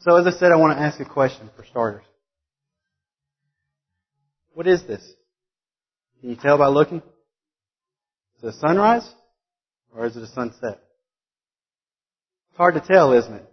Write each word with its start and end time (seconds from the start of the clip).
So 0.00 0.16
as 0.16 0.26
I 0.26 0.38
said, 0.38 0.50
I 0.50 0.56
want 0.56 0.78
to 0.78 0.82
ask 0.82 0.98
a 0.98 1.04
question 1.04 1.50
for 1.56 1.64
starters. 1.64 2.04
What 4.54 4.66
is 4.66 4.82
this? 4.86 5.02
Can 6.20 6.30
you 6.30 6.36
tell 6.36 6.58
by 6.58 6.68
looking? 6.68 7.02
Is 8.38 8.44
it 8.44 8.48
a 8.48 8.52
sunrise? 8.54 9.08
Or 9.94 10.06
is 10.06 10.16
it 10.16 10.22
a 10.22 10.28
sunset? 10.28 10.80
It's 12.48 12.56
hard 12.56 12.74
to 12.74 12.80
tell, 12.80 13.12
isn't 13.12 13.32
it? 13.32 13.44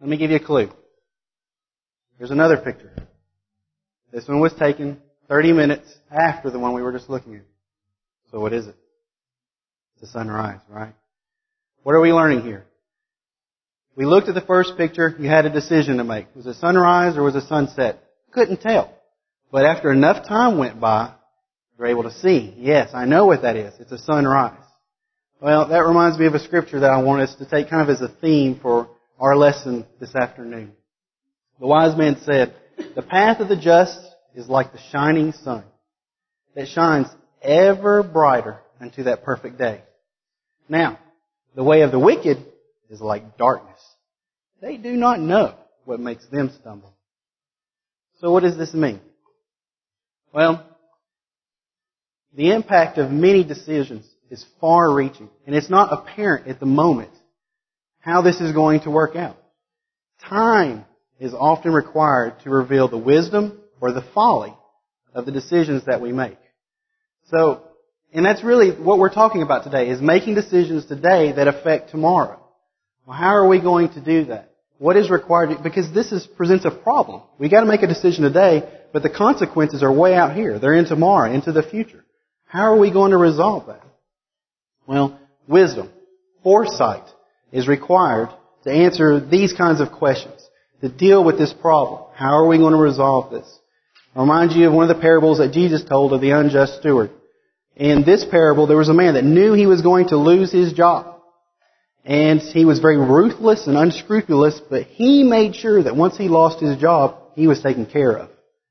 Let 0.00 0.08
me 0.08 0.16
give 0.16 0.30
you 0.30 0.36
a 0.36 0.40
clue. 0.44 0.70
Here's 2.18 2.30
another 2.30 2.58
picture. 2.58 2.92
This 4.12 4.28
one 4.28 4.40
was 4.40 4.52
taken 4.54 5.00
30 5.28 5.52
minutes 5.52 5.92
after 6.10 6.50
the 6.50 6.58
one 6.58 6.74
we 6.74 6.82
were 6.82 6.92
just 6.92 7.10
looking 7.10 7.36
at. 7.36 7.42
So 8.30 8.38
what 8.38 8.52
is 8.52 8.66
it? 8.66 8.76
It's 9.96 10.10
a 10.10 10.12
sunrise, 10.12 10.60
right? 10.68 10.94
What 11.82 11.94
are 11.94 12.00
we 12.00 12.12
learning 12.12 12.42
here? 12.42 12.66
We 13.96 14.06
looked 14.06 14.28
at 14.28 14.34
the 14.34 14.40
first 14.40 14.76
picture, 14.76 15.14
you 15.18 15.28
had 15.28 15.46
a 15.46 15.50
decision 15.50 15.98
to 15.98 16.04
make. 16.04 16.26
Was 16.34 16.46
it 16.46 16.56
sunrise 16.56 17.16
or 17.16 17.22
was 17.22 17.36
it 17.36 17.46
sunset? 17.48 18.02
Couldn't 18.32 18.60
tell. 18.60 18.92
But 19.52 19.64
after 19.64 19.92
enough 19.92 20.26
time 20.26 20.58
went 20.58 20.80
by, 20.80 21.12
you're 21.78 21.86
able 21.86 22.02
to 22.04 22.12
see, 22.12 22.54
yes, 22.56 22.90
I 22.92 23.04
know 23.04 23.26
what 23.26 23.42
that 23.42 23.56
is. 23.56 23.74
It's 23.78 23.92
a 23.92 23.98
sunrise. 23.98 24.58
Well, 25.40 25.68
that 25.68 25.86
reminds 25.86 26.18
me 26.18 26.26
of 26.26 26.34
a 26.34 26.40
scripture 26.40 26.80
that 26.80 26.90
I 26.90 27.02
want 27.02 27.22
us 27.22 27.34
to 27.36 27.48
take 27.48 27.70
kind 27.70 27.82
of 27.82 27.88
as 27.88 28.00
a 28.00 28.08
theme 28.08 28.58
for 28.60 28.88
our 29.20 29.36
lesson 29.36 29.86
this 30.00 30.14
afternoon. 30.14 30.72
The 31.60 31.66
wise 31.66 31.96
man 31.96 32.16
said, 32.24 32.54
the 32.96 33.02
path 33.02 33.40
of 33.40 33.48
the 33.48 33.56
just 33.56 34.00
is 34.34 34.48
like 34.48 34.72
the 34.72 34.80
shining 34.90 35.32
sun 35.32 35.64
that 36.54 36.68
shines 36.68 37.06
ever 37.42 38.02
brighter 38.02 38.60
unto 38.80 39.04
that 39.04 39.24
perfect 39.24 39.58
day. 39.58 39.82
Now, 40.68 40.98
the 41.54 41.62
way 41.62 41.82
of 41.82 41.92
the 41.92 41.98
wicked 41.98 42.44
is 42.90 43.00
like 43.00 43.36
darkness. 43.36 43.80
They 44.64 44.78
do 44.78 44.92
not 44.92 45.20
know 45.20 45.54
what 45.84 46.00
makes 46.00 46.24
them 46.28 46.50
stumble. 46.58 46.94
So 48.20 48.32
what 48.32 48.44
does 48.44 48.56
this 48.56 48.72
mean? 48.72 48.98
Well, 50.32 50.66
the 52.34 52.50
impact 52.52 52.96
of 52.96 53.10
many 53.10 53.44
decisions 53.44 54.06
is 54.30 54.42
far 54.62 54.90
reaching, 54.90 55.28
and 55.46 55.54
it's 55.54 55.68
not 55.68 55.92
apparent 55.92 56.48
at 56.48 56.60
the 56.60 56.66
moment 56.66 57.10
how 58.00 58.22
this 58.22 58.40
is 58.40 58.52
going 58.52 58.80
to 58.80 58.90
work 58.90 59.16
out. 59.16 59.36
Time 60.30 60.86
is 61.20 61.34
often 61.34 61.74
required 61.74 62.40
to 62.44 62.50
reveal 62.50 62.88
the 62.88 62.96
wisdom 62.96 63.60
or 63.82 63.92
the 63.92 64.04
folly 64.14 64.54
of 65.12 65.26
the 65.26 65.32
decisions 65.32 65.84
that 65.84 66.00
we 66.00 66.10
make. 66.10 66.38
So, 67.26 67.64
and 68.14 68.24
that's 68.24 68.42
really 68.42 68.70
what 68.70 68.98
we're 68.98 69.12
talking 69.12 69.42
about 69.42 69.64
today, 69.64 69.90
is 69.90 70.00
making 70.00 70.36
decisions 70.36 70.86
today 70.86 71.32
that 71.32 71.48
affect 71.48 71.90
tomorrow. 71.90 72.40
Well, 73.06 73.18
how 73.18 73.36
are 73.36 73.46
we 73.46 73.60
going 73.60 73.92
to 73.92 74.00
do 74.00 74.24
that? 74.26 74.52
What 74.78 74.96
is 74.96 75.10
required? 75.10 75.62
Because 75.62 75.92
this 75.92 76.12
is, 76.12 76.26
presents 76.26 76.64
a 76.64 76.70
problem. 76.70 77.22
We 77.38 77.48
gotta 77.48 77.66
make 77.66 77.82
a 77.82 77.86
decision 77.86 78.24
today, 78.24 78.68
but 78.92 79.02
the 79.02 79.10
consequences 79.10 79.82
are 79.82 79.92
way 79.92 80.14
out 80.14 80.34
here. 80.34 80.58
They're 80.58 80.74
in 80.74 80.86
tomorrow, 80.86 81.32
into 81.32 81.52
the 81.52 81.62
future. 81.62 82.04
How 82.46 82.72
are 82.72 82.78
we 82.78 82.92
going 82.92 83.10
to 83.10 83.16
resolve 83.16 83.66
that? 83.66 83.82
Well, 84.86 85.18
wisdom, 85.48 85.90
foresight 86.42 87.04
is 87.50 87.66
required 87.66 88.28
to 88.64 88.70
answer 88.70 89.20
these 89.20 89.52
kinds 89.52 89.80
of 89.80 89.92
questions, 89.92 90.40
to 90.80 90.88
deal 90.88 91.24
with 91.24 91.38
this 91.38 91.52
problem. 91.52 92.04
How 92.14 92.36
are 92.36 92.46
we 92.46 92.58
going 92.58 92.72
to 92.72 92.78
resolve 92.78 93.32
this? 93.32 93.58
I 94.14 94.20
remind 94.20 94.52
you 94.52 94.68
of 94.68 94.72
one 94.72 94.88
of 94.88 94.96
the 94.96 95.02
parables 95.02 95.38
that 95.38 95.52
Jesus 95.52 95.84
told 95.84 96.12
of 96.12 96.20
the 96.20 96.30
unjust 96.30 96.78
steward. 96.78 97.10
In 97.76 98.04
this 98.04 98.24
parable, 98.24 98.66
there 98.66 98.76
was 98.76 98.88
a 98.88 98.94
man 98.94 99.14
that 99.14 99.24
knew 99.24 99.54
he 99.54 99.66
was 99.66 99.82
going 99.82 100.08
to 100.08 100.16
lose 100.16 100.52
his 100.52 100.72
job. 100.72 101.13
And 102.04 102.40
he 102.40 102.64
was 102.64 102.80
very 102.80 102.98
ruthless 102.98 103.66
and 103.66 103.76
unscrupulous, 103.76 104.60
but 104.68 104.84
he 104.84 105.22
made 105.22 105.56
sure 105.56 105.82
that 105.82 105.96
once 105.96 106.16
he 106.18 106.28
lost 106.28 106.60
his 106.60 106.76
job, 106.76 107.16
he 107.34 107.46
was 107.46 107.62
taken 107.62 107.86
care 107.86 108.16
of. 108.18 108.30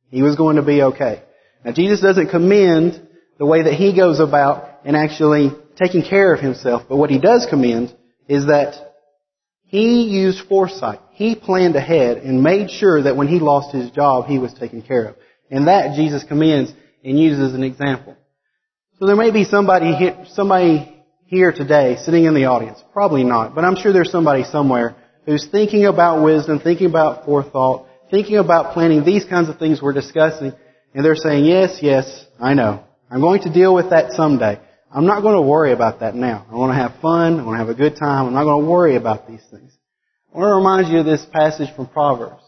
He 0.09 0.21
was 0.21 0.35
going 0.35 0.57
to 0.57 0.61
be 0.61 0.83
okay. 0.83 1.23
Now 1.65 1.71
Jesus 1.71 1.99
doesn't 1.99 2.29
commend 2.29 3.07
the 3.39 3.45
way 3.45 3.63
that 3.63 3.73
he 3.73 3.95
goes 3.95 4.19
about 4.19 4.81
and 4.85 4.95
actually 4.95 5.51
taking 5.75 6.03
care 6.03 6.33
of 6.33 6.39
himself, 6.39 6.83
but 6.87 6.97
what 6.97 7.09
he 7.09 7.19
does 7.19 7.47
commend 7.49 7.95
is 8.27 8.45
that 8.45 8.93
he 9.63 10.03
used 10.03 10.47
foresight. 10.47 10.99
He 11.13 11.33
planned 11.33 11.75
ahead 11.75 12.17
and 12.17 12.43
made 12.43 12.69
sure 12.69 13.01
that 13.01 13.17
when 13.17 13.27
he 13.27 13.39
lost 13.39 13.73
his 13.73 13.89
job, 13.89 14.27
he 14.27 14.37
was 14.37 14.53
taken 14.53 14.83
care 14.83 15.05
of. 15.05 15.15
And 15.49 15.67
that 15.67 15.95
Jesus 15.95 16.23
commends 16.23 16.71
and 17.03 17.19
uses 17.19 17.49
as 17.49 17.53
an 17.55 17.63
example. 17.63 18.15
So 18.99 19.07
there 19.07 19.15
may 19.15 19.31
be 19.31 19.43
somebody 19.45 20.13
somebody 20.29 20.92
here 21.25 21.51
today 21.51 21.97
sitting 21.97 22.25
in 22.25 22.33
the 22.33 22.45
audience. 22.45 22.83
Probably 22.93 23.23
not, 23.23 23.55
but 23.55 23.65
I'm 23.65 23.75
sure 23.75 23.93
there's 23.93 24.11
somebody 24.11 24.43
somewhere 24.43 24.95
who's 25.25 25.47
thinking 25.47 25.85
about 25.85 26.23
wisdom, 26.23 26.59
thinking 26.59 26.87
about 26.87 27.25
forethought, 27.25 27.87
thinking 28.11 28.37
about 28.37 28.73
planning 28.73 29.03
these 29.03 29.25
kinds 29.25 29.49
of 29.49 29.57
things 29.57 29.81
we're 29.81 29.93
discussing, 29.93 30.53
and 30.93 31.05
they're 31.05 31.15
saying, 31.15 31.45
yes, 31.45 31.79
yes, 31.81 32.25
I 32.39 32.53
know. 32.53 32.83
I'm 33.09 33.21
going 33.21 33.41
to 33.43 33.53
deal 33.53 33.73
with 33.73 33.89
that 33.91 34.11
someday. 34.13 34.59
I'm 34.91 35.05
not 35.05 35.21
going 35.21 35.35
to 35.35 35.41
worry 35.41 35.71
about 35.71 36.01
that 36.01 36.13
now. 36.13 36.45
I 36.51 36.55
want 36.55 36.71
to 36.71 36.75
have 36.75 37.01
fun. 37.01 37.39
I 37.39 37.43
want 37.43 37.55
to 37.55 37.65
have 37.65 37.69
a 37.69 37.73
good 37.73 37.97
time. 37.97 38.27
I'm 38.27 38.33
not 38.33 38.43
going 38.43 38.63
to 38.63 38.69
worry 38.69 38.95
about 38.95 39.27
these 39.27 39.41
things. 39.49 39.75
I 40.33 40.37
want 40.37 40.51
to 40.51 40.55
remind 40.55 40.87
you 40.87 40.99
of 40.99 41.05
this 41.05 41.25
passage 41.25 41.73
from 41.75 41.87
Proverbs. 41.87 42.43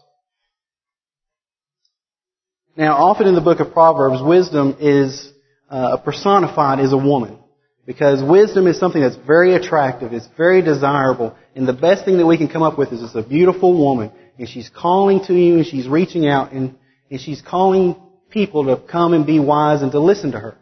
Now, 2.76 2.96
often 2.96 3.26
in 3.26 3.34
the 3.34 3.40
book 3.40 3.58
of 3.60 3.72
Proverbs, 3.72 4.22
wisdom 4.22 4.76
is 4.80 5.32
uh, 5.70 5.96
personified 5.98 6.78
as 6.78 6.92
a 6.92 6.96
woman. 6.96 7.38
Because 7.86 8.20
wisdom 8.20 8.66
is 8.66 8.80
something 8.80 9.00
that's 9.00 9.16
very 9.16 9.54
attractive, 9.54 10.12
it's 10.12 10.28
very 10.36 10.60
desirable, 10.60 11.36
and 11.54 11.68
the 11.68 11.72
best 11.72 12.04
thing 12.04 12.18
that 12.18 12.26
we 12.26 12.36
can 12.36 12.48
come 12.48 12.64
up 12.64 12.76
with 12.76 12.92
is 12.92 13.00
just 13.00 13.14
a 13.14 13.22
beautiful 13.22 13.78
woman, 13.78 14.10
and 14.38 14.48
she's 14.48 14.68
calling 14.68 15.24
to 15.26 15.32
you, 15.32 15.58
and 15.58 15.66
she's 15.66 15.86
reaching 15.86 16.26
out, 16.26 16.50
and, 16.50 16.74
and 17.10 17.20
she's 17.20 17.40
calling 17.40 17.94
people 18.28 18.64
to 18.64 18.82
come 18.90 19.14
and 19.14 19.24
be 19.24 19.38
wise 19.38 19.82
and 19.82 19.92
to 19.92 20.00
listen 20.00 20.32
to 20.32 20.40
her. 20.40 20.56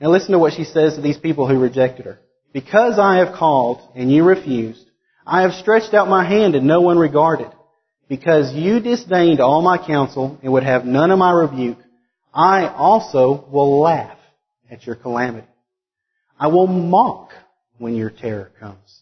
Now 0.00 0.10
listen 0.10 0.32
to 0.32 0.38
what 0.38 0.52
she 0.52 0.64
says 0.64 0.96
to 0.96 1.00
these 1.00 1.16
people 1.16 1.48
who 1.48 1.58
rejected 1.58 2.04
her. 2.04 2.20
Because 2.52 2.98
I 2.98 3.24
have 3.24 3.34
called, 3.34 3.80
and 3.96 4.12
you 4.12 4.22
refused, 4.22 4.84
I 5.26 5.42
have 5.42 5.54
stretched 5.54 5.94
out 5.94 6.08
my 6.08 6.28
hand, 6.28 6.54
and 6.54 6.66
no 6.66 6.82
one 6.82 6.98
regarded. 6.98 7.50
Because 8.06 8.52
you 8.52 8.80
disdained 8.80 9.40
all 9.40 9.62
my 9.62 9.78
counsel, 9.78 10.38
and 10.42 10.52
would 10.52 10.62
have 10.62 10.84
none 10.84 11.10
of 11.10 11.18
my 11.18 11.32
rebuke, 11.32 11.78
I 12.34 12.68
also 12.68 13.46
will 13.50 13.80
laugh 13.80 14.18
at 14.70 14.86
your 14.86 14.94
calamity. 14.94 15.46
I 16.44 16.48
will 16.48 16.66
mock 16.66 17.30
when 17.78 17.96
your 17.96 18.10
terror 18.10 18.52
comes. 18.60 19.00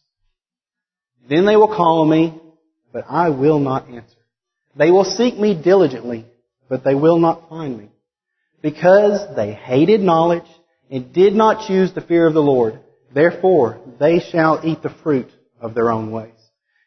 Then 1.28 1.44
they 1.44 1.56
will 1.56 1.74
call 1.74 2.04
me, 2.04 2.40
but 2.92 3.04
I 3.08 3.30
will 3.30 3.58
not 3.58 3.88
answer. 3.88 4.22
They 4.76 4.92
will 4.92 5.04
seek 5.04 5.36
me 5.36 5.60
diligently, 5.60 6.24
but 6.68 6.84
they 6.84 6.94
will 6.94 7.18
not 7.18 7.48
find 7.48 7.76
me. 7.76 7.88
Because 8.62 9.34
they 9.34 9.54
hated 9.54 10.02
knowledge 10.02 10.46
and 10.88 11.12
did 11.12 11.34
not 11.34 11.66
choose 11.66 11.92
the 11.92 12.00
fear 12.00 12.28
of 12.28 12.34
the 12.34 12.40
Lord, 12.40 12.78
therefore 13.12 13.80
they 13.98 14.20
shall 14.20 14.60
eat 14.64 14.80
the 14.80 14.94
fruit 15.02 15.32
of 15.60 15.74
their 15.74 15.90
own 15.90 16.12
ways. 16.12 16.38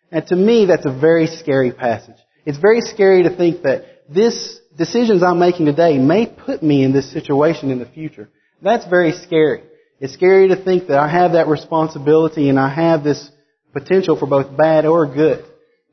And 0.09 0.25
to 0.27 0.37
me, 0.37 0.67
that's 0.67 0.85
a 0.85 0.97
very 0.97 1.27
scary 1.27 1.73
passage. 1.73 2.15
It's 2.45 2.59
very 2.59 2.79
scary 2.79 3.23
to 3.23 3.35
think 3.35 3.63
that 3.63 4.05
this 4.07 4.57
decisions 4.77 5.21
I'm 5.21 5.37
making 5.37 5.65
today 5.65 5.97
may 5.97 6.25
put 6.27 6.63
me 6.63 6.85
in 6.85 6.93
this 6.93 7.11
situation 7.11 7.71
in 7.71 7.79
the 7.79 7.85
future. 7.85 8.29
That's 8.61 8.87
very 8.87 9.11
scary. 9.11 9.63
It's 9.99 10.13
scary 10.13 10.49
to 10.49 10.61
think 10.61 10.87
that 10.87 10.97
I 10.97 11.07
have 11.07 11.33
that 11.33 11.47
responsibility 11.47 12.49
and 12.49 12.59
I 12.59 12.73
have 12.73 13.03
this 13.03 13.29
potential 13.71 14.17
for 14.17 14.25
both 14.25 14.55
bad 14.55 14.85
or 14.85 15.05
good. 15.05 15.45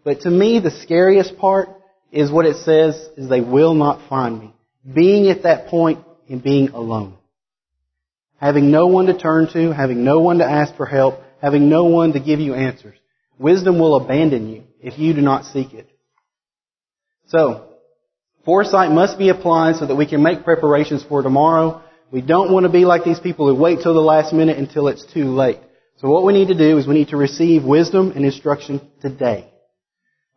But 0.04 0.22
to 0.22 0.30
me, 0.30 0.58
the 0.58 0.70
scariest 0.82 1.38
part 1.38 1.68
is 2.10 2.30
what 2.30 2.46
it 2.46 2.56
says 2.56 2.94
is 3.16 3.28
they 3.28 3.40
will 3.40 3.74
not 3.74 4.08
find 4.08 4.38
me. 4.38 4.54
Being 4.92 5.30
at 5.30 5.44
that 5.44 5.68
point 5.68 6.04
and 6.28 6.42
being 6.42 6.70
alone. 6.70 7.16
Having 8.36 8.72
no 8.72 8.88
one 8.88 9.06
to 9.06 9.16
turn 9.16 9.48
to, 9.52 9.72
having 9.72 10.02
no 10.02 10.18
one 10.18 10.38
to 10.38 10.44
ask 10.44 10.76
for 10.76 10.86
help, 10.86 11.20
having 11.40 11.68
no 11.68 11.84
one 11.84 12.12
to 12.12 12.20
give 12.20 12.40
you 12.40 12.54
answers. 12.54 12.98
Wisdom 13.38 13.78
will 13.78 13.96
abandon 13.96 14.48
you 14.48 14.64
if 14.80 14.98
you 14.98 15.14
do 15.14 15.20
not 15.20 15.44
seek 15.46 15.72
it. 15.72 15.88
So, 17.28 17.68
foresight 18.44 18.90
must 18.90 19.16
be 19.16 19.28
applied 19.28 19.76
so 19.76 19.86
that 19.86 19.94
we 19.94 20.06
can 20.06 20.22
make 20.22 20.44
preparations 20.44 21.04
for 21.04 21.22
tomorrow 21.22 21.82
we 22.12 22.20
don't 22.20 22.52
want 22.52 22.64
to 22.64 22.70
be 22.70 22.84
like 22.84 23.04
these 23.04 23.18
people 23.18 23.48
who 23.48 23.60
wait 23.60 23.80
till 23.82 23.94
the 23.94 24.00
last 24.00 24.34
minute 24.34 24.58
until 24.58 24.88
it's 24.88 25.04
too 25.12 25.24
late. 25.24 25.58
So 25.96 26.10
what 26.10 26.24
we 26.24 26.34
need 26.34 26.48
to 26.48 26.58
do 26.58 26.76
is 26.76 26.86
we 26.86 26.94
need 26.94 27.08
to 27.08 27.16
receive 27.16 27.64
wisdom 27.64 28.12
and 28.14 28.24
instruction 28.24 28.82
today. 29.00 29.50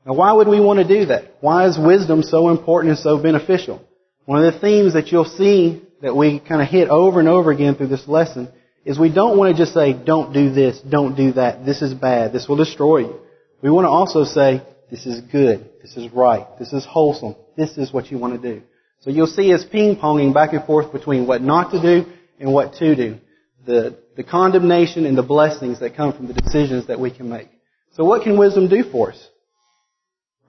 Now 0.05 0.13
why 0.13 0.31
would 0.31 0.47
we 0.47 0.61
want 0.61 0.79
to 0.79 0.87
do 0.87 1.07
that? 1.07 1.35
Why 1.41 1.67
is 1.67 1.77
wisdom 1.77 2.23
so 2.23 2.49
important 2.49 2.91
and 2.91 2.99
so 2.99 3.21
beneficial? 3.21 3.85
One 4.23 4.43
of 4.43 4.53
the 4.53 4.59
themes 4.59 4.93
that 4.93 5.11
you'll 5.11 5.25
see 5.25 5.83
that 6.01 6.15
we 6.15 6.39
kind 6.39 6.61
of 6.61 6.69
hit 6.69 6.89
over 6.89 7.19
and 7.19 7.27
over 7.27 7.51
again 7.51 7.75
through 7.75 7.87
this 7.87 8.07
lesson 8.07 8.47
is 8.85 8.97
we 8.97 9.13
don't 9.13 9.37
want 9.37 9.55
to 9.55 9.61
just 9.61 9.73
say, 9.73 9.91
don't 9.93 10.31
do 10.33 10.51
this, 10.51 10.79
don't 10.79 11.15
do 11.15 11.33
that, 11.33 11.65
this 11.65 11.81
is 11.81 11.93
bad, 11.93 12.31
this 12.31 12.47
will 12.47 12.55
destroy 12.55 12.99
you. 12.99 13.19
We 13.61 13.69
want 13.71 13.85
to 13.85 13.89
also 13.89 14.23
say, 14.23 14.61
this 14.91 15.05
is 15.05 15.21
good, 15.21 15.69
this 15.81 15.97
is 15.97 16.11
right, 16.13 16.47
this 16.59 16.71
is 16.71 16.85
wholesome, 16.85 17.35
this 17.57 17.77
is 17.77 17.91
what 17.91 18.11
you 18.11 18.19
want 18.19 18.39
to 18.39 18.53
do. 18.53 18.61
So 19.05 19.11
you'll 19.11 19.27
see 19.27 19.53
us 19.53 19.63
ping-ponging 19.63 20.33
back 20.33 20.51
and 20.53 20.65
forth 20.65 20.91
between 20.91 21.27
what 21.27 21.41
not 21.41 21.71
to 21.71 21.81
do 21.81 22.11
and 22.39 22.51
what 22.51 22.73
to 22.75 22.95
do. 22.95 23.19
The, 23.65 23.97
the 24.17 24.23
condemnation 24.23 25.05
and 25.05 25.17
the 25.17 25.23
blessings 25.23 25.79
that 25.79 25.95
come 25.95 26.11
from 26.11 26.27
the 26.27 26.33
decisions 26.33 26.87
that 26.87 26.99
we 26.99 27.11
can 27.11 27.29
make. 27.29 27.47
So 27.93 28.03
what 28.03 28.23
can 28.23 28.37
wisdom 28.37 28.67
do 28.67 28.83
for 28.83 29.11
us? 29.11 29.29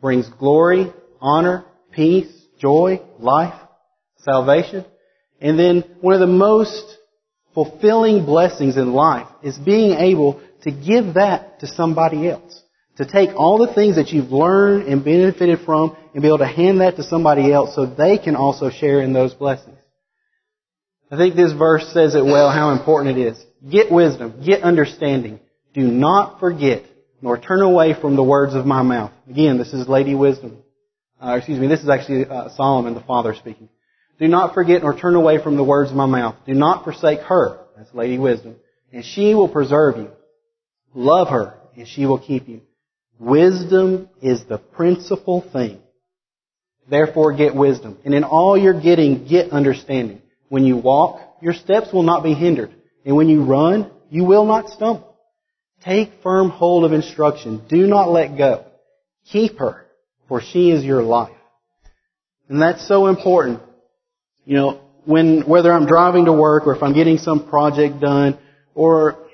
brings 0.01 0.29
glory, 0.39 0.93
honor, 1.21 1.65
peace, 1.91 2.31
joy, 2.59 3.01
life, 3.19 3.61
salvation. 4.19 4.85
And 5.41 5.59
then 5.59 5.85
one 6.01 6.15
of 6.15 6.21
the 6.21 6.27
most 6.27 6.97
fulfilling 7.55 8.25
blessings 8.25 8.77
in 8.77 8.93
life 8.93 9.29
is 9.43 9.59
being 9.59 9.99
able 9.99 10.41
to 10.63 10.71
give 10.71 11.15
that 11.15 11.61
to 11.61 11.67
somebody 11.67 12.29
else. 12.29 12.63
To 12.97 13.07
take 13.07 13.31
all 13.37 13.59
the 13.59 13.75
things 13.75 13.97
that 13.97 14.09
you've 14.09 14.33
learned 14.33 14.89
and 14.89 15.05
benefited 15.05 15.61
from 15.67 15.97
and 16.15 16.23
be 16.23 16.29
able 16.29 16.39
to 16.39 16.47
hand 16.47 16.81
that 16.81 16.97
to 16.97 17.03
somebody 17.03 17.53
else 17.53 17.75
so 17.75 17.85
they 17.85 18.17
can 18.17 18.37
also 18.37 18.71
share 18.71 19.03
in 19.03 19.13
those 19.13 19.35
blessings. 19.35 19.77
I 21.11 21.17
think 21.17 21.37
this 21.37 21.53
verse 21.53 21.93
says 21.93 22.15
it 22.15 22.25
well 22.25 22.51
how 22.51 22.71
important 22.71 23.19
it 23.19 23.27
is. 23.27 23.45
Get 23.71 23.93
wisdom, 23.93 24.43
get 24.45 24.63
understanding. 24.63 25.41
Do 25.75 25.83
not 25.83 26.41
forget 26.41 26.85
nor 27.21 27.39
turn 27.39 27.63
away 27.63 27.95
from 27.99 28.17
the 28.17 28.23
words 28.23 28.55
of 28.55 28.67
my 28.67 28.83
mouth. 28.83 29.13
Again, 29.29 29.59
this 29.59 29.73
is 29.73 29.89
Lady 29.89 30.15
Wisdom. 30.15 30.63
Uh, 31.21 31.37
excuse 31.37 31.59
me, 31.59 31.67
this 31.67 31.81
is 31.81 31.89
actually 31.89 32.27
uh, 32.27 32.51
Solomon 32.51 32.95
the 32.95 33.01
Father 33.01 33.35
speaking. 33.35 33.69
Do 34.19 34.29
not 34.29 34.55
forget 34.55 34.83
nor 34.83 34.99
turn 34.99 35.15
away 35.15 35.43
from 35.43 35.57
the 35.57 35.65
words 35.65 35.91
of 35.91 35.97
my 35.97 36.07
mouth. 36.07 36.37
Do 36.47 36.55
not 36.55 36.85
forsake 36.85 37.21
her. 37.21 37.61
That's 37.77 37.93
Lady 37.95 38.19
Wisdom. 38.19 38.57
And 38.93 39.05
she 39.05 39.35
will 39.35 39.49
preserve 39.49 39.97
you. 39.97 40.11
Love 40.95 41.29
her, 41.29 41.59
and 41.77 41.87
she 41.87 42.07
will 42.07 42.19
keep 42.19 42.49
you. 42.49 42.63
Wisdom 43.19 44.09
is 44.21 44.45
the 44.45 44.59
principal 44.59 45.41
thing. 45.53 45.81
Therefore 46.89 47.33
get 47.35 47.55
wisdom. 47.55 47.99
And 48.05 48.15
in 48.15 48.25
all 48.25 48.57
you're 48.57 48.81
getting, 48.81 49.27
get 49.27 49.51
understanding. 49.51 50.23
When 50.49 50.65
you 50.65 50.77
walk, 50.77 51.21
your 51.41 51.55
steps 51.55 51.93
will 51.93 52.03
not 52.03 52.23
be 52.23 52.35
hindered. 52.35 52.73
And 53.05 53.17
when 53.17 53.29
you 53.29 53.45
run, 53.45 53.91
you 54.11 54.25
will 54.25 54.45
not 54.45 54.69
stumble. 54.71 55.17
Take 55.83 56.23
firm 56.23 56.51
hold 56.51 56.85
of 56.85 56.93
instruction. 56.93 57.63
Do 57.69 57.87
not 57.87 58.11
let 58.11 58.39
go. 58.39 58.67
Keep 59.31 59.59
her, 59.59 59.87
for 60.29 60.41
she 60.41 60.71
is 60.71 60.85
your 60.85 61.03
life. 61.03 61.37
And 62.49 62.63
that's 62.63 62.87
so 62.87 63.09
important. 63.09 63.61
You 64.45 64.57
know, 64.57 64.81
when, 65.05 65.43
whether 65.43 65.73
I'm 65.73 65.87
driving 65.87 66.27
to 66.27 66.33
work 66.33 66.67
or 66.67 66.77
if 66.77 66.83
I'm 66.83 66.95
getting 66.95 67.19
some 67.19 67.49
project 67.49 68.01
done 68.01 68.39
or 68.75 69.26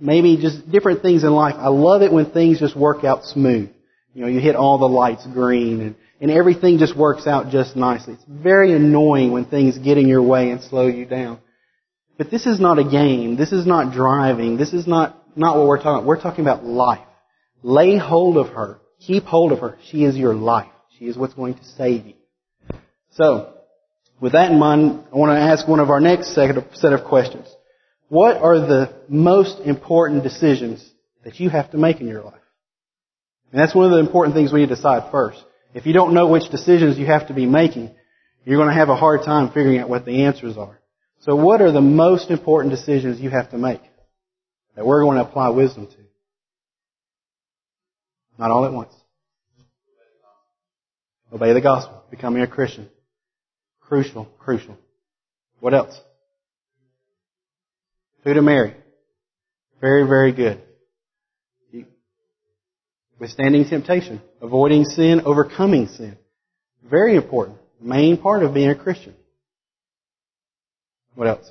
maybe 0.00 0.36
just 0.36 0.70
different 0.70 1.02
things 1.02 1.24
in 1.24 1.30
life, 1.30 1.54
I 1.56 1.68
love 1.68 2.02
it 2.02 2.12
when 2.12 2.30
things 2.30 2.58
just 2.58 2.76
work 2.76 3.04
out 3.04 3.24
smooth. 3.24 3.70
You 4.14 4.22
know, 4.22 4.28
you 4.28 4.40
hit 4.40 4.56
all 4.56 4.78
the 4.78 4.88
lights 4.88 5.26
green 5.26 5.80
and, 5.80 5.94
and 6.20 6.30
everything 6.30 6.78
just 6.78 6.96
works 6.96 7.26
out 7.26 7.50
just 7.50 7.76
nicely. 7.76 8.14
It's 8.14 8.24
very 8.26 8.74
annoying 8.74 9.32
when 9.32 9.44
things 9.44 9.78
get 9.78 9.98
in 9.98 10.08
your 10.08 10.22
way 10.22 10.50
and 10.50 10.62
slow 10.62 10.86
you 10.86 11.04
down. 11.04 11.38
But 12.16 12.30
this 12.30 12.46
is 12.46 12.58
not 12.58 12.78
a 12.78 12.84
game. 12.84 13.36
This 13.36 13.52
is 13.52 13.66
not 13.66 13.92
driving. 13.92 14.56
This 14.56 14.72
is 14.72 14.86
not, 14.86 15.22
not 15.36 15.56
what 15.56 15.66
we're 15.66 15.76
talking 15.76 15.98
about. 15.98 16.06
We're 16.06 16.20
talking 16.20 16.44
about 16.44 16.64
life. 16.64 17.06
Lay 17.62 17.96
hold 17.96 18.36
of 18.36 18.48
her. 18.48 18.80
Keep 19.00 19.24
hold 19.24 19.52
of 19.52 19.60
her. 19.60 19.78
She 19.84 20.04
is 20.04 20.16
your 20.16 20.34
life. 20.34 20.70
She 20.98 21.06
is 21.06 21.16
what's 21.16 21.34
going 21.34 21.54
to 21.54 21.64
save 21.64 22.06
you. 22.06 22.14
So, 23.10 23.54
with 24.20 24.32
that 24.32 24.50
in 24.50 24.58
mind, 24.58 25.04
I 25.12 25.16
want 25.16 25.30
to 25.30 25.40
ask 25.40 25.68
one 25.68 25.78
of 25.78 25.90
our 25.90 26.00
next 26.00 26.34
set 26.34 26.92
of 26.92 27.04
questions. 27.04 27.46
What 28.08 28.36
are 28.38 28.58
the 28.58 28.94
most 29.08 29.60
important 29.60 30.22
decisions 30.22 30.88
that 31.24 31.38
you 31.40 31.50
have 31.50 31.70
to 31.72 31.78
make 31.78 32.00
in 32.00 32.08
your 32.08 32.22
life? 32.22 32.34
And 33.52 33.60
that's 33.60 33.74
one 33.74 33.86
of 33.86 33.92
the 33.92 33.98
important 33.98 34.34
things 34.34 34.52
we 34.52 34.60
need 34.60 34.68
to 34.68 34.76
decide 34.76 35.10
first. 35.10 35.42
If 35.74 35.86
you 35.86 35.92
don't 35.92 36.14
know 36.14 36.28
which 36.28 36.50
decisions 36.50 36.98
you 36.98 37.06
have 37.06 37.28
to 37.28 37.34
be 37.34 37.46
making, 37.46 37.94
you're 38.44 38.58
going 38.58 38.70
to 38.70 38.74
have 38.74 38.88
a 38.88 38.96
hard 38.96 39.24
time 39.24 39.48
figuring 39.48 39.78
out 39.78 39.88
what 39.88 40.06
the 40.06 40.24
answers 40.24 40.56
are. 40.56 40.78
So 41.20 41.36
what 41.36 41.60
are 41.60 41.72
the 41.72 41.80
most 41.80 42.30
important 42.30 42.74
decisions 42.74 43.20
you 43.20 43.30
have 43.30 43.50
to 43.50 43.58
make 43.58 43.82
that 44.74 44.86
we're 44.86 45.02
going 45.02 45.18
to 45.18 45.24
apply 45.24 45.50
wisdom 45.50 45.86
to? 45.86 45.96
Not 48.38 48.50
all 48.50 48.64
at 48.64 48.72
once. 48.72 48.94
Obey 51.32 51.52
the 51.52 51.60
gospel. 51.60 52.02
Becoming 52.10 52.42
a 52.42 52.46
Christian. 52.46 52.88
Crucial, 53.80 54.26
crucial. 54.38 54.78
What 55.60 55.74
else? 55.74 56.00
Who 58.24 58.34
to 58.34 58.42
marry. 58.42 58.74
Very, 59.80 60.06
very 60.06 60.32
good. 60.32 60.62
Withstanding 63.18 63.68
temptation. 63.68 64.20
Avoiding 64.40 64.84
sin, 64.84 65.22
overcoming 65.24 65.88
sin. 65.88 66.16
Very 66.88 67.16
important. 67.16 67.58
Main 67.80 68.16
part 68.18 68.42
of 68.42 68.54
being 68.54 68.70
a 68.70 68.74
Christian. 68.74 69.14
What 71.14 71.28
else? 71.28 71.50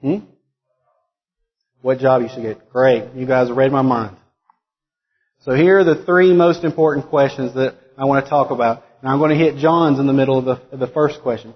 Hmm? 0.00 0.18
What 1.82 1.98
job 1.98 2.22
you 2.22 2.28
should 2.28 2.42
get? 2.42 2.70
Great. 2.70 3.14
You 3.14 3.26
guys 3.26 3.50
read 3.50 3.72
my 3.72 3.82
mind. 3.82 4.16
So 5.44 5.54
here 5.54 5.78
are 5.78 5.84
the 5.84 6.04
three 6.04 6.34
most 6.34 6.64
important 6.64 7.08
questions 7.08 7.54
that 7.54 7.76
I 7.96 8.04
want 8.04 8.24
to 8.24 8.30
talk 8.30 8.50
about. 8.50 8.84
And 9.00 9.10
I'm 9.10 9.18
going 9.18 9.30
to 9.30 9.36
hit 9.36 9.56
John's 9.56 9.98
in 9.98 10.06
the 10.06 10.12
middle 10.12 10.38
of 10.38 10.44
the, 10.44 10.74
of 10.74 10.78
the 10.80 10.86
first 10.86 11.22
question. 11.22 11.54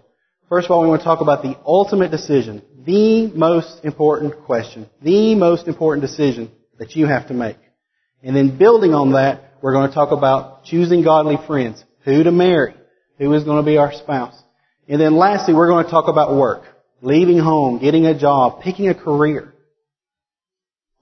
First 0.49 0.67
of 0.67 0.71
all, 0.71 0.83
we 0.83 0.89
want 0.89 1.03
to 1.03 1.05
talk 1.05 1.21
about 1.21 1.43
the 1.43 1.59
ultimate 1.67 2.11
decision. 2.11 2.63
The 2.85 3.29
most 3.29 3.85
important 3.85 4.45
question. 4.45 4.89
The 5.03 5.35
most 5.35 5.69
important 5.69 6.07
decision 6.07 6.51
that 6.79 6.95
you 6.97 7.07
have 7.07 7.29
to 7.29 7.35
make. 7.35 7.57
And 8.23 8.37
then 8.37 8.59
building 8.59 8.95
on 8.95 9.13
that, 9.13 9.55
we're 9.63 9.73
going 9.73 9.89
to 9.89 9.95
talk 9.95 10.13
about 10.13 10.65
choosing 10.65 11.03
godly 11.03 11.39
friends. 11.47 11.83
Who 12.05 12.23
to 12.23 12.33
marry. 12.33 12.75
Who 13.19 13.33
is 13.33 13.45
going 13.45 13.63
to 13.63 13.67
be 13.67 13.79
our 13.79 13.93
spouse. 13.93 14.35
And 14.89 15.01
then 15.01 15.17
lastly, 15.17 15.55
we're 15.55 15.69
going 15.69 15.85
to 15.85 15.91
talk 15.91 16.09
about 16.09 16.37
work. 16.37 16.65
Leaving 17.01 17.39
home, 17.39 17.79
getting 17.79 18.07
a 18.07 18.19
job, 18.19 18.61
picking 18.63 18.89
a 18.89 18.95
career. 18.95 19.55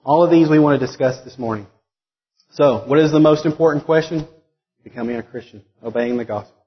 All 0.04 0.24
of 0.24 0.30
these 0.30 0.48
we 0.48 0.58
want 0.58 0.80
to 0.80 0.86
discuss 0.86 1.24
this 1.24 1.38
morning. 1.38 1.66
So, 2.52 2.84
what 2.86 2.98
is 2.98 3.12
the 3.12 3.20
most 3.20 3.46
important 3.46 3.86
question? 3.86 4.26
Becoming 4.84 5.16
a 5.16 5.22
Christian. 5.22 5.64
Obeying 5.82 6.16
the 6.16 6.24
gospel. 6.24 6.61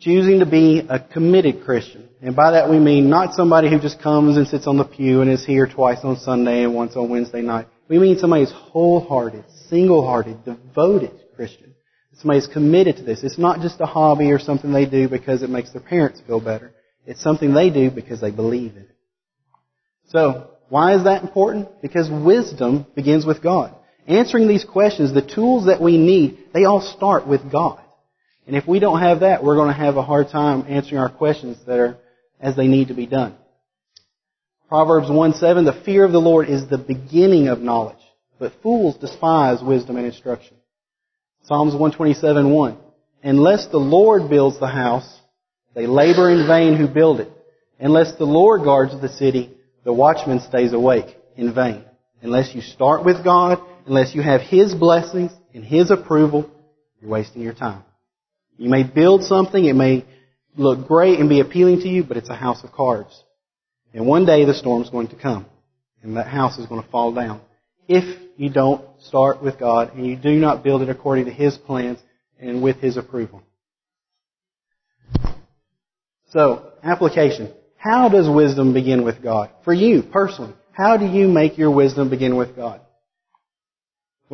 Choosing 0.00 0.40
to 0.40 0.46
be 0.46 0.84
a 0.88 0.98
committed 0.98 1.64
Christian. 1.64 2.08
And 2.20 2.34
by 2.34 2.52
that 2.52 2.70
we 2.70 2.78
mean 2.78 3.08
not 3.08 3.34
somebody 3.34 3.70
who 3.70 3.78
just 3.78 4.00
comes 4.00 4.36
and 4.36 4.46
sits 4.46 4.66
on 4.66 4.76
the 4.76 4.84
pew 4.84 5.20
and 5.20 5.30
is 5.30 5.44
here 5.44 5.66
twice 5.66 5.98
on 6.02 6.16
Sunday 6.16 6.64
and 6.64 6.74
once 6.74 6.96
on 6.96 7.08
Wednesday 7.08 7.42
night. 7.42 7.68
We 7.88 7.98
mean 7.98 8.18
somebody 8.18 8.44
who's 8.44 8.52
wholehearted, 8.52 9.44
single-hearted, 9.68 10.44
devoted 10.44 11.12
Christian. 11.36 11.74
Somebody's 12.14 12.46
committed 12.46 12.96
to 12.96 13.02
this. 13.02 13.22
It's 13.22 13.38
not 13.38 13.60
just 13.60 13.80
a 13.80 13.86
hobby 13.86 14.30
or 14.32 14.38
something 14.38 14.72
they 14.72 14.86
do 14.86 15.08
because 15.08 15.42
it 15.42 15.50
makes 15.50 15.72
their 15.72 15.82
parents 15.82 16.20
feel 16.26 16.40
better. 16.40 16.72
It's 17.06 17.22
something 17.22 17.52
they 17.52 17.70
do 17.70 17.90
because 17.90 18.20
they 18.20 18.30
believe 18.30 18.72
in 18.76 18.82
it. 18.82 18.96
So, 20.08 20.50
why 20.68 20.94
is 20.96 21.04
that 21.04 21.22
important? 21.22 21.82
Because 21.82 22.08
wisdom 22.10 22.86
begins 22.94 23.26
with 23.26 23.42
God. 23.42 23.74
Answering 24.06 24.48
these 24.48 24.64
questions, 24.64 25.12
the 25.12 25.22
tools 25.22 25.66
that 25.66 25.80
we 25.80 25.98
need, 25.98 26.38
they 26.52 26.64
all 26.64 26.80
start 26.80 27.26
with 27.26 27.50
God. 27.50 27.80
And 28.46 28.56
if 28.56 28.66
we 28.66 28.78
don't 28.78 29.00
have 29.00 29.20
that, 29.20 29.42
we're 29.42 29.56
going 29.56 29.68
to 29.68 29.74
have 29.74 29.96
a 29.96 30.02
hard 30.02 30.28
time 30.28 30.66
answering 30.68 31.00
our 31.00 31.08
questions 31.08 31.56
that 31.66 31.78
are 31.78 31.96
as 32.40 32.56
they 32.56 32.66
need 32.66 32.88
to 32.88 32.94
be 32.94 33.06
done. 33.06 33.36
Proverbs 34.68 35.08
1:7, 35.08 35.64
the 35.64 35.82
fear 35.84 36.04
of 36.04 36.12
the 36.12 36.20
Lord 36.20 36.48
is 36.48 36.68
the 36.68 36.78
beginning 36.78 37.48
of 37.48 37.60
knowledge, 37.60 38.02
but 38.38 38.52
fools 38.62 38.96
despise 38.96 39.62
wisdom 39.62 39.96
and 39.96 40.06
instruction. 40.06 40.56
Psalms 41.44 41.74
127:1, 41.74 42.76
unless 43.22 43.66
the 43.66 43.78
Lord 43.78 44.28
builds 44.28 44.58
the 44.58 44.66
house, 44.66 45.20
they 45.74 45.86
labor 45.86 46.30
in 46.30 46.46
vain 46.46 46.76
who 46.76 46.88
build 46.88 47.20
it. 47.20 47.30
Unless 47.78 48.16
the 48.16 48.24
Lord 48.24 48.64
guards 48.64 48.98
the 49.00 49.08
city, 49.08 49.50
the 49.84 49.92
watchman 49.92 50.40
stays 50.40 50.72
awake 50.72 51.16
in 51.36 51.52
vain. 51.52 51.84
Unless 52.22 52.54
you 52.54 52.62
start 52.62 53.04
with 53.04 53.22
God, 53.22 53.60
unless 53.86 54.14
you 54.14 54.22
have 54.22 54.40
His 54.40 54.74
blessings 54.74 55.32
and 55.52 55.64
His 55.64 55.90
approval, 55.90 56.50
you're 57.00 57.10
wasting 57.10 57.42
your 57.42 57.52
time. 57.52 57.84
You 58.56 58.68
may 58.70 58.82
build 58.82 59.24
something, 59.24 59.64
it 59.64 59.74
may 59.74 60.04
look 60.56 60.86
great 60.86 61.18
and 61.18 61.28
be 61.28 61.40
appealing 61.40 61.80
to 61.80 61.88
you, 61.88 62.04
but 62.04 62.16
it's 62.16 62.30
a 62.30 62.34
house 62.34 62.62
of 62.62 62.72
cards. 62.72 63.22
And 63.92 64.06
one 64.06 64.26
day 64.26 64.44
the 64.44 64.54
storm's 64.54 64.90
going 64.90 65.08
to 65.08 65.16
come, 65.16 65.46
and 66.02 66.16
that 66.16 66.26
house 66.26 66.58
is 66.58 66.66
going 66.66 66.82
to 66.82 66.88
fall 66.90 67.12
down. 67.12 67.40
If 67.88 68.20
you 68.36 68.50
don't 68.50 68.84
start 69.02 69.42
with 69.42 69.58
God 69.58 69.94
and 69.94 70.06
you 70.06 70.16
do 70.16 70.34
not 70.34 70.64
build 70.64 70.82
it 70.82 70.88
according 70.88 71.26
to 71.26 71.30
His 71.30 71.56
plans 71.56 71.98
and 72.40 72.62
with 72.62 72.76
His 72.78 72.96
approval. 72.96 73.42
So, 76.30 76.72
application. 76.82 77.52
How 77.76 78.08
does 78.08 78.28
wisdom 78.28 78.72
begin 78.72 79.04
with 79.04 79.22
God? 79.22 79.50
For 79.64 79.72
you, 79.72 80.02
personally, 80.02 80.54
how 80.72 80.96
do 80.96 81.06
you 81.06 81.28
make 81.28 81.58
your 81.58 81.70
wisdom 81.70 82.10
begin 82.10 82.36
with 82.36 82.56
God? 82.56 82.80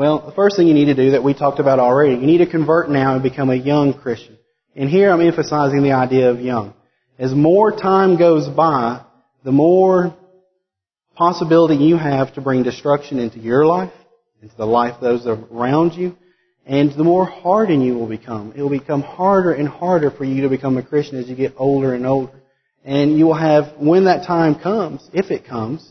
Well, 0.00 0.25
the 0.25 0.33
first 0.33 0.57
thing 0.57 0.66
you 0.66 0.73
need 0.73 0.87
to 0.87 0.95
do 0.95 1.11
that 1.11 1.23
we 1.23 1.35
talked 1.35 1.61
about 1.61 1.78
already, 1.78 2.14
you 2.14 2.26
need 2.26 2.38
to 2.38 2.47
convert 2.47 2.88
now 2.88 3.12
and 3.12 3.23
become 3.23 3.50
a 3.50 3.54
young 3.54 3.92
Christian. 3.92 4.38
And 4.75 4.88
here 4.88 5.12
I'm 5.12 5.21
emphasizing 5.21 5.83
the 5.83 5.92
idea 5.92 6.30
of 6.30 6.40
young. 6.40 6.73
As 7.19 7.35
more 7.35 7.71
time 7.71 8.16
goes 8.16 8.49
by, 8.49 9.04
the 9.45 9.52
more 9.52 10.16
possibility 11.16 11.75
you 11.75 11.99
have 11.99 12.33
to 12.37 12.40
bring 12.40 12.62
destruction 12.62 13.19
into 13.19 13.40
your 13.40 13.66
life, 13.66 13.92
into 14.40 14.57
the 14.57 14.64
life 14.64 14.95
of 14.95 15.00
those 15.02 15.26
around 15.26 15.92
you, 15.92 16.16
and 16.64 16.90
the 16.92 17.04
more 17.04 17.26
hardened 17.26 17.85
you 17.85 17.92
will 17.92 18.09
become. 18.09 18.54
It 18.57 18.62
will 18.62 18.71
become 18.71 19.02
harder 19.02 19.52
and 19.52 19.69
harder 19.69 20.11
for 20.11 20.25
you 20.25 20.40
to 20.45 20.49
become 20.49 20.78
a 20.78 20.83
Christian 20.83 21.19
as 21.19 21.28
you 21.28 21.37
get 21.37 21.52
older 21.59 21.92
and 21.92 22.07
older. 22.07 22.40
And 22.87 23.19
you 23.19 23.26
will 23.26 23.35
have, 23.35 23.76
when 23.76 24.07
that 24.07 24.26
time 24.26 24.54
comes, 24.54 25.07
if 25.12 25.30
it 25.30 25.47
comes, 25.47 25.87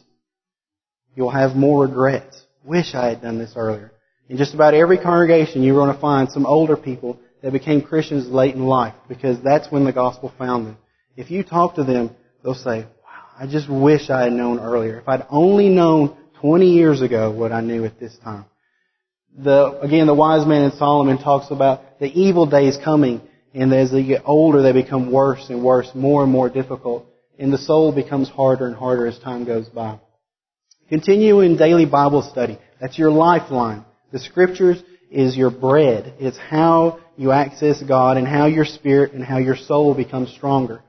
you'll 1.15 1.29
have 1.29 1.55
more 1.55 1.85
regrets. 1.85 2.41
Wish 2.63 2.95
I 2.95 3.09
had 3.09 3.21
done 3.21 3.37
this 3.37 3.53
earlier. 3.55 3.91
In 4.29 4.37
just 4.37 4.53
about 4.53 4.75
every 4.75 4.99
congregation, 4.99 5.63
you're 5.63 5.75
going 5.75 5.93
to 5.93 5.99
find 5.99 6.29
some 6.29 6.45
older 6.45 6.77
people 6.77 7.19
that 7.41 7.51
became 7.51 7.81
Christians 7.81 8.27
late 8.29 8.53
in 8.53 8.63
life 8.65 8.93
because 9.07 9.41
that's 9.43 9.71
when 9.71 9.85
the 9.85 9.91
gospel 9.91 10.31
found 10.37 10.67
them. 10.67 10.77
If 11.17 11.31
you 11.31 11.43
talk 11.43 11.75
to 11.75 11.83
them, 11.83 12.15
they'll 12.43 12.53
say, 12.53 12.81
wow, 12.83 13.25
I 13.39 13.47
just 13.47 13.69
wish 13.69 14.09
I 14.09 14.23
had 14.25 14.33
known 14.33 14.59
earlier. 14.59 14.99
If 14.99 15.09
I'd 15.09 15.25
only 15.29 15.69
known 15.69 16.15
20 16.41 16.67
years 16.67 17.01
ago 17.01 17.31
what 17.31 17.51
I 17.51 17.61
knew 17.61 17.85
at 17.85 17.99
this 17.99 18.15
time. 18.23 18.45
The, 19.37 19.79
again, 19.81 20.05
the 20.05 20.13
wise 20.13 20.45
man 20.45 20.63
in 20.63 20.71
Solomon 20.77 21.17
talks 21.17 21.49
about 21.49 21.99
the 21.99 22.07
evil 22.07 22.45
days 22.45 22.77
coming 22.83 23.21
and 23.53 23.73
as 23.73 23.91
they 23.91 24.03
get 24.03 24.23
older, 24.25 24.61
they 24.61 24.73
become 24.73 25.11
worse 25.11 25.49
and 25.49 25.63
worse, 25.63 25.89
more 25.95 26.23
and 26.23 26.31
more 26.31 26.49
difficult. 26.49 27.05
And 27.39 27.51
the 27.51 27.57
soul 27.57 27.91
becomes 27.91 28.29
harder 28.29 28.67
and 28.67 28.75
harder 28.75 29.07
as 29.07 29.17
time 29.17 29.45
goes 29.45 29.67
by. 29.69 29.99
Continue 30.87 31.39
in 31.41 31.57
daily 31.57 31.85
Bible 31.85 32.21
study. 32.21 32.59
That's 32.79 32.97
your 32.97 33.11
lifeline. 33.11 33.85
The 34.11 34.19
scriptures 34.19 34.81
is 35.11 35.37
your 35.37 35.51
bread. 35.51 36.13
It's 36.19 36.37
how 36.37 36.99
you 37.17 37.31
access 37.31 37.81
God 37.81 38.17
and 38.17 38.27
how 38.27 38.45
your 38.45 38.65
spirit 38.65 39.13
and 39.13 39.23
how 39.23 39.37
your 39.37 39.55
soul 39.55 39.93
becomes 39.93 40.31
stronger. 40.31 40.81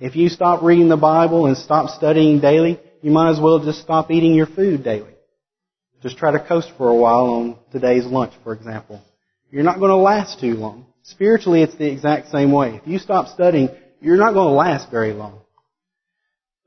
If 0.00 0.16
you 0.16 0.28
stop 0.28 0.62
reading 0.62 0.88
the 0.88 0.96
Bible 0.96 1.46
and 1.46 1.56
stop 1.56 1.90
studying 1.90 2.40
daily, 2.40 2.80
you 3.02 3.10
might 3.10 3.30
as 3.30 3.40
well 3.40 3.64
just 3.64 3.80
stop 3.80 4.10
eating 4.10 4.34
your 4.34 4.46
food 4.46 4.82
daily. 4.84 5.14
Just 6.02 6.16
try 6.16 6.32
to 6.32 6.40
coast 6.40 6.72
for 6.78 6.88
a 6.88 6.94
while 6.94 7.26
on 7.26 7.58
today's 7.72 8.06
lunch, 8.06 8.32
for 8.42 8.54
example. 8.54 9.02
You're 9.50 9.64
not 9.64 9.78
going 9.78 9.90
to 9.90 9.96
last 9.96 10.40
too 10.40 10.54
long. 10.54 10.86
Spiritually, 11.02 11.62
it's 11.62 11.74
the 11.74 11.90
exact 11.90 12.30
same 12.30 12.52
way. 12.52 12.80
If 12.82 12.86
you 12.86 12.98
stop 12.98 13.28
studying, 13.28 13.68
you're 14.00 14.16
not 14.16 14.32
going 14.32 14.48
to 14.48 14.54
last 14.54 14.90
very 14.90 15.12
long. 15.12 15.40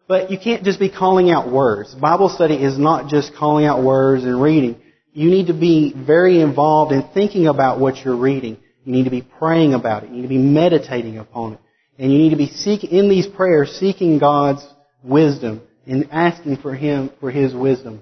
But 0.08 0.30
you 0.30 0.38
can't 0.38 0.64
just 0.64 0.80
be 0.80 0.90
calling 0.90 1.32
out 1.32 1.52
words. 1.52 1.96
Bible 1.96 2.30
study 2.30 2.56
is 2.56 2.78
not 2.78 3.10
just 3.10 3.34
calling 3.36 3.66
out 3.66 3.84
words 3.84 4.24
and 4.24 4.42
reading. 4.42 4.80
You 5.14 5.30
need 5.30 5.48
to 5.48 5.54
be 5.54 5.94
very 5.96 6.42
involved 6.42 6.92
in 6.92 7.08
thinking 7.14 7.48
about 7.48 7.80
what 7.80 7.98
you're 7.98 8.18
reading. 8.18 8.58
You 8.84 8.92
need 8.92 9.04
to 9.04 9.12
be 9.12 9.22
praying 9.22 9.74
about 9.74 10.04
it. 10.04 10.10
You 10.10 10.16
need 10.18 10.22
to 10.24 10.28
be 10.28 10.38
meditating 10.40 11.20
upon 11.20 11.54
it. 11.54 11.60
And 12.00 12.12
you 12.12 12.18
need 12.18 12.32
to 12.32 12.36
be 12.36 12.48
seeking, 12.48 12.90
in 12.90 13.10
these 13.10 13.28
prayers, 13.28 13.78
seeking 13.80 14.18
God's 14.18 14.66
wisdom 15.04 15.62
and 15.86 16.10
asking 16.12 16.58
for 16.58 16.74
Him, 16.74 17.12
for 17.20 17.30
His 17.30 17.54
wisdom. 17.54 18.02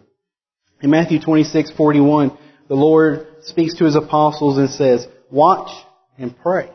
In 0.81 0.89
Matthew 0.89 1.19
26, 1.19 1.71
41, 1.71 2.37
the 2.69 2.75
Lord 2.75 3.27
speaks 3.43 3.75
to 3.77 3.85
His 3.85 3.97
apostles 3.97 4.57
and 4.57 4.69
says, 4.69 5.05
Watch 5.29 5.69
and 6.17 6.37
pray, 6.37 6.71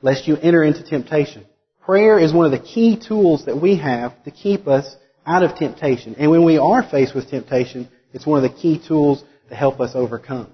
lest 0.00 0.26
you 0.26 0.36
enter 0.36 0.64
into 0.64 0.82
temptation. 0.82 1.44
Prayer 1.84 2.18
is 2.18 2.32
one 2.32 2.46
of 2.46 2.52
the 2.52 2.66
key 2.66 2.98
tools 2.98 3.44
that 3.44 3.60
we 3.60 3.76
have 3.76 4.22
to 4.24 4.30
keep 4.30 4.66
us 4.66 4.96
out 5.26 5.42
of 5.42 5.56
temptation. 5.56 6.14
And 6.18 6.30
when 6.30 6.44
we 6.44 6.56
are 6.56 6.82
faced 6.88 7.14
with 7.14 7.28
temptation, 7.28 7.88
it's 8.12 8.26
one 8.26 8.42
of 8.42 8.50
the 8.50 8.56
key 8.56 8.80
tools 8.86 9.22
to 9.52 9.56
help 9.58 9.80
us 9.80 9.92
overcome. 9.94 10.50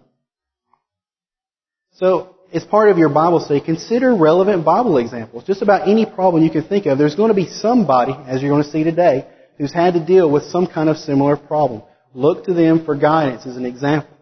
So, 1.93 2.35
as 2.53 2.65
part 2.65 2.89
of 2.89 2.99
your 2.99 3.09
Bible 3.09 3.39
study, 3.39 3.61
consider 3.61 4.13
relevant 4.15 4.65
Bible 4.65 4.99
examples. 4.99 5.45
Just 5.45 5.63
about 5.63 5.89
any 5.89 6.05
problem 6.05 6.43
you 6.43 6.51
can 6.51 6.65
think 6.65 6.87
of, 6.87 6.99
there's 6.99 7.15
going 7.15 7.29
to 7.29 7.35
be 7.35 7.47
somebody, 7.47 8.13
as 8.27 8.43
you're 8.43 8.51
going 8.51 8.65
to 8.65 8.71
see 8.71 8.83
today, 8.83 9.29
who's 9.57 9.73
had 9.73 9.95
to 9.95 10.05
deal 10.05 10.29
with 10.29 10.43
some 10.45 10.67
kind 10.67 10.89
of 10.89 10.97
similar 10.97 11.37
problem. 11.37 11.83
Look 12.13 12.47
to 12.47 12.55
them 12.55 12.85
for 12.85 12.97
guidance 12.97 13.47
as 13.47 13.57
an 13.57 13.65
example. 13.65 14.17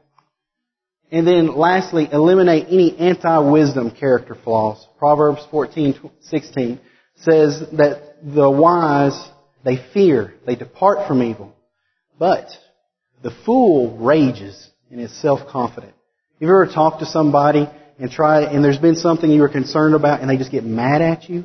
And 1.10 1.26
then 1.26 1.56
lastly, 1.56 2.08
eliminate 2.12 2.66
any 2.68 2.98
anti-wisdom 2.98 3.92
character 3.92 4.34
flaws. 4.34 4.86
Proverbs 4.98 5.46
14:16 5.50 6.80
says 7.14 7.60
that 7.72 8.16
the 8.22 8.50
wise, 8.50 9.18
they 9.64 9.78
fear, 9.94 10.34
they 10.44 10.56
depart 10.56 11.08
from 11.08 11.22
evil. 11.22 11.54
But 12.18 12.48
the 13.22 13.32
fool 13.44 13.96
rages 13.98 14.68
and 14.90 15.00
is 15.00 15.12
self-confident. 15.20 15.92
Have 15.92 16.40
you 16.40 16.48
ever 16.48 16.66
talked 16.66 17.00
to 17.00 17.06
somebody 17.06 17.68
and 17.98 18.10
try, 18.10 18.42
and 18.42 18.64
there's 18.64 18.78
been 18.78 18.96
something 18.96 19.30
you 19.30 19.40
were 19.40 19.48
concerned 19.48 19.94
about 19.94 20.20
and 20.20 20.28
they 20.28 20.36
just 20.36 20.50
get 20.50 20.64
mad 20.64 21.02
at 21.02 21.28
you? 21.28 21.44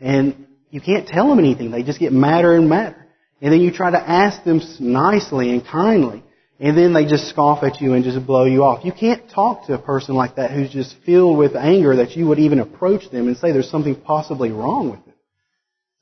And 0.00 0.46
you 0.70 0.80
can't 0.80 1.06
tell 1.06 1.28
them 1.28 1.38
anything. 1.38 1.70
They 1.70 1.82
just 1.82 2.00
get 2.00 2.12
madder 2.12 2.56
and 2.56 2.68
madder. 2.68 3.06
And 3.40 3.52
then 3.52 3.60
you 3.60 3.72
try 3.72 3.90
to 3.90 3.98
ask 3.98 4.42
them 4.44 4.60
nicely 4.80 5.50
and 5.50 5.64
kindly. 5.64 6.22
And 6.58 6.78
then 6.78 6.92
they 6.92 7.04
just 7.04 7.28
scoff 7.28 7.64
at 7.64 7.80
you 7.80 7.94
and 7.94 8.04
just 8.04 8.24
blow 8.24 8.44
you 8.44 8.62
off. 8.62 8.84
You 8.84 8.92
can't 8.92 9.28
talk 9.28 9.66
to 9.66 9.74
a 9.74 9.78
person 9.78 10.14
like 10.14 10.36
that 10.36 10.52
who's 10.52 10.70
just 10.70 10.94
filled 11.04 11.36
with 11.36 11.56
anger 11.56 11.96
that 11.96 12.16
you 12.16 12.28
would 12.28 12.38
even 12.38 12.60
approach 12.60 13.10
them 13.10 13.26
and 13.26 13.36
say 13.36 13.52
there's 13.52 13.70
something 13.70 13.96
possibly 13.96 14.50
wrong 14.50 14.90
with 14.90 15.04
them. 15.04 15.14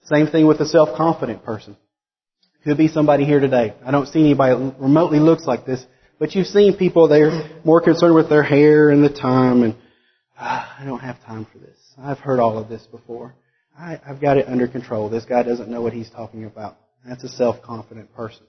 Same 0.04 0.26
thing 0.26 0.46
with 0.46 0.60
a 0.60 0.66
self-confident 0.66 1.44
person. 1.44 1.76
Could 2.64 2.76
be 2.76 2.88
somebody 2.88 3.24
here 3.24 3.40
today. 3.40 3.74
I 3.84 3.90
don't 3.90 4.06
see 4.06 4.20
anybody 4.20 4.74
remotely 4.78 5.18
looks 5.18 5.46
like 5.46 5.64
this, 5.64 5.84
but 6.18 6.34
you've 6.34 6.46
seen 6.46 6.76
people 6.76 7.08
they're 7.08 7.60
more 7.64 7.80
concerned 7.80 8.14
with 8.14 8.28
their 8.28 8.42
hair 8.42 8.90
and 8.90 9.02
the 9.02 9.08
time 9.08 9.62
and 9.62 9.76
ah, 10.38 10.76
I 10.78 10.84
don't 10.84 11.00
have 11.00 11.24
time 11.24 11.46
for 11.50 11.58
this. 11.58 11.76
I've 11.98 12.18
heard 12.18 12.38
all 12.38 12.58
of 12.58 12.68
this 12.68 12.86
before. 12.86 13.34
I, 13.78 13.98
I've 14.06 14.20
got 14.20 14.36
it 14.36 14.46
under 14.46 14.68
control. 14.68 15.08
This 15.08 15.24
guy 15.24 15.42
doesn't 15.42 15.70
know 15.70 15.80
what 15.80 15.94
he's 15.94 16.10
talking 16.10 16.44
about. 16.44 16.76
That's 17.06 17.24
a 17.24 17.28
self-confident 17.28 18.14
person. 18.14 18.42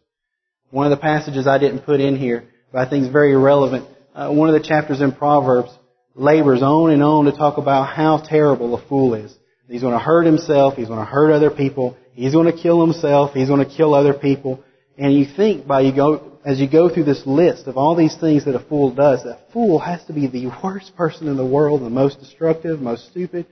One 0.71 0.91
of 0.91 0.97
the 0.97 1.01
passages 1.01 1.47
I 1.47 1.57
didn't 1.57 1.81
put 1.81 2.01
in 2.01 2.17
here, 2.17 2.43
but 2.71 2.85
I 2.85 2.89
think 2.89 3.05
is 3.05 3.11
very 3.11 3.35
relevant. 3.35 3.87
Uh, 4.13 4.29
one 4.31 4.49
of 4.49 4.61
the 4.61 4.67
chapters 4.67 4.99
in 4.99 5.13
Proverbs 5.13 5.71
labors 6.15 6.61
on 6.61 6.91
and 6.91 7.01
on 7.01 7.25
to 7.25 7.31
talk 7.31 7.57
about 7.57 7.95
how 7.95 8.17
terrible 8.17 8.75
a 8.75 8.87
fool 8.87 9.13
is. 9.13 9.33
He's 9.69 9.81
going 9.81 9.93
to 9.93 9.99
hurt 9.99 10.25
himself. 10.25 10.75
He's 10.75 10.87
going 10.87 10.99
to 10.99 11.05
hurt 11.05 11.31
other 11.31 11.49
people. 11.49 11.95
He's 12.13 12.33
going 12.33 12.51
to 12.51 12.61
kill 12.61 12.81
himself. 12.81 13.33
He's 13.33 13.47
going 13.47 13.67
to 13.67 13.75
kill 13.75 13.93
other 13.93 14.13
people. 14.13 14.63
And 14.97 15.13
you 15.13 15.25
think 15.25 15.65
by 15.65 15.81
you 15.81 15.95
go, 15.95 16.37
as 16.45 16.59
you 16.59 16.69
go 16.69 16.93
through 16.93 17.05
this 17.05 17.25
list 17.25 17.67
of 17.67 17.77
all 17.77 17.95
these 17.95 18.15
things 18.17 18.45
that 18.45 18.55
a 18.55 18.59
fool 18.59 18.93
does, 18.93 19.23
that 19.23 19.51
fool 19.53 19.79
has 19.79 20.03
to 20.05 20.13
be 20.13 20.27
the 20.27 20.51
worst 20.63 20.95
person 20.95 21.27
in 21.27 21.37
the 21.37 21.45
world, 21.45 21.81
the 21.81 21.89
most 21.89 22.19
destructive, 22.19 22.81
most 22.81 23.09
stupid. 23.09 23.45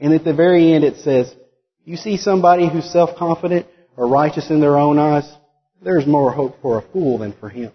And 0.00 0.14
at 0.14 0.24
the 0.24 0.34
very 0.34 0.72
end 0.72 0.84
it 0.84 0.98
says, 0.98 1.34
you 1.84 1.96
see 1.96 2.16
somebody 2.16 2.68
who's 2.68 2.90
self-confident 2.90 3.66
or 3.96 4.08
righteous 4.08 4.50
in 4.50 4.60
their 4.60 4.76
own 4.76 4.98
eyes, 4.98 5.30
there's 5.82 6.06
more 6.06 6.32
hope 6.32 6.60
for 6.62 6.78
a 6.78 6.82
fool 6.92 7.18
than 7.18 7.32
for 7.32 7.48
him. 7.48 7.72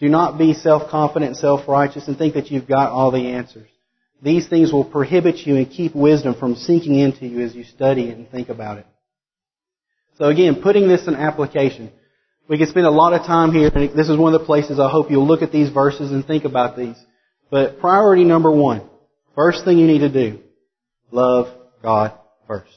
Do 0.00 0.08
not 0.08 0.38
be 0.38 0.54
self-confident 0.54 1.36
self-righteous 1.36 2.08
and 2.08 2.18
think 2.18 2.34
that 2.34 2.50
you've 2.50 2.68
got 2.68 2.90
all 2.90 3.10
the 3.10 3.28
answers. 3.32 3.68
These 4.24 4.48
things 4.48 4.72
will 4.72 4.86
prohibit 4.86 5.46
you 5.46 5.56
and 5.56 5.70
keep 5.70 5.94
wisdom 5.94 6.34
from 6.34 6.56
sinking 6.56 6.98
into 6.98 7.26
you 7.26 7.40
as 7.44 7.54
you 7.54 7.64
study 7.64 8.08
and 8.08 8.28
think 8.30 8.48
about 8.48 8.78
it. 8.78 8.86
So 10.16 10.24
again, 10.24 10.62
putting 10.62 10.88
this 10.88 11.06
in 11.06 11.14
application. 11.14 11.92
We 12.48 12.56
could 12.56 12.68
spend 12.68 12.86
a 12.86 12.90
lot 12.90 13.12
of 13.12 13.26
time 13.26 13.52
here, 13.52 13.70
and 13.74 13.96
this 13.96 14.08
is 14.08 14.16
one 14.16 14.32
of 14.32 14.40
the 14.40 14.46
places 14.46 14.80
I 14.80 14.88
hope 14.88 15.10
you'll 15.10 15.26
look 15.26 15.42
at 15.42 15.52
these 15.52 15.70
verses 15.70 16.10
and 16.10 16.26
think 16.26 16.44
about 16.44 16.74
these. 16.74 16.96
But 17.50 17.80
priority 17.80 18.24
number 18.24 18.50
one, 18.50 18.88
first 19.34 19.64
thing 19.64 19.76
you 19.78 19.86
need 19.86 20.00
to 20.00 20.08
do, 20.08 20.40
love 21.10 21.48
God 21.82 22.12
first. 22.46 22.72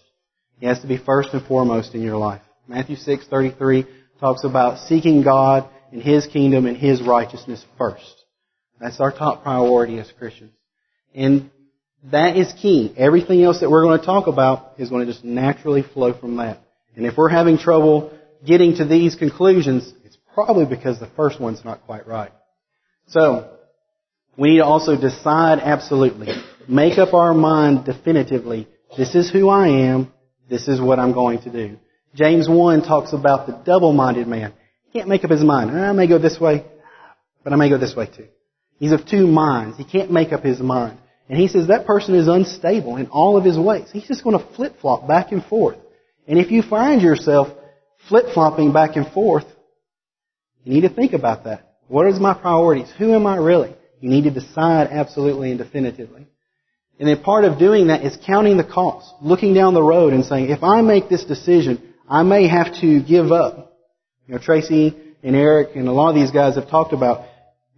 He 0.60 0.66
has 0.66 0.82
to 0.82 0.88
be 0.88 0.98
first 0.98 1.30
and 1.34 1.46
foremost 1.46 1.96
in 1.96 2.02
your 2.02 2.18
life. 2.18 2.42
Matthew 2.68 2.98
6:33 2.98 3.88
talks 4.20 4.44
about 4.44 4.80
seeking 4.88 5.22
God 5.22 5.70
and 5.94 6.02
His 6.02 6.28
kingdom 6.28 6.66
and 6.66 6.76
His 6.76 7.02
righteousness 7.02 7.64
first. 7.78 8.26
That's 8.82 9.00
our 9.00 9.12
top 9.12 9.44
priority 9.44 9.98
as 10.00 10.12
Christians. 10.18 10.52
And 11.18 11.50
that 12.12 12.38
is 12.38 12.54
key. 12.54 12.94
Everything 12.96 13.44
else 13.44 13.62
that 13.62 13.72
we're 13.72 13.84
going 13.84 14.00
to 14.00 14.06
talk 14.06 14.28
about 14.28 14.74
is 14.78 14.90
going 14.90 15.06
to 15.06 15.12
just 15.12 15.26
naturally 15.26 15.82
flow 15.82 16.14
from 16.14 16.38
that. 16.38 16.60
And 16.96 17.08
if 17.08 17.18
we're 17.18 17.28
having 17.28 17.58
trouble 17.58 18.18
getting 18.46 18.76
to 18.76 18.86
these 18.86 19.16
conclusions, 19.16 19.92
it's 20.06 20.18
probably 20.34 20.66
because 20.66 21.00
the 21.00 21.10
first 21.18 21.42
one's 21.42 21.66
not 21.66 21.82
quite 21.86 22.08
right. 22.08 22.32
So, 23.08 23.52
we 24.38 24.52
need 24.52 24.58
to 24.58 24.66
also 24.66 24.96
decide 24.96 25.60
absolutely. 25.60 26.28
Make 26.68 27.00
up 27.00 27.16
our 27.16 27.34
mind 27.34 27.86
definitively. 27.86 28.68
This 28.96 29.16
is 29.16 29.32
who 29.32 29.50
I 29.50 29.70
am. 29.90 30.14
This 30.48 30.68
is 30.68 30.80
what 30.80 31.00
I'm 31.00 31.14
going 31.14 31.42
to 31.42 31.52
do. 31.52 31.78
James 32.14 32.48
1 32.48 32.84
talks 32.84 33.14
about 33.14 33.48
the 33.48 33.54
double-minded 33.54 34.28
man. 34.28 34.54
He 34.86 35.00
can't 35.00 35.10
make 35.10 35.24
up 35.24 35.32
his 35.32 35.44
mind. 35.44 35.72
I 35.72 35.92
may 35.94 36.08
go 36.08 36.20
this 36.20 36.40
way, 36.40 36.64
but 37.44 37.54
I 37.54 37.56
may 37.56 37.70
go 37.70 37.80
this 37.80 37.96
way 37.96 38.06
too. 38.06 38.28
He's 38.80 38.92
of 38.92 39.08
two 39.08 39.26
minds. 39.26 39.78
He 39.78 39.84
can't 39.84 40.12
make 40.12 40.32
up 40.32 40.44
his 40.44 40.60
mind. 40.60 41.00
And 41.30 41.38
he 41.38 41.48
says 41.48 41.68
that 41.68 41.86
person 41.86 42.16
is 42.16 42.28
unstable 42.28 42.96
in 42.96 43.08
all 43.08 43.38
of 43.38 43.44
his 43.44 43.58
ways. 43.58 43.90
He's 43.92 44.08
just 44.08 44.24
going 44.24 44.40
to 44.40 44.56
flip-flop 44.56 45.08
back 45.08 45.32
and 45.32 45.44
forth. 45.44 45.78
And 46.28 46.40
if 46.40 46.52
you 46.52 46.62
find 46.62 47.02
yourself 47.02 47.50
flip-flopping 48.08 48.72
back 48.72 48.96
and 48.96 49.08
forth, 49.12 49.46
you 50.64 50.74
need 50.74 50.82
to 50.82 50.90
think 50.90 51.14
about 51.14 51.46
that. 51.46 51.76
What 51.88 52.06
are 52.06 52.20
my 52.20 52.34
priorities? 52.34 52.92
Who 52.98 53.14
am 53.14 53.26
I 53.26 53.38
really? 53.38 53.76
You 54.00 54.10
need 54.10 54.24
to 54.24 54.32
decide 54.32 54.88
absolutely 54.92 55.52
and 55.52 55.58
definitively. 55.58 56.28
And 57.00 57.08
then 57.08 57.22
part 57.22 57.46
of 57.46 57.60
doing 57.60 57.88
that 57.88 58.04
is 58.04 58.18
counting 58.26 58.58
the 58.58 58.64
cost, 58.64 59.14
looking 59.22 59.54
down 59.54 59.74
the 59.74 59.84
road 59.84 60.14
and 60.14 60.26
saying, 60.26 60.50
if 60.50 60.64
I 60.64 60.82
make 60.82 61.10
this 61.10 61.26
decision, 61.26 61.94
I 62.10 62.24
may 62.24 62.48
have 62.48 62.74
to 62.82 63.04
give 63.04 63.32
up. 63.32 63.78
You 64.28 64.34
know, 64.34 64.40
Tracy 64.40 64.96
and 65.24 65.36
Eric 65.36 65.76
and 65.76 65.88
a 65.88 65.92
lot 65.92 66.10
of 66.10 66.16
these 66.16 66.32
guys 66.32 66.56
have 66.56 66.70
talked 66.70 66.94
about 66.94 67.28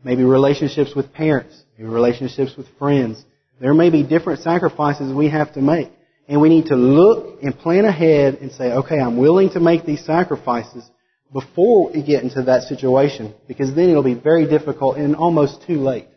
maybe 0.03 0.23
relationships 0.23 0.95
with 0.95 1.13
parents, 1.13 1.61
maybe 1.77 1.89
relationships 1.89 2.55
with 2.55 2.67
friends. 2.77 3.23
There 3.59 3.73
may 3.73 3.89
be 3.89 4.03
different 4.03 4.41
sacrifices 4.41 5.13
we 5.13 5.29
have 5.29 5.53
to 5.53 5.61
make. 5.61 5.91
And 6.27 6.41
we 6.41 6.49
need 6.49 6.67
to 6.67 6.75
look 6.75 7.41
and 7.41 7.57
plan 7.57 7.85
ahead 7.85 8.35
and 8.35 8.51
say, 8.51 8.71
okay, 8.71 8.99
I'm 8.99 9.17
willing 9.17 9.49
to 9.51 9.59
make 9.59 9.85
these 9.85 10.05
sacrifices, 10.05 10.89
before 11.31 11.91
we 11.91 12.03
get 12.03 12.23
into 12.23 12.43
that 12.43 12.63
situation 12.63 13.33
because 13.47 13.73
then 13.75 13.89
it'll 13.89 14.03
be 14.03 14.15
very 14.15 14.47
difficult 14.47 14.97
and 14.97 15.15
almost 15.15 15.63
too 15.67 15.79
late. 15.79 16.07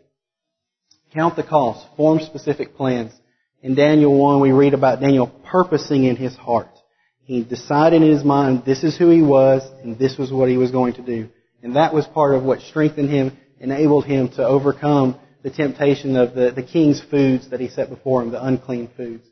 Count 1.13 1.35
the 1.35 1.43
cost, 1.43 1.85
form 1.95 2.19
specific 2.19 2.75
plans. 2.75 3.11
In 3.61 3.75
Daniel 3.75 4.17
1, 4.17 4.41
we 4.41 4.51
read 4.51 4.73
about 4.73 4.99
Daniel 4.99 5.27
purposing 5.27 6.05
in 6.05 6.15
his 6.15 6.35
heart. 6.35 6.69
He 7.25 7.43
decided 7.43 8.01
in 8.01 8.09
his 8.09 8.23
mind 8.23 8.63
this 8.65 8.83
is 8.83 8.97
who 8.97 9.09
he 9.09 9.21
was 9.21 9.61
and 9.83 9.97
this 9.97 10.17
was 10.17 10.31
what 10.31 10.49
he 10.49 10.57
was 10.57 10.71
going 10.71 10.95
to 10.95 11.01
do. 11.01 11.29
And 11.61 11.75
that 11.75 11.93
was 11.93 12.05
part 12.07 12.35
of 12.35 12.43
what 12.43 12.61
strengthened 12.61 13.09
him, 13.09 13.37
enabled 13.59 14.05
him 14.05 14.29
to 14.29 14.45
overcome 14.45 15.19
the 15.43 15.51
temptation 15.51 16.15
of 16.15 16.33
the, 16.33 16.51
the 16.51 16.63
king's 16.63 17.01
foods 17.01 17.49
that 17.49 17.59
he 17.59 17.67
set 17.67 17.89
before 17.89 18.23
him, 18.23 18.31
the 18.31 18.43
unclean 18.43 18.89
foods. 18.95 19.25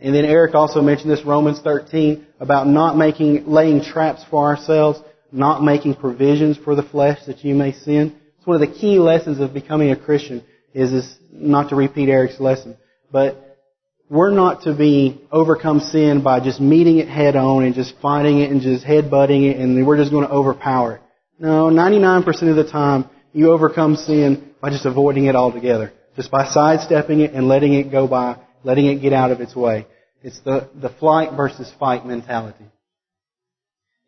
And 0.00 0.14
then 0.14 0.24
Eric 0.24 0.54
also 0.54 0.80
mentioned 0.80 1.10
this 1.10 1.24
Romans 1.24 1.60
13 1.60 2.26
about 2.40 2.66
not 2.66 2.96
making, 2.96 3.46
laying 3.46 3.82
traps 3.82 4.24
for 4.30 4.44
ourselves, 4.44 5.00
not 5.32 5.62
making 5.62 5.96
provisions 5.96 6.56
for 6.56 6.74
the 6.74 6.82
flesh 6.82 7.18
that 7.26 7.44
you 7.44 7.54
may 7.54 7.72
sin. 7.72 8.16
It's 8.38 8.46
one 8.46 8.60
of 8.60 8.68
the 8.68 8.74
key 8.74 8.98
lessons 8.98 9.40
of 9.40 9.52
becoming 9.52 9.90
a 9.90 9.96
Christian 9.96 10.44
is 10.72 10.92
this, 10.92 11.16
not 11.30 11.70
to 11.70 11.76
repeat 11.76 12.08
Eric's 12.08 12.40
lesson, 12.40 12.76
but 13.10 13.58
we're 14.08 14.30
not 14.30 14.62
to 14.62 14.74
be 14.74 15.20
overcome 15.30 15.80
sin 15.80 16.22
by 16.22 16.40
just 16.40 16.60
meeting 16.60 16.98
it 16.98 17.08
head 17.08 17.36
on 17.36 17.64
and 17.64 17.74
just 17.74 17.94
fighting 18.00 18.40
it 18.40 18.50
and 18.50 18.62
just 18.62 18.84
headbutting 18.84 19.50
it 19.50 19.58
and 19.58 19.86
we're 19.86 19.98
just 19.98 20.10
going 20.10 20.26
to 20.26 20.32
overpower 20.32 20.96
it. 20.96 21.02
No, 21.38 21.66
99% 21.66 22.26
of 22.48 22.56
the 22.56 22.70
time 22.70 23.10
you 23.32 23.52
overcome 23.52 23.96
sin 23.96 24.47
by 24.60 24.70
just 24.70 24.86
avoiding 24.86 25.26
it 25.26 25.36
altogether. 25.36 25.92
Just 26.16 26.30
by 26.30 26.46
sidestepping 26.46 27.20
it 27.20 27.32
and 27.32 27.46
letting 27.46 27.74
it 27.74 27.90
go 27.90 28.08
by 28.08 28.38
letting 28.64 28.86
it 28.86 28.96
get 29.00 29.12
out 29.12 29.30
of 29.30 29.40
its 29.40 29.54
way. 29.54 29.86
It's 30.22 30.40
the, 30.40 30.68
the 30.74 30.88
flight 30.88 31.36
versus 31.36 31.72
fight 31.78 32.04
mentality. 32.04 32.64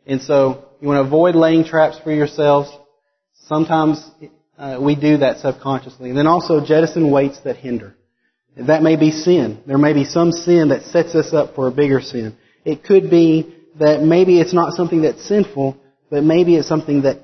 And 0.06 0.20
so, 0.20 0.70
you 0.80 0.88
want 0.88 1.02
to 1.02 1.06
avoid 1.06 1.36
laying 1.36 1.64
traps 1.64 1.98
for 2.02 2.10
yourselves. 2.10 2.70
Sometimes 3.46 4.04
uh, 4.58 4.78
we 4.80 4.96
do 4.96 5.18
that 5.18 5.38
subconsciously. 5.38 6.08
And 6.08 6.18
then 6.18 6.26
also 6.26 6.64
jettison 6.64 7.10
weights 7.10 7.40
that 7.40 7.56
hinder. 7.56 7.94
That 8.56 8.82
may 8.82 8.96
be 8.96 9.10
sin. 9.10 9.62
There 9.66 9.78
may 9.78 9.92
be 9.92 10.04
some 10.04 10.32
sin 10.32 10.70
that 10.70 10.82
sets 10.82 11.14
us 11.14 11.32
up 11.32 11.54
for 11.54 11.68
a 11.68 11.70
bigger 11.70 12.00
sin. 12.00 12.36
It 12.64 12.82
could 12.82 13.08
be 13.08 13.54
that 13.78 14.02
maybe 14.02 14.40
it's 14.40 14.52
not 14.52 14.74
something 14.74 15.02
that's 15.02 15.24
sinful, 15.26 15.76
but 16.10 16.24
maybe 16.24 16.56
it's 16.56 16.68
something 16.68 17.02
that 17.02 17.18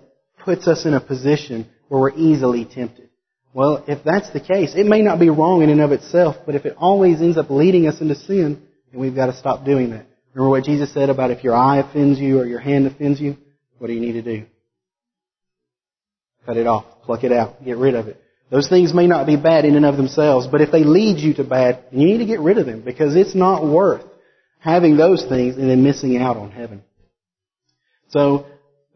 puts 0.44 0.68
us 0.68 0.86
in 0.86 0.94
a 0.94 1.00
position 1.00 1.68
where 1.88 2.00
we're 2.00 2.14
easily 2.14 2.64
tempted. 2.64 3.05
Well, 3.56 3.84
if 3.88 4.04
that's 4.04 4.28
the 4.34 4.40
case, 4.40 4.74
it 4.74 4.84
may 4.84 5.00
not 5.00 5.18
be 5.18 5.30
wrong 5.30 5.62
in 5.62 5.70
and 5.70 5.80
of 5.80 5.90
itself, 5.90 6.36
but 6.44 6.54
if 6.54 6.66
it 6.66 6.74
always 6.76 7.22
ends 7.22 7.38
up 7.38 7.48
leading 7.48 7.88
us 7.88 8.02
into 8.02 8.14
sin, 8.14 8.60
then 8.92 9.00
we've 9.00 9.14
got 9.14 9.26
to 9.28 9.36
stop 9.38 9.64
doing 9.64 9.92
that. 9.92 10.04
Remember 10.34 10.50
what 10.50 10.64
Jesus 10.64 10.92
said 10.92 11.08
about 11.08 11.30
if 11.30 11.42
your 11.42 11.54
eye 11.54 11.78
offends 11.78 12.20
you 12.20 12.38
or 12.38 12.44
your 12.44 12.60
hand 12.60 12.86
offends 12.86 13.18
you? 13.18 13.38
What 13.78 13.86
do 13.86 13.94
you 13.94 14.00
need 14.00 14.12
to 14.12 14.20
do? 14.20 14.44
Cut 16.44 16.58
it 16.58 16.66
off. 16.66 16.84
Pluck 17.04 17.24
it 17.24 17.32
out. 17.32 17.64
Get 17.64 17.78
rid 17.78 17.94
of 17.94 18.08
it. 18.08 18.20
Those 18.50 18.68
things 18.68 18.92
may 18.92 19.06
not 19.06 19.26
be 19.26 19.36
bad 19.36 19.64
in 19.64 19.74
and 19.74 19.86
of 19.86 19.96
themselves, 19.96 20.46
but 20.46 20.60
if 20.60 20.70
they 20.70 20.84
lead 20.84 21.18
you 21.18 21.32
to 21.36 21.44
bad, 21.44 21.82
you 21.92 22.06
need 22.06 22.18
to 22.18 22.26
get 22.26 22.40
rid 22.40 22.58
of 22.58 22.66
them 22.66 22.82
because 22.82 23.16
it's 23.16 23.34
not 23.34 23.66
worth 23.66 24.04
having 24.58 24.98
those 24.98 25.24
things 25.24 25.56
and 25.56 25.70
then 25.70 25.82
missing 25.82 26.18
out 26.18 26.36
on 26.36 26.50
heaven. 26.50 26.82
So, 28.08 28.48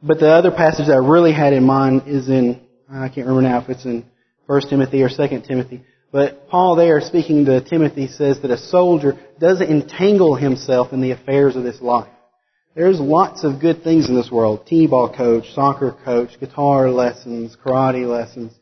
but 0.03 0.21
the 0.21 0.29
other 0.29 0.51
passage 0.51 0.89
that 0.89 0.93
I 0.93 0.99
really 0.99 1.33
had 1.33 1.55
in 1.55 1.65
mind 1.65 2.03
is 2.09 2.29
in, 2.29 2.61
I 2.93 3.09
can't 3.09 3.27
remember 3.27 3.41
now 3.41 3.63
if 3.63 3.71
it's 3.71 3.87
in 3.87 4.10
1 4.51 4.63
Timothy 4.63 5.01
or 5.05 5.09
2 5.09 5.43
Timothy. 5.47 5.85
But 6.11 6.49
Paul 6.49 6.75
there, 6.75 7.01
speaking 7.01 7.45
to 7.45 7.61
Timothy, 7.61 8.09
says 8.09 8.41
that 8.43 8.51
a 8.51 8.59
soldier 8.59 9.17
doesn't 9.39 9.71
entangle 9.71 10.35
himself 10.35 10.93
in 10.93 11.01
the 11.01 11.13
affairs 11.13 11.55
of 11.55 11.63
this 11.63 11.81
life. 11.81 12.11
There's 12.75 12.99
lots 12.99 13.45
of 13.45 13.61
good 13.61 13.85
things 13.85 14.09
in 14.09 14.17
this 14.17 14.29
world. 14.29 14.67
T-ball 14.67 15.15
coach, 15.15 15.55
soccer 15.55 15.97
coach, 16.05 16.31
guitar 16.41 16.91
lessons, 16.91 17.57
karate 17.65 18.09
lessons, 18.09 18.53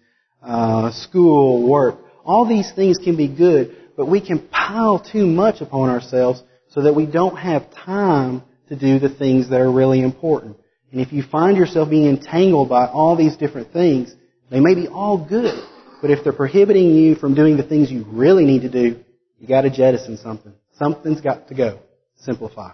uh, 0.42 0.92
school, 0.92 1.66
work. 1.66 1.97
All 2.23 2.47
these 2.47 2.71
things 2.71 2.99
can 3.02 3.16
be 3.16 3.28
good, 3.28 3.75
but 3.97 4.11
we 4.11 4.21
can 4.21 4.40
pile 4.40 4.98
too 4.98 5.24
much 5.24 5.62
upon 5.62 5.88
ourselves 5.88 6.42
so 6.68 6.83
that 6.83 6.94
we 6.94 7.07
don't 7.07 7.37
have 7.38 7.72
time 7.72 8.42
to 8.68 8.77
do 8.77 8.98
the 8.98 9.09
things 9.09 9.48
that 9.48 9.62
are 9.62 9.72
really 9.72 10.03
important. 10.03 10.59
And 10.92 11.01
if 11.01 11.14
you 11.14 11.22
find 11.22 11.57
yourself 11.57 11.88
being 11.88 12.11
entangled 12.11 12.68
by 12.68 12.88
all 12.88 13.16
these 13.16 13.38
different 13.38 13.72
things, 13.72 14.14
they 14.51 14.61
may 14.61 14.74
be 14.74 14.87
all 14.87 15.16
good, 15.16 15.59
but 16.00 16.11
if 16.11 16.22
they're 16.22 16.32
prohibiting 16.32 16.90
you 16.90 17.14
from 17.14 17.34
doing 17.34 17.56
the 17.56 17.62
things 17.62 17.90
you 17.90 18.04
really 18.08 18.44
need 18.44 18.62
to 18.62 18.70
do, 18.70 19.00
you 19.38 19.48
gotta 19.48 19.70
jettison 19.70 20.16
something. 20.16 20.52
Something's 20.78 21.20
got 21.20 21.48
to 21.48 21.54
go. 21.54 21.80
Simplify. 22.20 22.72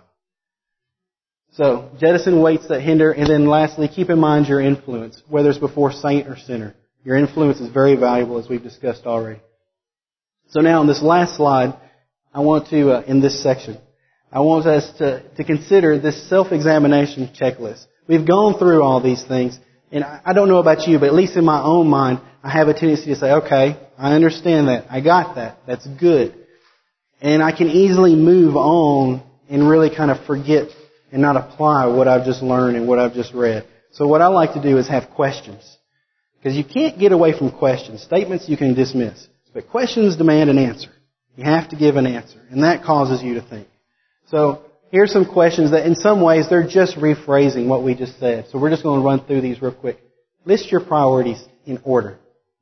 So, 1.53 1.91
jettison 2.01 2.43
weights 2.43 2.67
that 2.69 2.81
hinder, 2.81 3.13
and 3.13 3.31
then 3.31 3.47
lastly, 3.47 3.87
keep 3.89 4.11
in 4.11 4.19
mind 4.19 4.49
your 4.49 4.61
influence, 4.61 5.23
whether 5.29 5.51
it's 5.51 5.59
before 5.59 5.93
saint 5.93 6.27
or 6.27 6.37
sinner. 6.37 6.75
Your 7.05 7.17
influence 7.17 7.61
is 7.61 7.71
very 7.71 7.95
valuable, 7.95 8.39
as 8.39 8.49
we've 8.49 8.63
discussed 8.63 9.07
already. 9.07 9.41
So 10.49 10.61
now, 10.61 10.81
on 10.81 10.87
this 10.87 11.03
last 11.03 11.37
slide, 11.37 11.79
I 12.33 12.41
want 12.41 12.69
to, 12.71 12.91
uh, 12.91 13.03
in 13.07 13.21
this 13.21 13.41
section, 13.43 13.79
I 14.33 14.41
want 14.41 14.67
us 14.67 14.91
to, 14.99 15.23
to 15.37 15.45
consider 15.45 15.99
this 15.99 16.29
self-examination 16.29 17.31
checklist. 17.41 17.87
We've 18.09 18.27
gone 18.27 18.59
through 18.59 18.83
all 18.83 19.01
these 19.01 19.23
things, 19.23 19.59
and 19.95 20.03
I 20.03 20.33
don't 20.33 20.49
know 20.49 20.59
about 20.59 20.89
you, 20.89 20.99
but 20.99 21.07
at 21.07 21.15
least 21.15 21.37
in 21.37 21.45
my 21.45 21.63
own 21.63 21.89
mind, 21.89 22.21
I 22.43 22.51
have 22.51 22.67
a 22.67 22.75
tendency 22.75 23.07
to 23.07 23.17
say, 23.17 23.31
okay, 23.31 23.79
I 23.97 24.15
understand 24.15 24.67
that. 24.67 24.87
I 24.91 25.01
got 25.01 25.37
that. 25.37 25.59
That's 25.69 25.87
good. 25.87 26.35
And 27.21 27.41
I 27.41 27.57
can 27.57 27.69
easily 27.69 28.17
move 28.17 28.57
on 28.57 29.23
and 29.49 29.69
really 29.69 29.95
kind 29.95 30.11
of 30.11 30.27
forget 30.27 30.67
and 31.13 31.23
not 31.23 31.37
apply 31.37 31.87
what 31.87 32.09
I've 32.09 32.25
just 32.25 32.43
learned 32.43 32.77
and 32.77 32.89
what 32.89 32.99
I've 32.99 33.15
just 33.15 33.33
read. 33.33 33.69
So 33.93 34.09
what 34.09 34.21
I 34.21 34.27
like 34.27 34.55
to 34.55 34.63
do 34.63 34.79
is 34.79 34.89
have 34.89 35.11
questions. 35.11 35.63
Because 36.39 36.57
you 36.57 36.65
can't 36.65 36.99
get 36.99 37.13
away 37.13 37.39
from 37.39 37.53
questions. 37.53 38.03
Statements 38.03 38.49
you 38.49 38.57
can 38.57 38.75
dismiss. 38.75 39.29
But 39.55 39.69
questions 39.69 40.17
demand 40.17 40.51
an 40.51 40.59
answer. 40.59 40.91
You 41.37 41.45
have 41.45 41.69
to 41.69 41.77
give 41.77 41.95
an 41.95 42.07
answer. 42.09 42.41
And 42.51 42.65
that 42.65 42.83
causes 42.83 43.23
you 43.23 43.35
to 43.35 43.43
think. 43.43 43.69
So 44.27 44.65
here's 44.95 45.11
some 45.11 45.27
questions 45.27 45.73
that 45.73 45.87
in 45.87 45.97
some 45.97 46.23
ways 46.23 46.49
they're 46.49 46.69
just 46.69 46.97
rephrasing 46.97 47.67
what 47.67 47.83
we 47.83 47.97
just 47.97 48.17
said. 48.21 48.47
So 48.51 48.61
we're 48.61 48.71
just 48.71 48.85
going 48.85 49.01
to 49.01 49.05
run 49.05 49.27
through 49.27 49.41
these 49.41 49.61
real 49.61 49.75
quick. 49.75 49.99
List 50.45 50.71
your 50.71 50.83
priorities 50.85 51.45
in 51.67 51.81
order. 51.83 52.17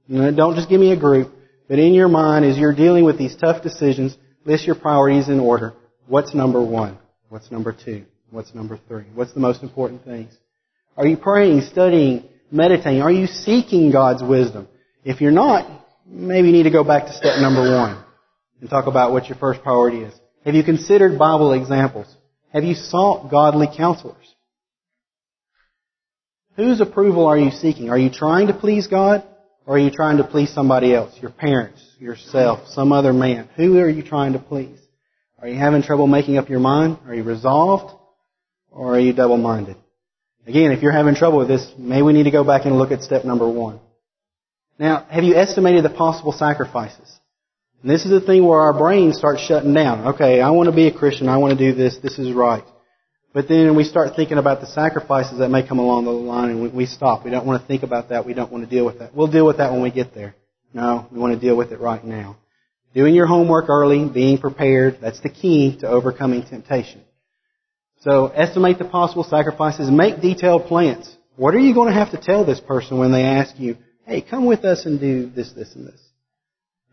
Don't 0.08 0.56
just 0.56 0.70
give 0.70 0.80
me 0.80 0.92
a 0.92 0.96
group, 0.98 1.30
but 1.68 1.78
in 1.78 1.92
your 1.92 2.08
mind, 2.08 2.46
as 2.46 2.56
you're 2.56 2.74
dealing 2.74 3.04
with 3.04 3.18
these 3.18 3.36
tough 3.36 3.62
decisions, 3.62 4.16
list 4.46 4.64
your 4.66 4.76
priorities 4.76 5.28
in 5.28 5.40
order. 5.40 5.74
What's 6.06 6.34
number 6.34 6.64
one? 6.64 6.96
What's 7.28 7.50
number 7.50 7.70
two? 7.70 8.06
What's 8.30 8.54
number 8.54 8.80
three? 8.88 9.04
What's 9.14 9.34
the 9.34 9.40
most 9.40 9.62
important 9.62 10.02
things? 10.02 10.32
Are 10.96 11.06
you 11.06 11.18
praying, 11.18 11.60
studying, 11.70 12.30
meditating? 12.50 13.02
Are 13.02 13.12
you 13.12 13.26
seeking 13.26 13.92
God's 13.92 14.22
wisdom? 14.22 14.68
If 15.04 15.20
you're 15.20 15.32
not, 15.32 15.68
maybe 16.06 16.48
you 16.48 16.54
need 16.54 16.62
to 16.62 16.70
go 16.70 16.82
back 16.82 17.08
to 17.08 17.12
step 17.12 17.40
number 17.40 17.60
one 17.60 18.02
and 18.62 18.70
talk 18.70 18.86
about 18.86 19.12
what 19.12 19.28
your 19.28 19.36
first 19.36 19.62
priority 19.62 19.98
is. 19.98 20.14
Have 20.46 20.54
you 20.54 20.64
considered 20.64 21.18
Bible 21.18 21.52
examples? 21.52 22.06
Have 22.52 22.64
you 22.64 22.74
sought 22.74 23.30
godly 23.30 23.68
counselors? 23.74 24.16
Whose 26.56 26.80
approval 26.80 27.26
are 27.26 27.38
you 27.38 27.50
seeking? 27.50 27.88
Are 27.88 27.98
you 27.98 28.10
trying 28.10 28.48
to 28.48 28.54
please 28.54 28.86
God? 28.86 29.24
Or 29.64 29.76
are 29.76 29.78
you 29.78 29.90
trying 29.90 30.18
to 30.18 30.24
please 30.24 30.52
somebody 30.52 30.94
else? 30.94 31.16
Your 31.20 31.30
parents, 31.30 31.80
yourself, 31.98 32.68
some 32.68 32.92
other 32.92 33.12
man? 33.12 33.48
Who 33.56 33.78
are 33.78 33.88
you 33.88 34.02
trying 34.02 34.34
to 34.34 34.38
please? 34.38 34.78
Are 35.40 35.48
you 35.48 35.58
having 35.58 35.82
trouble 35.82 36.06
making 36.06 36.36
up 36.36 36.50
your 36.50 36.60
mind? 36.60 36.98
Are 37.06 37.14
you 37.14 37.22
resolved? 37.22 37.94
Or 38.70 38.96
are 38.96 39.00
you 39.00 39.12
double-minded? 39.12 39.76
Again, 40.46 40.72
if 40.72 40.82
you're 40.82 40.92
having 40.92 41.14
trouble 41.14 41.38
with 41.38 41.48
this, 41.48 41.72
maybe 41.78 42.02
we 42.02 42.12
need 42.12 42.24
to 42.24 42.30
go 42.30 42.44
back 42.44 42.64
and 42.66 42.76
look 42.76 42.90
at 42.90 43.02
step 43.02 43.24
number 43.24 43.48
one. 43.48 43.80
Now, 44.78 45.06
have 45.08 45.24
you 45.24 45.36
estimated 45.36 45.84
the 45.84 45.90
possible 45.90 46.32
sacrifices? 46.32 47.18
And 47.82 47.90
this 47.90 48.04
is 48.04 48.10
the 48.10 48.20
thing 48.20 48.46
where 48.46 48.60
our 48.60 48.72
brain 48.76 49.12
starts 49.12 49.42
shutting 49.42 49.74
down. 49.74 50.14
Okay, 50.14 50.40
I 50.40 50.50
want 50.50 50.68
to 50.68 50.74
be 50.74 50.86
a 50.86 50.92
Christian. 50.92 51.28
I 51.28 51.38
want 51.38 51.58
to 51.58 51.70
do 51.70 51.76
this. 51.76 51.98
This 51.98 52.18
is 52.18 52.32
right. 52.32 52.64
But 53.34 53.48
then 53.48 53.74
we 53.76 53.84
start 53.84 54.14
thinking 54.14 54.38
about 54.38 54.60
the 54.60 54.66
sacrifices 54.66 55.38
that 55.38 55.48
may 55.48 55.66
come 55.66 55.78
along 55.78 56.04
the 56.04 56.10
line 56.10 56.50
and 56.50 56.72
we 56.72 56.86
stop. 56.86 57.24
We 57.24 57.30
don't 57.30 57.46
want 57.46 57.62
to 57.62 57.66
think 57.66 57.82
about 57.82 58.10
that. 58.10 58.26
We 58.26 58.34
don't 58.34 58.52
want 58.52 58.68
to 58.68 58.70
deal 58.70 58.84
with 58.84 58.98
that. 58.98 59.14
We'll 59.14 59.30
deal 59.30 59.46
with 59.46 59.56
that 59.56 59.72
when 59.72 59.82
we 59.82 59.90
get 59.90 60.14
there. 60.14 60.34
No, 60.74 61.06
we 61.10 61.18
want 61.18 61.34
to 61.34 61.40
deal 61.40 61.56
with 61.56 61.72
it 61.72 61.80
right 61.80 62.04
now. 62.04 62.36
Doing 62.94 63.14
your 63.14 63.26
homework 63.26 63.70
early, 63.70 64.06
being 64.06 64.36
prepared, 64.36 64.98
that's 65.00 65.20
the 65.20 65.30
key 65.30 65.78
to 65.80 65.88
overcoming 65.88 66.44
temptation. 66.44 67.02
So 68.00 68.26
estimate 68.26 68.78
the 68.78 68.84
possible 68.84 69.24
sacrifices, 69.24 69.90
make 69.90 70.20
detailed 70.20 70.66
plans. 70.66 71.14
What 71.36 71.54
are 71.54 71.60
you 71.60 71.72
going 71.72 71.88
to 71.88 71.98
have 71.98 72.10
to 72.10 72.18
tell 72.18 72.44
this 72.44 72.60
person 72.60 72.98
when 72.98 73.12
they 73.12 73.22
ask 73.22 73.58
you, 73.58 73.78
hey, 74.06 74.20
come 74.20 74.44
with 74.44 74.64
us 74.64 74.84
and 74.84 75.00
do 75.00 75.30
this, 75.30 75.52
this, 75.52 75.74
and 75.74 75.86
this? 75.86 76.00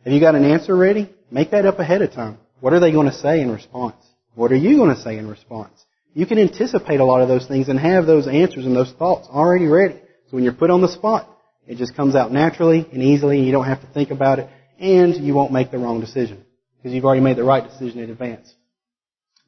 Have 0.04 0.14
you 0.14 0.20
got 0.20 0.36
an 0.36 0.46
answer 0.46 0.76
ready? 0.76 1.14
Make 1.30 1.52
that 1.52 1.66
up 1.66 1.80
ahead 1.80 2.02
of 2.02 2.14
time. 2.14 2.38
What 2.62 2.74
are 2.74 2.80
they 2.80 2.92
going 2.92 3.08
to 3.08 3.14
say 3.14 3.42
in 3.42 3.52
response? 3.52 3.96
What 4.36 4.52
are 4.52 4.58
you 4.58 4.78
going 4.78 4.96
to 4.96 5.02
say 5.02 5.18
in 5.18 5.28
response? 5.28 5.74
You 6.14 6.26
can 6.26 6.40
anticipate 6.40 7.00
a 7.00 7.06
lot 7.06 7.22
of 7.22 7.28
those 7.28 7.48
things 7.48 7.70
and 7.70 7.80
have 7.80 8.06
those 8.06 8.28
answers 8.28 8.66
and 8.66 8.76
those 8.76 8.92
thoughts 8.94 9.28
already 9.30 9.68
ready. 9.68 9.96
So 10.30 10.36
when 10.36 10.44
you're 10.44 10.54
put 10.54 10.70
on 10.70 10.82
the 10.82 10.88
spot, 10.88 11.30
it 11.68 11.78
just 11.78 11.96
comes 11.96 12.16
out 12.16 12.32
naturally 12.32 12.88
and 12.92 13.04
easily 13.04 13.38
and 13.38 13.46
you 13.46 13.52
don't 13.52 13.66
have 13.66 13.82
to 13.82 13.88
think 13.88 14.12
about 14.12 14.40
it 14.40 14.50
and 14.80 15.16
you 15.16 15.34
won't 15.34 15.52
make 15.52 15.72
the 15.72 15.78
wrong 15.78 16.00
decision 16.00 16.44
because 16.78 16.94
you've 16.94 17.06
already 17.06 17.22
made 17.22 17.38
the 17.38 17.44
right 17.44 17.64
decision 17.64 18.00
in 18.00 18.10
advance. 18.10 18.54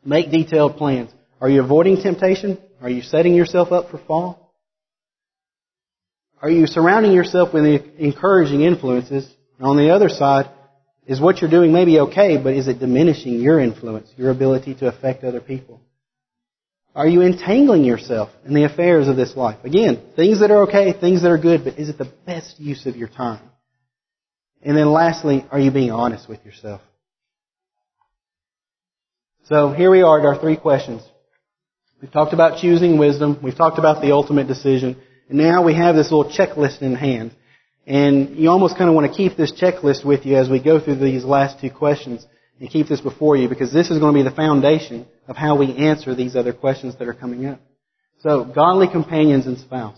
Make 0.04 0.32
detailed 0.32 0.78
plans. 0.78 1.12
Are 1.40 1.50
you 1.50 1.64
avoiding 1.64 2.02
temptation? 2.02 2.60
Are 2.82 2.90
you 2.90 3.02
setting 3.02 3.34
yourself 3.34 3.72
up 3.72 3.90
for 3.90 3.98
fall? 3.98 4.54
Are 6.42 6.50
you 6.50 6.68
surrounding 6.68 7.12
yourself 7.12 7.54
with 7.54 7.66
encouraging 7.98 8.62
influences? 8.62 9.32
On 9.62 9.78
the 9.78 9.93
other 9.93 10.10
side, 10.10 10.50
is 11.08 11.19
what 11.19 11.41
you're 11.41 11.50
doing 11.50 11.71
maybe 11.71 12.00
okay, 12.00 12.38
but 12.38 12.54
is 12.54 12.67
it 12.67 12.80
diminishing 12.80 13.39
your 13.39 13.60
influence, 13.60 14.10
your 14.17 14.32
ability 14.32 14.76
to 14.76 14.88
affect 14.88 15.24
other 15.24 15.41
people? 15.41 15.82
Are 16.93 17.08
you 17.08 17.21
entangling 17.21 17.86
yourself 17.86 18.30
in 18.45 18.54
the 18.54 18.65
affairs 18.65 19.08
of 19.08 19.15
this 19.15 19.36
life? 19.36 19.63
Again, 19.63 20.02
things 20.15 20.41
that 20.41 20.52
are 20.52 20.63
okay, 20.63 20.93
things 20.93 21.21
that 21.21 21.32
are 21.32 21.38
good, 21.38 21.63
but 21.63 21.80
is 21.80 21.89
it 21.89 21.97
the 21.97 22.12
best 22.26 22.60
use 22.60 22.86
of 22.86 22.97
your 22.97 23.08
time? 23.08 23.41
And 24.62 24.78
then 24.78 24.91
lastly, 24.91 25.45
are 25.52 25.60
you 25.60 25.71
being 25.71 25.91
honest 25.91 26.28
with 26.28 26.43
yourself? 26.45 26.82
So 29.45 29.71
here 29.71 29.89
we 29.89 30.02
are 30.02 30.19
at 30.19 30.26
our 30.26 30.39
three 30.39 30.58
questions. 30.58 31.02
We've 32.02 32.12
talked 32.12 32.34
about 32.34 32.60
choosing 32.60 32.97
wisdom. 32.97 33.39
We've 33.41 33.56
talked 33.56 33.80
about 33.80 34.02
the 34.02 34.12
ultimate 34.12 34.47
decision. 34.47 35.02
And 35.30 35.38
now 35.38 35.63
we 35.63 35.74
have 35.76 35.95
this 35.95 36.12
little 36.12 36.32
checklist 36.32 36.82
in 36.82 36.95
hand. 36.95 37.36
And 37.88 38.38
you 38.38 38.50
almost 38.50 38.78
kind 38.78 38.89
of 38.89 38.96
want 38.96 39.12
to 39.12 39.17
keep 39.17 39.36
this 39.36 39.52
checklist 39.52 40.06
with 40.06 40.26
you 40.26 40.38
as 40.38 40.50
we 40.50 40.62
go 40.62 40.80
through 40.80 40.98
these 40.98 41.24
last 41.24 41.60
two 41.60 41.72
questions 41.72 42.26
and 42.60 42.70
keep 42.70 42.88
this 42.88 43.02
before 43.02 43.36
you 43.36 43.50
because 43.50 43.74
this 43.74 43.89
is 43.89 44.00
going 44.00 44.13
to 44.13 44.24
be 44.24 44.30
the 44.30 44.36
foundation 44.36 45.08
of 45.28 45.36
how 45.36 45.58
we 45.58 45.76
answer 45.76 46.13
these 46.13 46.36
other 46.36 46.54
questions 46.54 46.96
that 46.98 47.08
are 47.08 47.13
coming 47.13 47.46
up. 47.46 47.60
So, 48.20 48.46
godly 48.46 48.88
companions 48.88 49.48
and 49.48 49.58
spouse. 49.58 49.98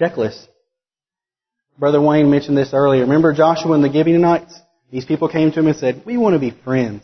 Checklist. 0.00 0.46
Brother 1.78 2.00
Wayne 2.00 2.30
mentioned 2.30 2.56
this 2.56 2.72
earlier. 2.72 3.02
Remember 3.02 3.34
Joshua 3.34 3.72
and 3.72 3.84
the 3.84 3.92
Gibeonites? 3.92 4.58
These 4.90 5.04
people 5.04 5.28
came 5.28 5.52
to 5.52 5.60
him 5.60 5.66
and 5.66 5.76
said, 5.76 6.02
we 6.06 6.16
want 6.16 6.34
to 6.34 6.38
be 6.38 6.56
friends 6.64 7.02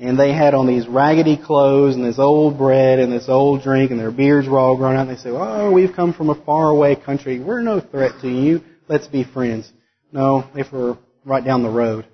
and 0.00 0.18
they 0.18 0.32
had 0.32 0.54
on 0.54 0.66
these 0.66 0.88
raggedy 0.88 1.36
clothes 1.36 1.94
and 1.94 2.04
this 2.04 2.18
old 2.18 2.58
bread 2.58 2.98
and 2.98 3.12
this 3.12 3.28
old 3.28 3.62
drink 3.62 3.90
and 3.90 4.00
their 4.00 4.10
beards 4.10 4.48
were 4.48 4.58
all 4.58 4.76
grown 4.76 4.96
out. 4.96 5.06
And 5.06 5.16
they 5.16 5.20
said, 5.20 5.32
"Oh, 5.34 5.70
we've 5.70 5.94
come 5.94 6.12
from 6.12 6.30
a 6.30 6.34
faraway 6.34 6.96
country. 6.96 7.38
We're 7.40 7.60
no 7.60 7.80
threat 7.80 8.20
to 8.22 8.28
you. 8.28 8.62
Let's 8.88 9.06
be 9.06 9.24
friends." 9.24 9.70
No, 10.12 10.44
they 10.54 10.64
were 10.70 10.98
right 11.24 11.44
down 11.44 11.62
the 11.62 11.70
road. 11.70 12.06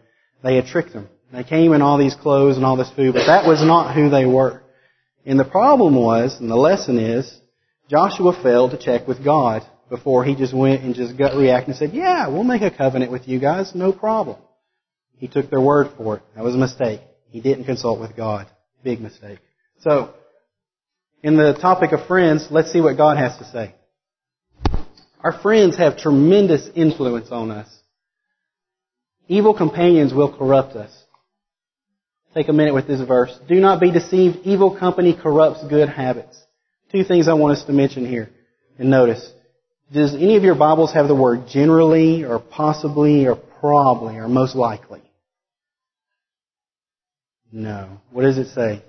They 0.42 0.56
had 0.56 0.66
tricked 0.66 0.92
them. 0.92 1.08
They 1.32 1.44
came 1.44 1.72
in 1.72 1.82
all 1.82 1.96
these 1.96 2.14
clothes 2.14 2.56
and 2.56 2.66
all 2.66 2.76
this 2.76 2.90
food, 2.90 3.14
but 3.14 3.26
that 3.26 3.46
was 3.46 3.62
not 3.62 3.94
who 3.94 4.08
they 4.08 4.26
were. 4.26 4.62
And 5.24 5.38
the 5.38 5.44
problem 5.44 5.94
was, 5.94 6.40
and 6.40 6.50
the 6.50 6.56
lesson 6.56 6.98
is, 6.98 7.40
Joshua 7.88 8.32
failed 8.42 8.72
to 8.72 8.78
check 8.78 9.06
with 9.06 9.22
God 9.22 9.62
before 9.88 10.24
he 10.24 10.34
just 10.34 10.54
went 10.54 10.82
and 10.82 10.94
just 10.94 11.16
gut 11.16 11.36
react 11.36 11.68
and 11.68 11.76
said, 11.76 11.92
"Yeah, 11.92 12.28
we'll 12.28 12.44
make 12.44 12.62
a 12.62 12.70
covenant 12.70 13.12
with 13.12 13.28
you 13.28 13.38
guys, 13.38 13.74
no 13.74 13.92
problem." 13.92 14.36
He 15.18 15.28
took 15.28 15.50
their 15.50 15.60
word 15.60 15.90
for 15.96 16.16
it. 16.16 16.22
That 16.34 16.44
was 16.44 16.54
a 16.54 16.58
mistake. 16.58 17.00
He 17.30 17.40
didn't 17.40 17.64
consult 17.64 18.00
with 18.00 18.16
God. 18.16 18.46
Big 18.82 19.00
mistake. 19.00 19.38
So, 19.80 20.14
in 21.22 21.36
the 21.36 21.52
topic 21.54 21.92
of 21.92 22.06
friends, 22.06 22.48
let's 22.50 22.72
see 22.72 22.80
what 22.80 22.96
God 22.96 23.16
has 23.16 23.36
to 23.38 23.44
say. 23.44 23.74
Our 25.22 25.38
friends 25.40 25.76
have 25.76 25.98
tremendous 25.98 26.68
influence 26.74 27.30
on 27.30 27.50
us. 27.50 27.68
Evil 29.28 29.54
companions 29.54 30.12
will 30.14 30.36
corrupt 30.36 30.74
us. 30.76 30.90
Take 32.34 32.48
a 32.48 32.52
minute 32.52 32.74
with 32.74 32.86
this 32.86 33.00
verse. 33.00 33.36
Do 33.48 33.56
not 33.56 33.80
be 33.80 33.90
deceived. 33.90 34.38
Evil 34.44 34.76
company 34.76 35.14
corrupts 35.14 35.64
good 35.68 35.88
habits. 35.88 36.40
Two 36.90 37.04
things 37.04 37.28
I 37.28 37.34
want 37.34 37.56
us 37.56 37.64
to 37.64 37.72
mention 37.72 38.06
here. 38.06 38.30
And 38.78 38.90
notice. 38.90 39.30
Does 39.92 40.14
any 40.14 40.36
of 40.36 40.44
your 40.44 40.54
Bibles 40.54 40.92
have 40.94 41.08
the 41.08 41.14
word 41.14 41.48
generally 41.48 42.24
or 42.24 42.38
possibly 42.38 43.26
or 43.26 43.36
probably 43.36 44.16
or 44.16 44.28
most 44.28 44.54
likely? 44.54 45.02
No. 47.52 48.00
What 48.10 48.22
does 48.22 48.38
it 48.38 48.48
say? 48.54 48.82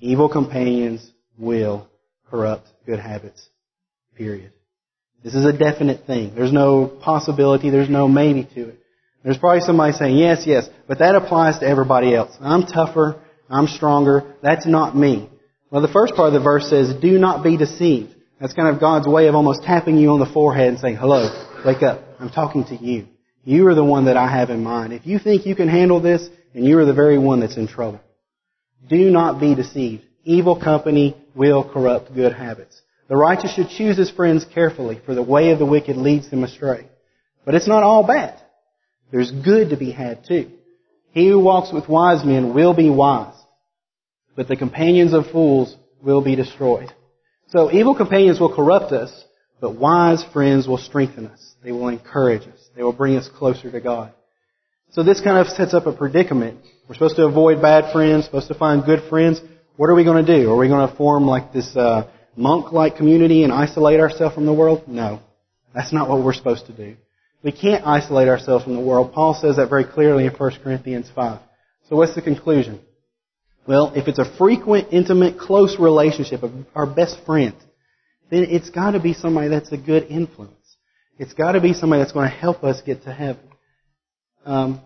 Evil 0.00 0.28
companions 0.28 1.10
will 1.38 1.88
corrupt 2.30 2.68
good 2.86 3.00
habits. 3.00 3.48
Period. 4.16 4.52
This 5.24 5.34
is 5.34 5.44
a 5.44 5.52
definite 5.52 6.06
thing. 6.06 6.34
There's 6.34 6.52
no 6.52 6.86
possibility, 6.86 7.70
there's 7.70 7.90
no 7.90 8.06
maybe 8.06 8.44
to 8.54 8.68
it. 8.68 8.78
There's 9.24 9.38
probably 9.38 9.60
somebody 9.60 9.92
saying, 9.92 10.16
yes, 10.16 10.44
yes, 10.46 10.68
but 10.86 11.00
that 11.00 11.16
applies 11.16 11.58
to 11.58 11.66
everybody 11.66 12.14
else. 12.14 12.36
I'm 12.40 12.62
tougher, 12.62 13.20
I'm 13.50 13.66
stronger, 13.66 14.34
that's 14.42 14.66
not 14.66 14.96
me. 14.96 15.28
Well, 15.70 15.82
the 15.82 15.88
first 15.88 16.14
part 16.14 16.28
of 16.28 16.34
the 16.34 16.40
verse 16.40 16.70
says, 16.70 16.94
do 16.94 17.18
not 17.18 17.42
be 17.42 17.56
deceived. 17.56 18.14
That's 18.40 18.54
kind 18.54 18.72
of 18.72 18.80
God's 18.80 19.08
way 19.08 19.26
of 19.26 19.34
almost 19.34 19.64
tapping 19.64 19.98
you 19.98 20.10
on 20.10 20.20
the 20.20 20.32
forehead 20.32 20.68
and 20.68 20.78
saying, 20.78 20.96
hello, 20.96 21.28
wake 21.66 21.82
up. 21.82 22.02
I'm 22.20 22.30
talking 22.30 22.64
to 22.66 22.76
you. 22.76 23.08
You 23.44 23.66
are 23.66 23.74
the 23.74 23.84
one 23.84 24.04
that 24.04 24.16
I 24.16 24.30
have 24.30 24.50
in 24.50 24.62
mind. 24.62 24.92
If 24.92 25.06
you 25.06 25.18
think 25.18 25.46
you 25.46 25.56
can 25.56 25.68
handle 25.68 26.00
this, 26.00 26.28
and 26.54 26.64
you 26.64 26.78
are 26.78 26.84
the 26.84 26.94
very 26.94 27.18
one 27.18 27.40
that's 27.40 27.56
in 27.56 27.68
trouble. 27.68 28.00
Do 28.88 29.10
not 29.10 29.40
be 29.40 29.54
deceived. 29.54 30.04
Evil 30.24 30.60
company 30.60 31.16
will 31.34 31.68
corrupt 31.68 32.14
good 32.14 32.32
habits. 32.32 32.80
The 33.08 33.16
righteous 33.16 33.54
should 33.54 33.70
choose 33.70 33.96
his 33.96 34.10
friends 34.10 34.44
carefully, 34.52 35.00
for 35.04 35.14
the 35.14 35.22
way 35.22 35.50
of 35.50 35.58
the 35.58 35.66
wicked 35.66 35.96
leads 35.96 36.30
them 36.30 36.44
astray. 36.44 36.86
But 37.44 37.54
it's 37.54 37.68
not 37.68 37.82
all 37.82 38.06
bad. 38.06 38.40
There's 39.10 39.30
good 39.30 39.70
to 39.70 39.76
be 39.76 39.90
had 39.90 40.26
too. 40.26 40.50
He 41.12 41.28
who 41.28 41.38
walks 41.38 41.72
with 41.72 41.88
wise 41.88 42.24
men 42.24 42.54
will 42.54 42.74
be 42.74 42.90
wise, 42.90 43.34
but 44.36 44.48
the 44.48 44.56
companions 44.56 45.14
of 45.14 45.30
fools 45.30 45.74
will 46.02 46.22
be 46.22 46.36
destroyed. 46.36 46.92
So 47.48 47.72
evil 47.72 47.94
companions 47.96 48.38
will 48.38 48.54
corrupt 48.54 48.92
us, 48.92 49.24
but 49.60 49.74
wise 49.74 50.22
friends 50.32 50.68
will 50.68 50.78
strengthen 50.78 51.26
us. 51.26 51.54
They 51.64 51.72
will 51.72 51.88
encourage 51.88 52.42
us. 52.42 52.68
They 52.76 52.82
will 52.82 52.92
bring 52.92 53.16
us 53.16 53.28
closer 53.28 53.70
to 53.70 53.80
God. 53.80 54.12
So 54.90 55.02
this 55.02 55.20
kind 55.20 55.38
of 55.38 55.48
sets 55.48 55.74
up 55.74 55.86
a 55.86 55.92
predicament. 55.92 56.60
We're 56.88 56.94
supposed 56.94 57.16
to 57.16 57.26
avoid 57.26 57.60
bad 57.60 57.92
friends, 57.92 58.24
supposed 58.24 58.48
to 58.48 58.54
find 58.54 58.84
good 58.84 59.08
friends. 59.08 59.40
What 59.76 59.90
are 59.90 59.94
we 59.94 60.04
going 60.04 60.24
to 60.24 60.38
do? 60.40 60.50
Are 60.50 60.56
we 60.56 60.68
going 60.68 60.88
to 60.88 60.94
form 60.96 61.26
like 61.26 61.52
this 61.52 61.76
uh, 61.76 62.10
monk-like 62.36 62.96
community 62.96 63.44
and 63.44 63.52
isolate 63.52 64.00
ourselves 64.00 64.34
from 64.34 64.46
the 64.46 64.54
world? 64.54 64.84
No. 64.88 65.20
That's 65.74 65.92
not 65.92 66.08
what 66.08 66.24
we're 66.24 66.32
supposed 66.32 66.66
to 66.66 66.72
do. 66.72 66.96
We 67.42 67.52
can't 67.52 67.86
isolate 67.86 68.28
ourselves 68.28 68.64
from 68.64 68.74
the 68.74 68.80
world. 68.80 69.12
Paul 69.12 69.34
says 69.34 69.56
that 69.56 69.68
very 69.68 69.84
clearly 69.84 70.26
in 70.26 70.32
1 70.32 70.52
Corinthians 70.64 71.08
5. 71.14 71.40
So 71.88 71.96
what's 71.96 72.14
the 72.14 72.22
conclusion? 72.22 72.80
Well, 73.66 73.92
if 73.94 74.08
it's 74.08 74.18
a 74.18 74.36
frequent, 74.36 74.88
intimate, 74.92 75.38
close 75.38 75.78
relationship 75.78 76.42
of 76.42 76.52
our 76.74 76.86
best 76.86 77.18
friend, 77.26 77.54
then 78.30 78.46
it's 78.48 78.70
got 78.70 78.92
to 78.92 79.00
be 79.00 79.12
somebody 79.12 79.48
that's 79.48 79.70
a 79.70 79.76
good 79.76 80.04
influence. 80.04 80.54
It's 81.18 81.34
got 81.34 81.52
to 81.52 81.60
be 81.60 81.74
somebody 81.74 82.00
that's 82.02 82.12
going 82.12 82.30
to 82.30 82.34
help 82.36 82.64
us 82.64 82.80
get 82.80 83.04
to 83.04 83.12
heaven. 83.12 83.42
Um, 84.44 84.80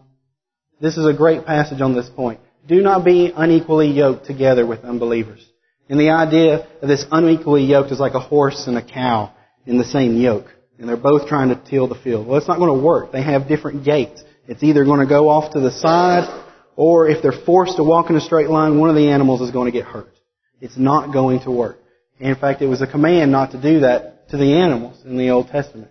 this 0.81 0.97
is 0.97 1.07
a 1.07 1.12
great 1.12 1.47
passage 1.47 1.81
on 1.81 1.95
this 1.95 2.09
point. 2.09 2.41
Do 2.67 2.81
not 2.81 3.05
be 3.05 3.33
unequally 3.35 3.88
yoked 3.88 4.27
together 4.27 4.67
with 4.67 4.85
unbelievers. 4.85 5.45
And 5.88 5.99
the 5.99 6.11
idea 6.11 6.67
of 6.81 6.88
this 6.88 7.05
unequally 7.11 7.65
yoked 7.65 7.93
is 7.93 8.01
like 8.01 8.15
a 8.15 8.21
horse 8.21 8.67
and 8.67 8.77
a 8.77 8.83
cow 8.83 9.33
in 9.67 9.79
the 9.79 9.85
same 9.85 10.17
yoke. 10.17 10.47
And 10.79 10.88
they're 10.88 10.97
both 10.97 11.29
trying 11.29 11.51
to 11.51 11.71
till 11.71 11.87
the 11.87 11.95
field. 11.95 12.27
Well, 12.27 12.38
it's 12.38 12.49
not 12.49 12.59
going 12.59 12.77
to 12.77 12.85
work. 12.85 13.12
They 13.12 13.23
have 13.23 13.49
different 13.49 13.85
gaits. 13.85 14.23
It's 14.49 14.62
either 14.62 14.85
going 14.85 15.01
to 15.01 15.07
go 15.07 15.29
off 15.29 15.53
to 15.53 15.61
the 15.61 15.71
side, 15.71 16.45
or 16.75 17.09
if 17.09 17.23
they're 17.23 17.33
forced 17.33 17.77
to 17.77 17.85
walk 17.85 18.11
in 18.11 18.17
a 18.17 18.21
straight 18.21 18.49
line, 18.49 18.79
one 18.79 18.91
of 18.91 18.97
the 18.97 19.11
animals 19.11 19.41
is 19.41 19.51
going 19.51 19.71
to 19.71 19.77
get 19.77 19.87
hurt. 19.87 20.12
It's 20.61 20.77
not 20.77 21.12
going 21.12 21.41
to 21.41 21.51
work. 21.51 21.79
In 22.19 22.35
fact, 22.37 22.62
it 22.62 22.67
was 22.67 22.83
a 22.83 22.87
command 22.87 23.31
not 23.31 23.53
to 23.53 23.61
do 23.61 23.81
that 23.81 24.29
to 24.31 24.37
the 24.37 24.55
animals 24.55 25.05
in 25.05 25.17
the 25.17 25.31
Old 25.31 25.49
Testament. 25.49 25.91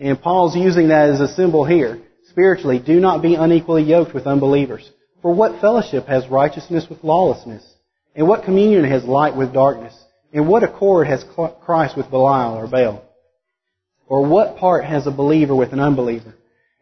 And 0.00 0.20
Paul's 0.20 0.56
using 0.56 0.88
that 0.88 1.10
as 1.10 1.20
a 1.20 1.28
symbol 1.28 1.64
here 1.64 2.02
spiritually, 2.30 2.78
do 2.78 3.00
not 3.00 3.22
be 3.22 3.34
unequally 3.34 3.82
yoked 3.82 4.14
with 4.14 4.26
unbelievers. 4.26 4.88
For 5.22 5.34
what 5.34 5.60
fellowship 5.60 6.06
has 6.06 6.28
righteousness 6.28 6.86
with 6.88 7.02
lawlessness? 7.02 7.64
And 8.14 8.28
what 8.28 8.44
communion 8.44 8.84
has 8.84 9.04
light 9.04 9.36
with 9.36 9.52
darkness? 9.52 9.94
And 10.32 10.48
what 10.48 10.62
accord 10.62 11.06
has 11.06 11.24
Christ 11.64 11.96
with 11.96 12.10
Belial 12.10 12.54
or 12.54 12.66
Baal? 12.66 13.04
Or 14.06 14.26
what 14.26 14.56
part 14.56 14.84
has 14.84 15.06
a 15.06 15.10
believer 15.10 15.54
with 15.54 15.72
an 15.72 15.80
unbeliever? 15.80 16.34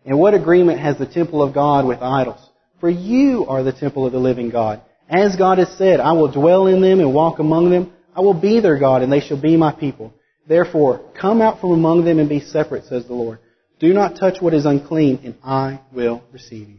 And 0.04 0.18
what 0.18 0.34
agreement 0.34 0.80
has 0.80 0.98
the 0.98 1.06
temple 1.06 1.42
of 1.42 1.54
God 1.54 1.86
with 1.86 2.02
idols? 2.02 2.40
For 2.80 2.90
you 2.90 3.46
are 3.48 3.62
the 3.62 3.72
temple 3.72 4.06
of 4.06 4.12
the 4.12 4.18
living 4.18 4.50
God. 4.50 4.82
As 5.08 5.36
God 5.36 5.58
has 5.58 5.76
said, 5.78 6.00
I 6.00 6.12
will 6.12 6.30
dwell 6.30 6.66
in 6.66 6.80
them 6.80 7.00
and 7.00 7.14
walk 7.14 7.38
among 7.38 7.70
them. 7.70 7.92
I 8.14 8.20
will 8.20 8.38
be 8.40 8.60
their 8.60 8.78
God 8.78 9.02
and 9.02 9.12
they 9.12 9.20
shall 9.20 9.40
be 9.40 9.56
my 9.56 9.72
people. 9.72 10.12
Therefore, 10.48 11.00
come 11.20 11.40
out 11.42 11.60
from 11.60 11.72
among 11.72 12.04
them 12.04 12.18
and 12.18 12.28
be 12.28 12.40
separate, 12.40 12.84
says 12.84 13.06
the 13.06 13.14
Lord. 13.14 13.38
Do 13.78 13.92
not 13.92 14.16
touch 14.16 14.40
what 14.40 14.54
is 14.54 14.64
unclean, 14.64 15.20
and 15.24 15.34
I 15.44 15.80
will 15.92 16.22
receive 16.32 16.68
you. 16.68 16.78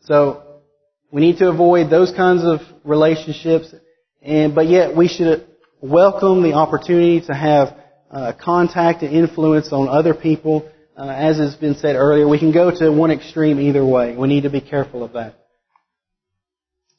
So, 0.00 0.62
we 1.10 1.20
need 1.20 1.38
to 1.38 1.48
avoid 1.48 1.90
those 1.90 2.10
kinds 2.12 2.42
of 2.42 2.60
relationships, 2.84 3.74
and 4.22 4.54
but 4.54 4.66
yet 4.66 4.96
we 4.96 5.08
should 5.08 5.46
welcome 5.82 6.42
the 6.42 6.54
opportunity 6.54 7.20
to 7.26 7.34
have 7.34 7.76
uh, 8.10 8.32
contact 8.42 9.02
and 9.02 9.14
influence 9.14 9.72
on 9.72 9.88
other 9.88 10.14
people. 10.14 10.70
Uh, 10.96 11.08
as 11.08 11.36
has 11.36 11.54
been 11.54 11.76
said 11.76 11.96
earlier, 11.96 12.26
we 12.26 12.38
can 12.38 12.52
go 12.52 12.70
to 12.70 12.90
one 12.90 13.10
extreme 13.10 13.60
either 13.60 13.84
way. 13.84 14.16
We 14.16 14.28
need 14.28 14.44
to 14.44 14.50
be 14.50 14.62
careful 14.62 15.04
of 15.04 15.12
that. 15.12 15.34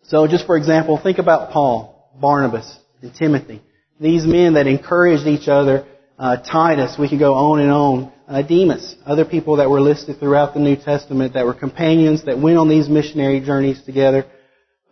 So, 0.03 0.27
just 0.27 0.45
for 0.45 0.57
example, 0.57 0.99
think 1.01 1.17
about 1.17 1.51
Paul, 1.51 2.11
Barnabas, 2.19 2.77
and 3.01 3.13
Timothy. 3.15 3.61
These 3.99 4.25
men 4.25 4.53
that 4.53 4.67
encouraged 4.67 5.27
each 5.27 5.47
other 5.47 5.85
uh, 6.19 6.35
Titus, 6.37 6.97
we 6.99 7.07
could 7.07 7.19
go 7.19 7.33
on 7.33 7.61
and 7.61 7.71
on. 7.71 8.11
Uh, 8.27 8.41
Demas, 8.43 8.95
other 9.05 9.25
people 9.25 9.55
that 9.55 9.69
were 9.69 9.79
listed 9.79 10.19
throughout 10.19 10.53
the 10.53 10.59
New 10.59 10.75
Testament 10.75 11.33
that 11.33 11.45
were 11.45 11.53
companions 11.53 12.25
that 12.25 12.37
went 12.37 12.57
on 12.57 12.67
these 12.69 12.89
missionary 12.89 13.39
journeys 13.39 13.81
together. 13.81 14.25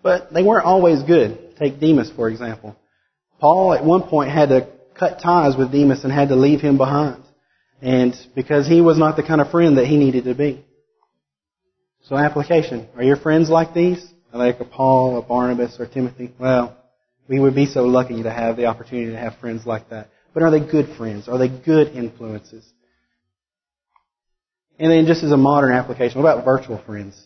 But 0.01 0.33
they 0.33 0.41
weren't 0.41 0.65
always 0.65 1.03
good. 1.03 1.55
Take 1.59 1.79
Demas, 1.79 2.09
for 2.09 2.29
example. 2.29 2.75
Paul 3.39 3.73
at 3.73 3.83
one 3.83 4.03
point 4.03 4.31
had 4.31 4.49
to 4.49 4.69
cut 4.97 5.19
ties 5.21 5.55
with 5.57 5.71
Demas 5.71 6.03
and 6.03 6.13
had 6.13 6.29
to 6.29 6.35
leave 6.35 6.61
him 6.61 6.77
behind. 6.77 7.21
And 7.81 8.15
because 8.33 8.65
he 8.65 8.81
was 8.81 8.97
not 8.97 9.17
the 9.17 9.23
kind 9.23 9.41
of 9.41 9.51
friend 9.51 9.77
that 9.77 9.85
he 9.85 9.97
needed 9.97 10.23
to 10.23 10.33
be. 10.33 10.65
So 12.03 12.17
application. 12.17 12.87
Are 12.95 13.03
your 13.03 13.17
friends 13.17 13.49
like 13.49 13.73
these? 13.73 14.03
Like 14.33 14.59
a 14.61 14.65
Paul, 14.65 15.17
a 15.17 15.21
Barnabas, 15.21 15.77
or 15.79 15.87
Timothy? 15.87 16.31
Well, 16.39 16.77
we 17.27 17.39
would 17.39 17.53
be 17.53 17.65
so 17.65 17.83
lucky 17.83 18.23
to 18.23 18.31
have 18.31 18.55
the 18.55 18.65
opportunity 18.65 19.11
to 19.11 19.17
have 19.17 19.35
friends 19.39 19.65
like 19.65 19.89
that. 19.89 20.09
But 20.33 20.43
are 20.43 20.51
they 20.51 20.59
good 20.59 20.95
friends? 20.97 21.27
Are 21.27 21.37
they 21.37 21.49
good 21.49 21.89
influences? 21.89 22.65
And 24.79 24.91
then 24.91 25.07
just 25.07 25.23
as 25.23 25.31
a 25.31 25.37
modern 25.37 25.73
application, 25.73 26.21
what 26.21 26.31
about 26.31 26.45
virtual 26.45 26.81
friends? 26.85 27.19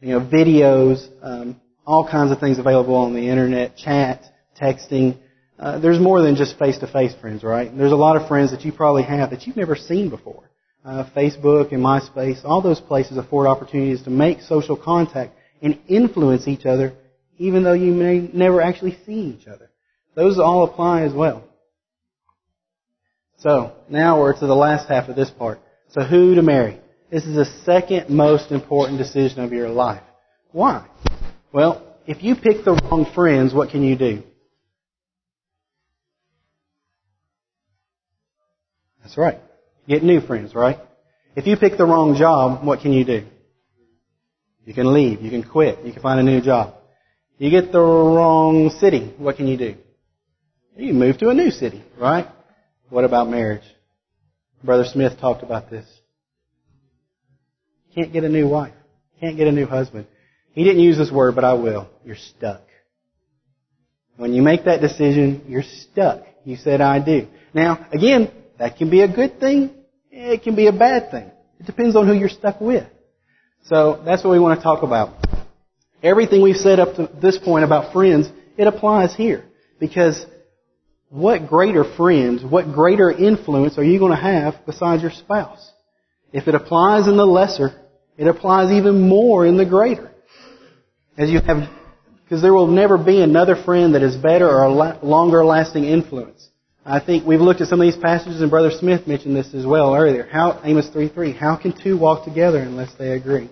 You 0.00 0.18
know, 0.18 0.20
videos, 0.20 1.08
um, 1.22 1.60
all 1.86 2.08
kinds 2.08 2.32
of 2.32 2.40
things 2.40 2.58
available 2.58 2.96
on 2.96 3.14
the 3.14 3.28
internet, 3.28 3.76
chat, 3.76 4.24
texting. 4.60 5.18
Uh, 5.58 5.78
there's 5.78 6.00
more 6.00 6.22
than 6.22 6.34
just 6.34 6.58
face-to-face 6.58 7.14
friends, 7.20 7.44
right? 7.44 7.76
There's 7.76 7.92
a 7.92 7.96
lot 7.96 8.16
of 8.16 8.26
friends 8.26 8.50
that 8.50 8.64
you 8.64 8.72
probably 8.72 9.04
have 9.04 9.30
that 9.30 9.46
you've 9.46 9.56
never 9.56 9.76
seen 9.76 10.10
before. 10.10 10.50
Uh, 10.84 11.08
Facebook 11.16 11.70
and 11.70 11.80
MySpace, 11.80 12.44
all 12.44 12.60
those 12.60 12.80
places 12.80 13.16
afford 13.16 13.46
opportunities 13.46 14.02
to 14.02 14.10
make 14.10 14.40
social 14.40 14.76
contact 14.76 15.32
and 15.60 15.78
influence 15.86 16.48
each 16.48 16.66
other, 16.66 16.92
even 17.38 17.62
though 17.62 17.72
you 17.72 17.92
may 17.92 18.28
never 18.32 18.60
actually 18.60 18.98
see 19.06 19.36
each 19.38 19.46
other. 19.46 19.70
Those 20.16 20.40
all 20.40 20.64
apply 20.64 21.02
as 21.02 21.12
well. 21.12 21.44
So, 23.42 23.72
now 23.88 24.20
we're 24.20 24.38
to 24.38 24.46
the 24.46 24.54
last 24.54 24.88
half 24.88 25.08
of 25.08 25.16
this 25.16 25.28
part. 25.28 25.60
So 25.88 26.02
who 26.02 26.36
to 26.36 26.42
marry? 26.42 26.80
This 27.10 27.24
is 27.24 27.34
the 27.34 27.44
second 27.64 28.08
most 28.08 28.52
important 28.52 28.98
decision 28.98 29.40
of 29.40 29.52
your 29.52 29.68
life. 29.68 30.02
Why? 30.52 30.86
Well, 31.52 31.84
if 32.06 32.22
you 32.22 32.36
pick 32.36 32.64
the 32.64 32.70
wrong 32.70 33.04
friends, 33.16 33.52
what 33.52 33.70
can 33.70 33.82
you 33.82 33.98
do? 33.98 34.22
That's 39.02 39.18
right. 39.18 39.40
Get 39.88 40.04
new 40.04 40.20
friends, 40.20 40.54
right? 40.54 40.78
If 41.34 41.48
you 41.48 41.56
pick 41.56 41.76
the 41.76 41.84
wrong 41.84 42.14
job, 42.16 42.64
what 42.64 42.80
can 42.80 42.92
you 42.92 43.04
do? 43.04 43.26
You 44.64 44.72
can 44.72 44.94
leave. 44.94 45.20
You 45.20 45.30
can 45.30 45.42
quit. 45.42 45.84
You 45.84 45.92
can 45.92 46.00
find 46.00 46.20
a 46.20 46.22
new 46.22 46.40
job. 46.40 46.74
You 47.38 47.50
get 47.50 47.72
the 47.72 47.80
wrong 47.80 48.70
city. 48.78 49.12
What 49.18 49.36
can 49.36 49.48
you 49.48 49.56
do? 49.56 49.74
You 50.76 50.94
move 50.94 51.18
to 51.18 51.30
a 51.30 51.34
new 51.34 51.50
city, 51.50 51.82
right? 51.98 52.28
What 52.92 53.06
about 53.06 53.30
marriage? 53.30 53.62
Brother 54.62 54.84
Smith 54.84 55.18
talked 55.18 55.42
about 55.42 55.70
this. 55.70 55.86
Can't 57.94 58.12
get 58.12 58.22
a 58.22 58.28
new 58.28 58.46
wife. 58.46 58.74
Can't 59.18 59.38
get 59.38 59.48
a 59.48 59.52
new 59.52 59.64
husband. 59.64 60.06
He 60.52 60.62
didn't 60.62 60.82
use 60.82 60.98
this 60.98 61.10
word, 61.10 61.34
but 61.34 61.42
I 61.42 61.54
will. 61.54 61.88
You're 62.04 62.16
stuck. 62.16 62.60
When 64.18 64.34
you 64.34 64.42
make 64.42 64.66
that 64.66 64.82
decision, 64.82 65.46
you're 65.48 65.62
stuck. 65.62 66.24
You 66.44 66.56
said, 66.56 66.82
I 66.82 67.02
do. 67.02 67.28
Now, 67.54 67.86
again, 67.92 68.30
that 68.58 68.76
can 68.76 68.90
be 68.90 69.00
a 69.00 69.08
good 69.08 69.40
thing. 69.40 69.70
It 70.10 70.42
can 70.42 70.54
be 70.54 70.66
a 70.66 70.72
bad 70.72 71.10
thing. 71.10 71.30
It 71.60 71.64
depends 71.64 71.96
on 71.96 72.06
who 72.06 72.12
you're 72.12 72.28
stuck 72.28 72.60
with. 72.60 72.86
So 73.64 74.02
that's 74.04 74.22
what 74.22 74.32
we 74.32 74.38
want 74.38 74.60
to 74.60 74.62
talk 74.62 74.82
about. 74.82 75.16
Everything 76.02 76.42
we've 76.42 76.56
said 76.56 76.78
up 76.78 76.96
to 76.96 77.08
this 77.22 77.38
point 77.38 77.64
about 77.64 77.94
friends, 77.94 78.30
it 78.58 78.66
applies 78.66 79.14
here. 79.14 79.46
Because 79.80 80.26
what 81.12 81.46
greater 81.46 81.84
friends, 81.84 82.42
what 82.42 82.72
greater 82.72 83.10
influence 83.10 83.76
are 83.76 83.84
you 83.84 83.98
going 83.98 84.12
to 84.12 84.16
have 84.16 84.54
besides 84.64 85.02
your 85.02 85.10
spouse? 85.10 85.70
If 86.32 86.48
it 86.48 86.54
applies 86.54 87.06
in 87.06 87.18
the 87.18 87.26
lesser, 87.26 87.78
it 88.16 88.26
applies 88.26 88.72
even 88.72 89.10
more 89.10 89.44
in 89.44 89.58
the 89.58 89.66
greater. 89.66 90.10
As 91.18 91.28
you 91.28 91.38
have, 91.40 91.68
because 92.24 92.40
there 92.40 92.54
will 92.54 92.66
never 92.66 92.96
be 92.96 93.20
another 93.20 93.62
friend 93.62 93.94
that 93.94 94.02
is 94.02 94.16
better 94.16 94.48
or 94.48 94.64
a 94.64 95.04
longer 95.04 95.44
lasting 95.44 95.84
influence. 95.84 96.48
I 96.82 96.98
think 96.98 97.26
we've 97.26 97.42
looked 97.42 97.60
at 97.60 97.68
some 97.68 97.78
of 97.78 97.84
these 97.84 98.00
passages, 98.00 98.40
and 98.40 98.50
Brother 98.50 98.70
Smith 98.70 99.06
mentioned 99.06 99.36
this 99.36 99.52
as 99.52 99.66
well 99.66 99.94
earlier. 99.94 100.26
How 100.32 100.62
Amos 100.64 100.88
3:3. 100.88 101.36
How 101.36 101.56
can 101.56 101.72
two 101.72 101.98
walk 101.98 102.24
together 102.24 102.58
unless 102.58 102.94
they 102.94 103.12
agree? 103.12 103.50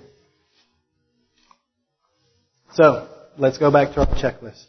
So 2.73 3.07
let's 3.37 3.59
go 3.59 3.70
back 3.70 3.92
to 3.94 4.01
our 4.01 4.07
checklist. 4.07 4.64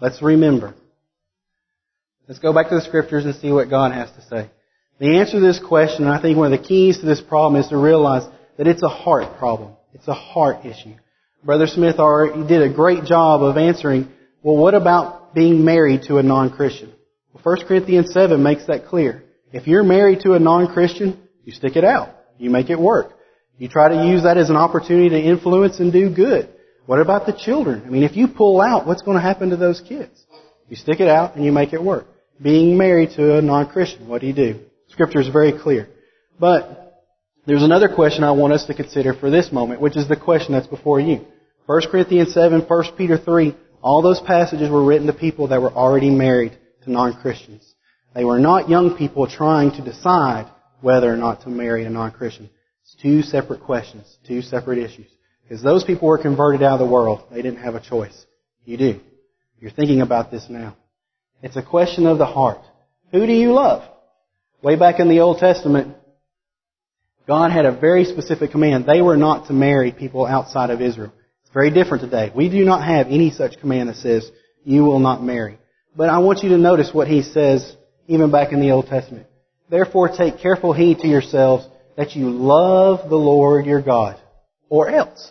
Let's 0.00 0.20
remember. 0.20 0.74
Let's 2.28 2.40
go 2.40 2.52
back 2.52 2.68
to 2.70 2.74
the 2.74 2.80
scriptures 2.80 3.24
and 3.24 3.36
see 3.36 3.52
what 3.52 3.70
God 3.70 3.92
has 3.92 4.10
to 4.12 4.22
say. 4.22 4.50
The 4.98 5.18
answer 5.18 5.34
to 5.34 5.40
this 5.40 5.60
question, 5.60 6.04
and 6.06 6.12
I 6.12 6.20
think 6.20 6.36
one 6.36 6.52
of 6.52 6.58
the 6.58 6.66
keys 6.66 6.98
to 6.98 7.06
this 7.06 7.20
problem 7.20 7.60
is 7.60 7.68
to 7.68 7.76
realize 7.76 8.26
that 8.58 8.66
it's 8.66 8.82
a 8.82 8.88
heart 8.88 9.38
problem. 9.38 9.74
It's 9.92 10.08
a 10.08 10.14
heart 10.14 10.64
issue. 10.64 10.94
Brother 11.44 11.68
Smith 11.68 12.00
already 12.00 12.46
did 12.46 12.62
a 12.62 12.74
great 12.74 13.04
job 13.04 13.42
of 13.42 13.56
answering, 13.56 14.08
well, 14.42 14.56
what 14.56 14.74
about 14.74 15.34
being 15.34 15.64
married 15.64 16.02
to 16.04 16.16
a 16.16 16.22
non-Christian? 16.22 16.92
Well, 17.32 17.42
1 17.44 17.66
Corinthians 17.68 18.12
7 18.12 18.42
makes 18.42 18.66
that 18.66 18.86
clear. 18.86 19.22
If 19.52 19.68
you're 19.68 19.84
married 19.84 20.20
to 20.22 20.32
a 20.32 20.40
non-Christian, 20.40 21.20
you 21.44 21.52
stick 21.52 21.76
it 21.76 21.84
out. 21.84 22.08
You 22.38 22.50
make 22.50 22.70
it 22.70 22.80
work. 22.80 23.12
You 23.58 23.68
try 23.68 23.88
to 23.88 24.06
use 24.08 24.24
that 24.24 24.36
as 24.36 24.50
an 24.50 24.56
opportunity 24.56 25.10
to 25.10 25.20
influence 25.20 25.78
and 25.78 25.92
do 25.92 26.12
good. 26.12 26.48
What 26.86 27.00
about 27.00 27.26
the 27.26 27.32
children? 27.32 27.84
I 27.86 27.90
mean, 27.90 28.02
if 28.02 28.16
you 28.16 28.26
pull 28.26 28.60
out, 28.60 28.86
what's 28.86 29.02
going 29.02 29.16
to 29.16 29.22
happen 29.22 29.50
to 29.50 29.56
those 29.56 29.80
kids? 29.80 30.20
You 30.68 30.76
stick 30.76 30.98
it 31.00 31.08
out 31.08 31.36
and 31.36 31.44
you 31.44 31.52
make 31.52 31.72
it 31.72 31.82
work. 31.82 32.06
Being 32.42 32.76
married 32.76 33.10
to 33.16 33.38
a 33.38 33.42
non-Christian, 33.42 34.08
what 34.08 34.20
do 34.20 34.26
you 34.26 34.34
do? 34.34 34.60
Scripture 34.88 35.20
is 35.20 35.28
very 35.28 35.58
clear. 35.58 35.88
But 36.38 37.04
there's 37.46 37.62
another 37.62 37.88
question 37.88 38.24
I 38.24 38.32
want 38.32 38.52
us 38.52 38.66
to 38.66 38.74
consider 38.74 39.14
for 39.14 39.30
this 39.30 39.52
moment, 39.52 39.80
which 39.80 39.96
is 39.96 40.08
the 40.08 40.16
question 40.16 40.52
that's 40.52 40.66
before 40.66 41.00
you. 41.00 41.24
1 41.66 41.82
Corinthians 41.90 42.34
7, 42.34 42.60
1 42.60 42.84
Peter 42.96 43.18
3, 43.18 43.56
all 43.82 44.02
those 44.02 44.20
passages 44.20 44.70
were 44.70 44.84
written 44.84 45.06
to 45.06 45.12
people 45.12 45.48
that 45.48 45.62
were 45.62 45.72
already 45.72 46.10
married 46.10 46.56
to 46.84 46.90
non-Christians. 46.90 47.74
They 48.14 48.24
were 48.24 48.38
not 48.38 48.68
young 48.68 48.96
people 48.96 49.26
trying 49.26 49.72
to 49.72 49.84
decide 49.84 50.50
whether 50.80 51.12
or 51.12 51.16
not 51.16 51.42
to 51.42 51.48
marry 51.48 51.84
a 51.84 51.90
non-Christian. 51.90 52.50
It's 52.82 52.96
two 53.02 53.22
separate 53.22 53.62
questions, 53.62 54.16
two 54.26 54.42
separate 54.42 54.78
issues. 54.78 55.06
Because 55.42 55.62
those 55.62 55.84
people 55.84 56.08
were 56.08 56.18
converted 56.18 56.62
out 56.62 56.80
of 56.80 56.86
the 56.86 56.92
world. 56.92 57.22
They 57.30 57.42
didn't 57.42 57.62
have 57.62 57.74
a 57.74 57.80
choice. 57.80 58.26
You 58.64 58.76
do. 58.76 59.00
You're 59.58 59.70
thinking 59.70 60.00
about 60.00 60.30
this 60.30 60.46
now. 60.48 60.76
It's 61.42 61.56
a 61.56 61.62
question 61.62 62.06
of 62.06 62.18
the 62.18 62.26
heart. 62.26 62.60
Who 63.12 63.26
do 63.26 63.32
you 63.32 63.52
love? 63.52 63.82
Way 64.62 64.76
back 64.76 65.00
in 65.00 65.08
the 65.08 65.20
Old 65.20 65.38
Testament, 65.38 65.96
God 67.26 67.50
had 67.50 67.66
a 67.66 67.78
very 67.78 68.04
specific 68.04 68.50
command. 68.50 68.86
They 68.86 69.02
were 69.02 69.16
not 69.16 69.48
to 69.48 69.52
marry 69.52 69.92
people 69.92 70.26
outside 70.26 70.70
of 70.70 70.80
Israel. 70.80 71.12
It's 71.42 71.52
very 71.52 71.70
different 71.70 72.02
today. 72.04 72.32
We 72.34 72.48
do 72.48 72.64
not 72.64 72.84
have 72.84 73.08
any 73.08 73.30
such 73.30 73.60
command 73.60 73.88
that 73.88 73.96
says, 73.96 74.30
you 74.64 74.84
will 74.84 74.98
not 74.98 75.22
marry. 75.22 75.58
But 75.96 76.08
I 76.08 76.18
want 76.18 76.42
you 76.42 76.50
to 76.50 76.58
notice 76.58 76.90
what 76.92 77.08
he 77.08 77.22
says 77.22 77.76
even 78.06 78.30
back 78.30 78.52
in 78.52 78.60
the 78.60 78.70
Old 78.70 78.86
Testament. 78.86 79.26
Therefore 79.68 80.08
take 80.08 80.38
careful 80.38 80.72
heed 80.72 80.98
to 80.98 81.08
yourselves 81.08 81.66
that 81.96 82.14
you 82.14 82.30
love 82.30 83.08
the 83.08 83.16
Lord 83.16 83.66
your 83.66 83.82
God. 83.82 84.20
Or 84.68 84.88
else. 84.90 85.30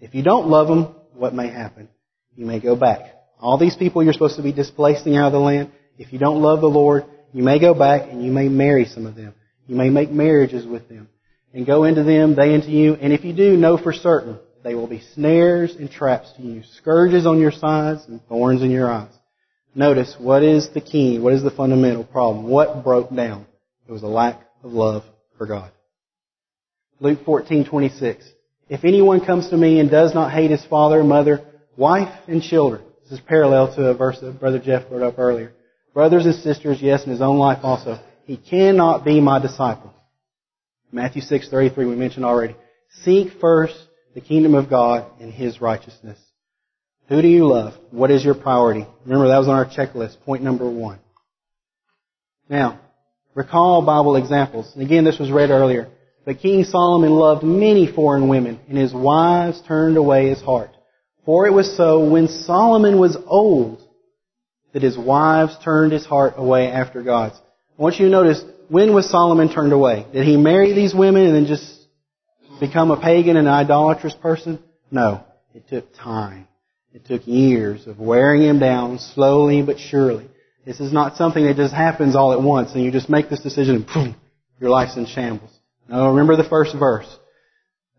If 0.00 0.14
you 0.14 0.22
don't 0.22 0.48
love 0.48 0.68
Him, 0.68 0.94
what 1.14 1.34
may 1.34 1.48
happen? 1.48 1.88
You 2.34 2.46
may 2.46 2.60
go 2.60 2.76
back. 2.76 3.14
All 3.42 3.58
these 3.58 3.74
people 3.74 4.04
you're 4.04 4.12
supposed 4.12 4.36
to 4.36 4.42
be 4.42 4.52
displacing 4.52 5.16
out 5.16 5.26
of 5.26 5.32
the 5.32 5.40
land, 5.40 5.72
if 5.98 6.12
you 6.12 6.18
don't 6.18 6.40
love 6.40 6.60
the 6.60 6.68
Lord, 6.68 7.04
you 7.32 7.42
may 7.42 7.58
go 7.58 7.74
back 7.74 8.08
and 8.08 8.24
you 8.24 8.30
may 8.30 8.48
marry 8.48 8.84
some 8.84 9.04
of 9.04 9.16
them. 9.16 9.34
You 9.66 9.74
may 9.74 9.90
make 9.90 10.10
marriages 10.10 10.64
with 10.64 10.88
them. 10.88 11.08
And 11.52 11.66
go 11.66 11.84
into 11.84 12.04
them, 12.04 12.36
they 12.36 12.54
into 12.54 12.70
you. 12.70 12.94
And 12.94 13.12
if 13.12 13.24
you 13.24 13.34
do, 13.34 13.56
know 13.56 13.76
for 13.76 13.92
certain 13.92 14.38
they 14.62 14.76
will 14.76 14.86
be 14.86 15.02
snares 15.14 15.74
and 15.74 15.90
traps 15.90 16.32
to 16.36 16.42
you, 16.42 16.62
scourges 16.76 17.26
on 17.26 17.40
your 17.40 17.50
sides 17.50 18.04
and 18.06 18.24
thorns 18.26 18.62
in 18.62 18.70
your 18.70 18.88
eyes. 18.88 19.12
Notice 19.74 20.14
what 20.18 20.44
is 20.44 20.70
the 20.72 20.80
key, 20.80 21.18
what 21.18 21.32
is 21.32 21.42
the 21.42 21.50
fundamental 21.50 22.04
problem? 22.04 22.48
What 22.48 22.84
broke 22.84 23.14
down? 23.14 23.46
It 23.88 23.92
was 23.92 24.02
a 24.02 24.08
lack 24.08 24.40
of 24.62 24.72
love 24.72 25.02
for 25.36 25.46
God. 25.46 25.72
Luke 27.00 27.24
14:26. 27.26 28.22
If 28.68 28.84
anyone 28.84 29.24
comes 29.24 29.48
to 29.50 29.56
me 29.56 29.80
and 29.80 29.90
does 29.90 30.14
not 30.14 30.30
hate 30.30 30.52
his 30.52 30.64
father, 30.64 31.02
mother, 31.02 31.44
wife, 31.76 32.14
and 32.28 32.40
children. 32.40 32.82
This 33.12 33.20
is 33.20 33.26
parallel 33.26 33.74
to 33.74 33.88
a 33.88 33.94
verse 33.94 34.18
that 34.20 34.40
Brother 34.40 34.58
Jeff 34.58 34.88
brought 34.88 35.02
up 35.02 35.18
earlier. 35.18 35.52
Brothers 35.92 36.24
and 36.24 36.34
sisters, 36.34 36.80
yes, 36.80 37.04
in 37.04 37.10
his 37.10 37.20
own 37.20 37.36
life 37.36 37.58
also. 37.62 37.98
He 38.24 38.38
cannot 38.38 39.04
be 39.04 39.20
my 39.20 39.38
disciple. 39.38 39.92
Matthew 40.90 41.20
6:33 41.20 41.76
we 41.76 41.94
mentioned 41.94 42.24
already. 42.24 42.56
Seek 43.02 43.34
first 43.38 43.76
the 44.14 44.22
kingdom 44.22 44.54
of 44.54 44.70
God 44.70 45.04
and 45.20 45.30
his 45.30 45.60
righteousness 45.60 46.18
who 47.10 47.20
do 47.20 47.28
you 47.28 47.46
love? 47.46 47.74
What 47.90 48.10
is 48.10 48.24
your 48.24 48.34
priority? 48.34 48.86
Remember, 49.04 49.28
that 49.28 49.36
was 49.36 49.46
on 49.46 49.56
our 49.56 49.66
checklist, 49.66 50.18
point 50.22 50.42
number 50.42 50.64
one. 50.70 50.98
Now, 52.48 52.80
recall 53.34 53.82
Bible 53.82 54.16
examples. 54.16 54.72
And 54.72 54.82
again, 54.82 55.04
this 55.04 55.18
was 55.18 55.30
read 55.30 55.50
earlier. 55.50 55.90
But 56.24 56.38
King 56.38 56.64
Solomon 56.64 57.10
loved 57.10 57.42
many 57.42 57.86
foreign 57.86 58.28
women, 58.28 58.58
and 58.66 58.78
his 58.78 58.94
wives 58.94 59.60
turned 59.68 59.98
away 59.98 60.30
his 60.30 60.40
heart. 60.40 60.70
For 61.24 61.46
it 61.46 61.52
was 61.52 61.76
so 61.76 62.08
when 62.08 62.28
Solomon 62.28 62.98
was 62.98 63.16
old 63.26 63.82
that 64.72 64.82
his 64.82 64.98
wives 64.98 65.56
turned 65.62 65.92
his 65.92 66.04
heart 66.04 66.34
away 66.36 66.68
after 66.68 67.02
God's. 67.02 67.36
I 67.78 67.82
want 67.82 67.98
you 67.98 68.06
to 68.06 68.10
notice, 68.10 68.42
when 68.68 68.94
was 68.94 69.08
Solomon 69.08 69.52
turned 69.52 69.72
away? 69.72 70.06
Did 70.12 70.26
he 70.26 70.36
marry 70.36 70.72
these 70.72 70.94
women 70.94 71.26
and 71.26 71.34
then 71.34 71.46
just 71.46 71.64
become 72.58 72.90
a 72.90 73.00
pagan 73.00 73.36
and 73.36 73.48
idolatrous 73.48 74.14
person? 74.14 74.58
No. 74.90 75.24
It 75.54 75.68
took 75.68 75.94
time. 75.94 76.48
It 76.92 77.06
took 77.06 77.26
years 77.26 77.86
of 77.86 77.98
wearing 77.98 78.42
him 78.42 78.58
down 78.58 78.98
slowly 78.98 79.62
but 79.62 79.78
surely. 79.78 80.28
This 80.64 80.80
is 80.80 80.92
not 80.92 81.16
something 81.16 81.44
that 81.44 81.56
just 81.56 81.74
happens 81.74 82.14
all 82.14 82.32
at 82.32 82.42
once 82.42 82.72
and 82.74 82.84
you 82.84 82.90
just 82.90 83.08
make 83.08 83.28
this 83.28 83.40
decision 83.40 83.76
and 83.76 83.86
boom, 83.86 84.16
your 84.60 84.70
life's 84.70 84.96
in 84.96 85.06
shambles. 85.06 85.50
No, 85.88 86.10
remember 86.10 86.36
the 86.36 86.48
first 86.48 86.76
verse. 86.78 87.08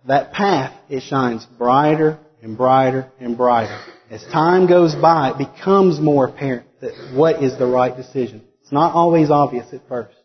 That 0.07 0.33
path, 0.33 0.73
it 0.89 1.01
shines 1.01 1.45
brighter 1.57 2.19
and 2.43 2.57
brighter 2.57 3.09
and 3.19 3.37
brighter. 3.37 3.79
As 4.11 4.23
time 4.25 4.67
goes 4.67 4.93
by, 4.93 5.31
it 5.31 5.37
becomes 5.37 5.99
more 5.99 6.27
apparent 6.27 6.67
that 6.81 7.15
what 7.15 7.41
is 7.41 7.57
the 7.57 7.65
right 7.65 7.95
decision. 7.95 8.43
It's 8.61 8.71
not 8.71 8.93
always 8.93 9.31
obvious 9.31 9.73
at 9.73 9.87
first. 9.87 10.15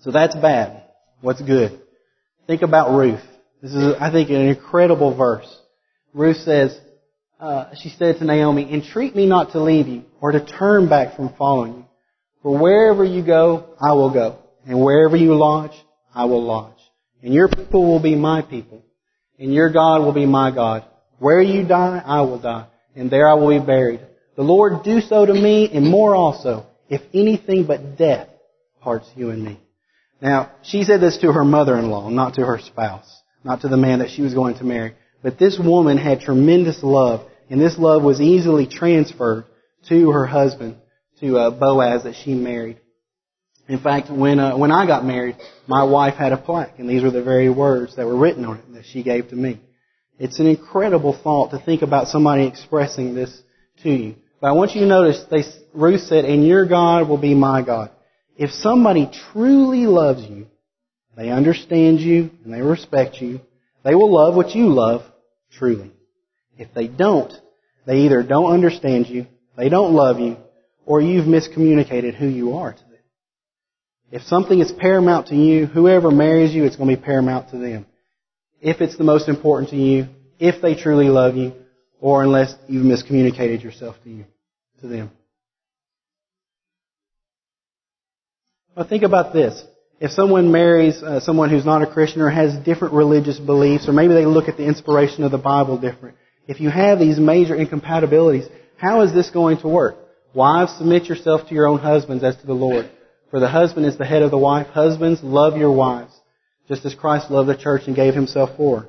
So 0.00 0.10
that's 0.10 0.34
bad. 0.34 0.84
What's 1.20 1.40
good? 1.40 1.80
Think 2.46 2.62
about 2.62 2.96
Ruth. 2.96 3.22
This 3.62 3.72
is, 3.72 3.94
I 4.00 4.10
think, 4.10 4.30
an 4.30 4.48
incredible 4.48 5.16
verse. 5.16 5.46
Ruth 6.12 6.36
says, 6.38 6.78
uh, 7.40 7.74
she 7.82 7.90
said 7.90 8.18
to 8.18 8.24
Naomi, 8.24 8.72
entreat 8.72 9.14
me 9.14 9.26
not 9.26 9.52
to 9.52 9.62
leave 9.62 9.86
you 9.86 10.04
or 10.20 10.32
to 10.32 10.44
turn 10.44 10.88
back 10.88 11.16
from 11.16 11.34
following 11.38 11.74
you. 11.74 11.84
For 12.42 12.58
wherever 12.58 13.04
you 13.04 13.24
go, 13.24 13.74
I 13.80 13.92
will 13.94 14.12
go. 14.12 14.38
And 14.66 14.82
wherever 14.82 15.16
you 15.16 15.34
lodge, 15.34 15.72
I 16.14 16.24
will 16.24 16.42
lodge. 16.42 16.78
And 17.22 17.32
your 17.32 17.48
people 17.48 17.86
will 17.86 18.02
be 18.02 18.16
my 18.16 18.42
people. 18.42 18.82
And 19.38 19.52
your 19.52 19.70
God 19.70 20.02
will 20.02 20.12
be 20.12 20.26
my 20.26 20.50
God. 20.50 20.84
Where 21.18 21.42
you 21.42 21.66
die, 21.66 22.02
I 22.04 22.22
will 22.22 22.38
die. 22.38 22.66
And 22.94 23.10
there 23.10 23.28
I 23.28 23.34
will 23.34 23.58
be 23.58 23.64
buried. 23.64 24.00
The 24.36 24.42
Lord 24.42 24.84
do 24.84 25.00
so 25.00 25.26
to 25.26 25.32
me 25.34 25.70
and 25.72 25.86
more 25.86 26.14
also, 26.14 26.66
if 26.88 27.02
anything 27.12 27.66
but 27.66 27.96
death 27.96 28.28
parts 28.80 29.08
you 29.16 29.30
and 29.30 29.42
me. 29.42 29.60
Now, 30.20 30.52
she 30.62 30.84
said 30.84 31.00
this 31.00 31.18
to 31.18 31.32
her 31.32 31.44
mother-in-law, 31.44 32.10
not 32.10 32.34
to 32.34 32.46
her 32.46 32.58
spouse, 32.58 33.22
not 33.42 33.60
to 33.62 33.68
the 33.68 33.76
man 33.76 33.98
that 33.98 34.10
she 34.10 34.22
was 34.22 34.34
going 34.34 34.56
to 34.58 34.64
marry. 34.64 34.94
But 35.22 35.38
this 35.38 35.58
woman 35.58 35.98
had 35.98 36.20
tremendous 36.20 36.82
love, 36.82 37.26
and 37.50 37.60
this 37.60 37.78
love 37.78 38.02
was 38.02 38.20
easily 38.20 38.66
transferred 38.66 39.44
to 39.88 40.10
her 40.10 40.26
husband, 40.26 40.76
to 41.20 41.38
uh, 41.38 41.50
Boaz 41.50 42.04
that 42.04 42.14
she 42.14 42.34
married. 42.34 42.80
In 43.68 43.78
fact, 43.78 44.10
when 44.10 44.38
uh, 44.38 44.56
when 44.56 44.70
I 44.70 44.86
got 44.86 45.04
married, 45.04 45.36
my 45.66 45.84
wife 45.84 46.14
had 46.14 46.32
a 46.32 46.36
plaque, 46.36 46.78
and 46.78 46.88
these 46.88 47.02
were 47.02 47.10
the 47.10 47.22
very 47.22 47.48
words 47.48 47.96
that 47.96 48.06
were 48.06 48.16
written 48.16 48.44
on 48.44 48.58
it 48.58 48.72
that 48.74 48.84
she 48.84 49.02
gave 49.02 49.28
to 49.30 49.36
me. 49.36 49.60
It's 50.18 50.38
an 50.38 50.46
incredible 50.46 51.18
thought 51.22 51.50
to 51.50 51.58
think 51.58 51.82
about 51.82 52.08
somebody 52.08 52.46
expressing 52.46 53.14
this 53.14 53.42
to 53.82 53.90
you. 53.90 54.16
But 54.40 54.48
I 54.48 54.52
want 54.52 54.74
you 54.74 54.82
to 54.82 54.86
notice, 54.86 55.24
they, 55.30 55.44
Ruth 55.72 56.02
said, 56.02 56.26
"And 56.26 56.46
your 56.46 56.66
God 56.66 57.08
will 57.08 57.18
be 57.18 57.34
my 57.34 57.62
God." 57.62 57.90
If 58.36 58.50
somebody 58.50 59.10
truly 59.32 59.86
loves 59.86 60.22
you, 60.24 60.46
they 61.16 61.30
understand 61.30 62.00
you 62.00 62.30
and 62.44 62.52
they 62.52 62.60
respect 62.60 63.20
you, 63.20 63.40
they 63.84 63.94
will 63.94 64.12
love 64.12 64.34
what 64.34 64.54
you 64.54 64.68
love 64.68 65.02
truly. 65.52 65.92
If 66.58 66.74
they 66.74 66.88
don't, 66.88 67.32
they 67.86 68.00
either 68.00 68.22
don't 68.22 68.52
understand 68.52 69.06
you, 69.06 69.26
they 69.56 69.68
don't 69.68 69.94
love 69.94 70.18
you, 70.20 70.36
or 70.84 71.00
you've 71.00 71.26
miscommunicated 71.26 72.14
who 72.14 72.26
you 72.26 72.56
are 72.56 72.72
to 72.72 72.78
them. 72.78 72.93
If 74.14 74.22
something 74.22 74.60
is 74.60 74.70
paramount 74.70 75.26
to 75.28 75.34
you, 75.34 75.66
whoever 75.66 76.08
marries 76.08 76.54
you, 76.54 76.62
it's 76.66 76.76
going 76.76 76.88
to 76.88 76.96
be 76.96 77.02
paramount 77.02 77.50
to 77.50 77.58
them. 77.58 77.84
If 78.60 78.80
it's 78.80 78.96
the 78.96 79.02
most 79.02 79.28
important 79.28 79.70
to 79.70 79.76
you, 79.76 80.06
if 80.38 80.62
they 80.62 80.76
truly 80.76 81.08
love 81.08 81.34
you, 81.34 81.52
or 82.00 82.22
unless 82.22 82.54
you've 82.68 82.86
miscommunicated 82.86 83.64
yourself 83.64 83.96
to 84.04 84.10
you, 84.10 84.24
to 84.82 84.86
them. 84.86 85.10
Well, 88.76 88.86
think 88.86 89.02
about 89.02 89.32
this. 89.32 89.60
If 89.98 90.12
someone 90.12 90.52
marries 90.52 91.02
uh, 91.02 91.18
someone 91.18 91.50
who's 91.50 91.64
not 91.64 91.82
a 91.82 91.86
Christian 91.92 92.22
or 92.22 92.30
has 92.30 92.54
different 92.64 92.94
religious 92.94 93.40
beliefs, 93.40 93.88
or 93.88 93.92
maybe 93.92 94.14
they 94.14 94.26
look 94.26 94.46
at 94.46 94.56
the 94.56 94.64
inspiration 94.64 95.24
of 95.24 95.32
the 95.32 95.38
Bible 95.38 95.76
different, 95.76 96.16
if 96.46 96.60
you 96.60 96.70
have 96.70 97.00
these 97.00 97.18
major 97.18 97.56
incompatibilities, 97.56 98.46
how 98.76 99.00
is 99.00 99.12
this 99.12 99.30
going 99.30 99.58
to 99.62 99.68
work? 99.68 99.96
Wives, 100.34 100.76
submit 100.78 101.06
yourself 101.06 101.48
to 101.48 101.54
your 101.54 101.66
own 101.66 101.80
husbands 101.80 102.22
as 102.22 102.36
to 102.36 102.46
the 102.46 102.54
Lord. 102.54 102.88
For 103.34 103.40
the 103.40 103.48
husband 103.48 103.84
is 103.84 103.98
the 103.98 104.04
head 104.04 104.22
of 104.22 104.30
the 104.30 104.38
wife. 104.38 104.68
Husbands, 104.68 105.20
love 105.20 105.56
your 105.56 105.72
wives, 105.72 106.12
just 106.68 106.84
as 106.86 106.94
Christ 106.94 107.32
loved 107.32 107.48
the 107.48 107.56
church 107.56 107.82
and 107.88 107.96
gave 107.96 108.14
himself 108.14 108.50
for. 108.56 108.86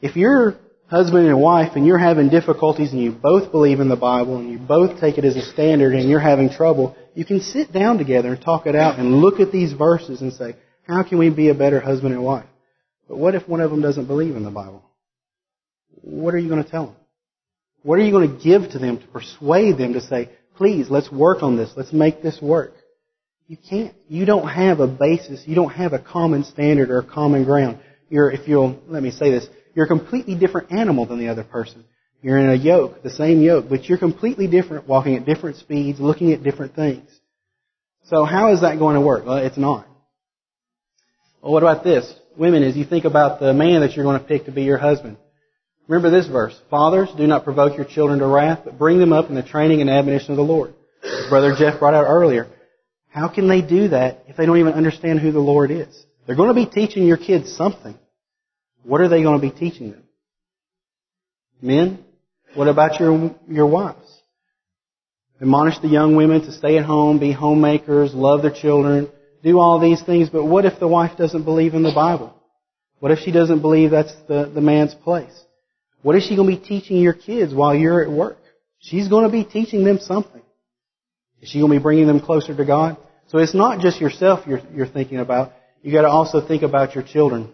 If 0.00 0.16
you're 0.16 0.56
husband 0.86 1.28
and 1.28 1.38
wife 1.38 1.72
and 1.76 1.86
you're 1.86 1.98
having 1.98 2.30
difficulties 2.30 2.92
and 2.92 3.02
you 3.02 3.12
both 3.12 3.52
believe 3.52 3.80
in 3.80 3.90
the 3.90 3.94
Bible 3.94 4.38
and 4.38 4.50
you 4.50 4.56
both 4.56 4.98
take 5.00 5.18
it 5.18 5.26
as 5.26 5.36
a 5.36 5.42
standard 5.42 5.92
and 5.92 6.08
you're 6.08 6.18
having 6.18 6.48
trouble, 6.48 6.96
you 7.14 7.26
can 7.26 7.42
sit 7.42 7.74
down 7.74 7.98
together 7.98 8.32
and 8.32 8.42
talk 8.42 8.66
it 8.66 8.74
out 8.74 8.98
and 8.98 9.16
look 9.16 9.38
at 9.38 9.52
these 9.52 9.74
verses 9.74 10.22
and 10.22 10.32
say, 10.32 10.56
how 10.88 11.02
can 11.02 11.18
we 11.18 11.28
be 11.28 11.50
a 11.50 11.54
better 11.54 11.78
husband 11.78 12.14
and 12.14 12.24
wife? 12.24 12.46
But 13.06 13.18
what 13.18 13.34
if 13.34 13.46
one 13.46 13.60
of 13.60 13.70
them 13.70 13.82
doesn't 13.82 14.06
believe 14.06 14.34
in 14.34 14.44
the 14.44 14.50
Bible? 14.50 14.82
What 16.00 16.32
are 16.32 16.38
you 16.38 16.48
going 16.48 16.64
to 16.64 16.70
tell 16.70 16.86
them? 16.86 16.96
What 17.82 17.98
are 17.98 18.02
you 18.02 18.12
going 18.12 18.34
to 18.34 18.42
give 18.42 18.70
to 18.70 18.78
them 18.78 18.98
to 18.98 19.06
persuade 19.08 19.76
them 19.76 19.92
to 19.92 20.00
say, 20.00 20.30
please, 20.56 20.88
let's 20.88 21.12
work 21.12 21.42
on 21.42 21.58
this. 21.58 21.70
Let's 21.76 21.92
make 21.92 22.22
this 22.22 22.40
work. 22.40 22.72
You 23.46 23.56
can't. 23.56 23.94
You 24.08 24.24
don't 24.24 24.48
have 24.48 24.80
a 24.80 24.86
basis. 24.86 25.42
You 25.46 25.54
don't 25.54 25.72
have 25.72 25.92
a 25.92 25.98
common 25.98 26.44
standard 26.44 26.90
or 26.90 26.98
a 26.98 27.06
common 27.06 27.44
ground. 27.44 27.78
You're, 28.08 28.30
if 28.30 28.48
you'll, 28.48 28.80
let 28.88 29.02
me 29.02 29.10
say 29.10 29.30
this, 29.30 29.46
you're 29.74 29.84
a 29.84 29.88
completely 29.88 30.34
different 30.34 30.72
animal 30.72 31.06
than 31.06 31.18
the 31.18 31.28
other 31.28 31.44
person. 31.44 31.84
You're 32.22 32.38
in 32.38 32.48
a 32.48 32.54
yoke, 32.54 33.02
the 33.02 33.10
same 33.10 33.42
yoke, 33.42 33.66
but 33.68 33.84
you're 33.84 33.98
completely 33.98 34.46
different, 34.46 34.88
walking 34.88 35.16
at 35.16 35.26
different 35.26 35.58
speeds, 35.58 36.00
looking 36.00 36.32
at 36.32 36.42
different 36.42 36.74
things. 36.74 37.10
So 38.04 38.24
how 38.24 38.52
is 38.54 38.62
that 38.62 38.78
going 38.78 38.94
to 38.94 39.00
work? 39.00 39.26
Well, 39.26 39.36
it's 39.38 39.58
not. 39.58 39.86
Well, 41.42 41.52
what 41.52 41.62
about 41.62 41.84
this? 41.84 42.10
Women, 42.38 42.62
as 42.62 42.76
you 42.76 42.84
think 42.84 43.04
about 43.04 43.40
the 43.40 43.52
man 43.52 43.82
that 43.82 43.94
you're 43.94 44.04
going 44.04 44.20
to 44.20 44.26
pick 44.26 44.46
to 44.46 44.52
be 44.52 44.62
your 44.62 44.78
husband, 44.78 45.18
remember 45.86 46.10
this 46.10 46.26
verse. 46.26 46.58
Fathers, 46.70 47.10
do 47.16 47.26
not 47.26 47.44
provoke 47.44 47.76
your 47.76 47.84
children 47.84 48.20
to 48.20 48.26
wrath, 48.26 48.60
but 48.64 48.78
bring 48.78 48.98
them 48.98 49.12
up 49.12 49.28
in 49.28 49.34
the 49.34 49.42
training 49.42 49.82
and 49.82 49.90
admonition 49.90 50.30
of 50.30 50.38
the 50.38 50.42
Lord. 50.42 50.72
As 51.02 51.28
Brother 51.28 51.54
Jeff 51.58 51.78
brought 51.78 51.94
out 51.94 52.06
earlier, 52.06 52.48
how 53.14 53.28
can 53.28 53.46
they 53.46 53.62
do 53.62 53.88
that 53.88 54.24
if 54.26 54.36
they 54.36 54.44
don't 54.44 54.58
even 54.58 54.72
understand 54.72 55.20
who 55.20 55.30
the 55.30 55.38
Lord 55.38 55.70
is? 55.70 56.04
They're 56.26 56.34
going 56.34 56.48
to 56.48 56.54
be 56.54 56.66
teaching 56.66 57.06
your 57.06 57.16
kids 57.16 57.56
something. 57.56 57.96
What 58.82 59.00
are 59.00 59.08
they 59.08 59.22
going 59.22 59.40
to 59.40 59.50
be 59.50 59.56
teaching 59.56 59.92
them? 59.92 60.02
Men, 61.62 62.04
what 62.56 62.66
about 62.66 62.98
your, 62.98 63.36
your 63.48 63.68
wives? 63.68 64.20
Admonish 65.40 65.78
the 65.78 65.86
young 65.86 66.16
women 66.16 66.40
to 66.40 66.50
stay 66.50 66.76
at 66.76 66.84
home, 66.84 67.20
be 67.20 67.30
homemakers, 67.30 68.12
love 68.14 68.42
their 68.42 68.52
children, 68.52 69.08
do 69.44 69.60
all 69.60 69.78
these 69.78 70.02
things, 70.02 70.28
but 70.28 70.44
what 70.44 70.64
if 70.64 70.80
the 70.80 70.88
wife 70.88 71.16
doesn't 71.16 71.44
believe 71.44 71.74
in 71.74 71.84
the 71.84 71.94
Bible? 71.94 72.34
What 72.98 73.12
if 73.12 73.20
she 73.20 73.30
doesn't 73.30 73.60
believe 73.60 73.92
that's 73.92 74.14
the, 74.26 74.50
the 74.52 74.60
man's 74.60 74.94
place? 74.94 75.40
What 76.02 76.16
is 76.16 76.24
she 76.24 76.34
going 76.34 76.50
to 76.50 76.60
be 76.60 76.68
teaching 76.68 76.96
your 76.96 77.14
kids 77.14 77.54
while 77.54 77.76
you're 77.76 78.02
at 78.02 78.10
work? 78.10 78.38
She's 78.80 79.06
going 79.06 79.24
to 79.24 79.30
be 79.30 79.44
teaching 79.44 79.84
them 79.84 80.00
something. 80.00 80.42
Is 81.44 81.50
she 81.50 81.58
going 81.58 81.70
to 81.70 81.78
be 81.78 81.82
bringing 81.82 82.06
them 82.06 82.20
closer 82.20 82.56
to 82.56 82.64
God? 82.64 82.96
So 83.26 83.36
it's 83.36 83.52
not 83.52 83.80
just 83.80 84.00
yourself 84.00 84.46
you're, 84.46 84.62
you're 84.72 84.86
thinking 84.86 85.18
about. 85.18 85.52
You 85.82 85.92
got 85.92 86.02
to 86.02 86.08
also 86.08 86.40
think 86.40 86.62
about 86.62 86.94
your 86.94 87.04
children. 87.04 87.52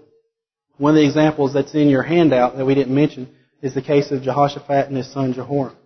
One 0.78 0.92
of 0.92 1.00
the 1.00 1.04
examples 1.04 1.52
that's 1.52 1.74
in 1.74 1.88
your 1.88 2.04
handout 2.04 2.56
that 2.56 2.64
we 2.64 2.76
didn't 2.76 2.94
mention 2.94 3.34
is 3.62 3.74
the 3.74 3.82
case 3.82 4.12
of 4.12 4.22
Jehoshaphat 4.22 4.86
and 4.86 4.96
his 4.96 5.12
son 5.12 5.32
Jehoram. 5.32 5.76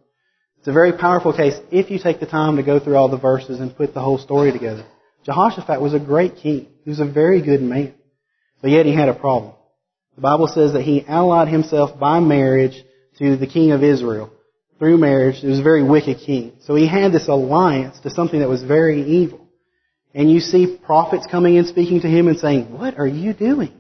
It's 0.58 0.68
a 0.68 0.72
very 0.72 0.92
powerful 0.92 1.32
case 1.32 1.54
if 1.70 1.90
you 1.90 1.98
take 1.98 2.20
the 2.20 2.26
time 2.26 2.56
to 2.56 2.62
go 2.62 2.78
through 2.78 2.96
all 2.96 3.08
the 3.08 3.16
verses 3.16 3.58
and 3.58 3.74
put 3.74 3.94
the 3.94 4.02
whole 4.02 4.18
story 4.18 4.52
together. 4.52 4.84
Jehoshaphat 5.24 5.80
was 5.80 5.94
a 5.94 5.98
great 5.98 6.36
king. 6.36 6.68
He 6.82 6.90
was 6.90 7.00
a 7.00 7.06
very 7.06 7.40
good 7.40 7.62
man. 7.62 7.94
But 8.60 8.70
yet 8.70 8.84
he 8.84 8.94
had 8.94 9.08
a 9.08 9.14
problem. 9.14 9.54
The 10.16 10.20
Bible 10.20 10.48
says 10.48 10.74
that 10.74 10.82
he 10.82 11.06
allied 11.08 11.48
himself 11.48 11.98
by 11.98 12.20
marriage 12.20 12.84
to 13.18 13.36
the 13.38 13.46
king 13.46 13.72
of 13.72 13.82
Israel. 13.82 14.30
Through 14.78 14.98
marriage, 14.98 15.42
It 15.42 15.48
was 15.48 15.60
a 15.60 15.62
very 15.62 15.82
wicked 15.82 16.18
king. 16.18 16.52
So 16.62 16.74
he 16.74 16.86
had 16.86 17.12
this 17.12 17.28
alliance 17.28 18.00
to 18.00 18.10
something 18.10 18.40
that 18.40 18.48
was 18.48 18.62
very 18.62 19.02
evil. 19.02 19.46
And 20.14 20.30
you 20.30 20.40
see 20.40 20.78
prophets 20.84 21.26
coming 21.30 21.58
and 21.58 21.66
speaking 21.66 22.00
to 22.02 22.08
him 22.08 22.28
and 22.28 22.38
saying, 22.38 22.76
what 22.76 22.98
are 22.98 23.06
you 23.06 23.32
doing? 23.34 23.72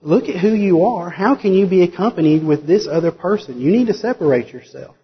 Look 0.00 0.28
at 0.28 0.40
who 0.40 0.52
you 0.52 0.84
are. 0.84 1.10
How 1.10 1.36
can 1.36 1.52
you 1.54 1.68
be 1.68 1.82
accompanied 1.82 2.44
with 2.44 2.66
this 2.66 2.88
other 2.90 3.12
person? 3.12 3.60
You 3.60 3.70
need 3.70 3.86
to 3.86 3.94
separate 3.94 4.48
yourself. 4.48 4.96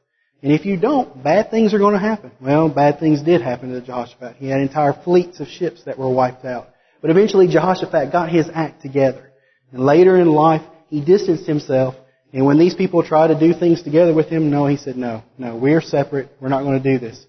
And 0.43 0.53
if 0.53 0.65
you 0.65 0.77
don't, 0.77 1.23
bad 1.23 1.51
things 1.51 1.75
are 1.75 1.79
going 1.79 1.95
to 1.95 2.01
happen. 2.01 2.31
Well, 2.41 2.69
bad 2.69 3.01
things 3.01 3.23
did 3.23 3.43
happen 3.43 3.73
to 3.73 3.81
Jehoshaphat. 3.81 4.37
He 4.37 4.49
had 4.49 4.61
entire 4.61 4.93
fleets 4.93 5.41
of 5.41 5.49
ships 5.49 5.85
that 5.85 5.99
were 5.99 6.09
wiped 6.09 6.45
out. 6.45 6.69
But 7.01 7.11
eventually 7.11 7.49
Jehoshaphat 7.49 8.13
got 8.13 8.29
his 8.29 8.49
act 8.53 8.83
together. 8.83 9.33
And 9.73 9.85
later 9.85 10.17
in 10.17 10.29
life, 10.29 10.63
he 10.89 11.01
distanced 11.01 11.47
himself. 11.47 11.95
And 12.33 12.45
when 12.45 12.59
these 12.59 12.75
people 12.75 13.03
tried 13.03 13.29
to 13.29 13.39
do 13.39 13.55
things 13.55 13.83
together 13.83 14.13
with 14.13 14.29
him, 14.29 14.51
no, 14.51 14.67
he 14.67 14.77
said, 14.77 14.97
no, 14.97 15.23
no, 15.39 15.57
we're 15.57 15.81
separate. 15.81 16.31
We're 16.41 16.49
not 16.49 16.63
going 16.63 16.83
to 16.83 16.93
do 16.93 16.99
this. 16.99 17.25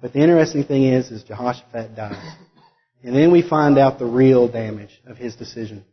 But 0.00 0.12
the 0.12 0.20
interesting 0.20 0.64
thing 0.64 0.84
is, 0.84 1.10
is 1.10 1.22
Jehoshaphat 1.24 1.94
dies. 1.94 2.36
And 3.02 3.14
then 3.14 3.30
we 3.30 3.42
find 3.42 3.78
out 3.78 3.98
the 3.98 4.06
real 4.06 4.48
damage 4.48 5.00
of 5.06 5.16
his 5.16 5.36
decision 5.36 5.84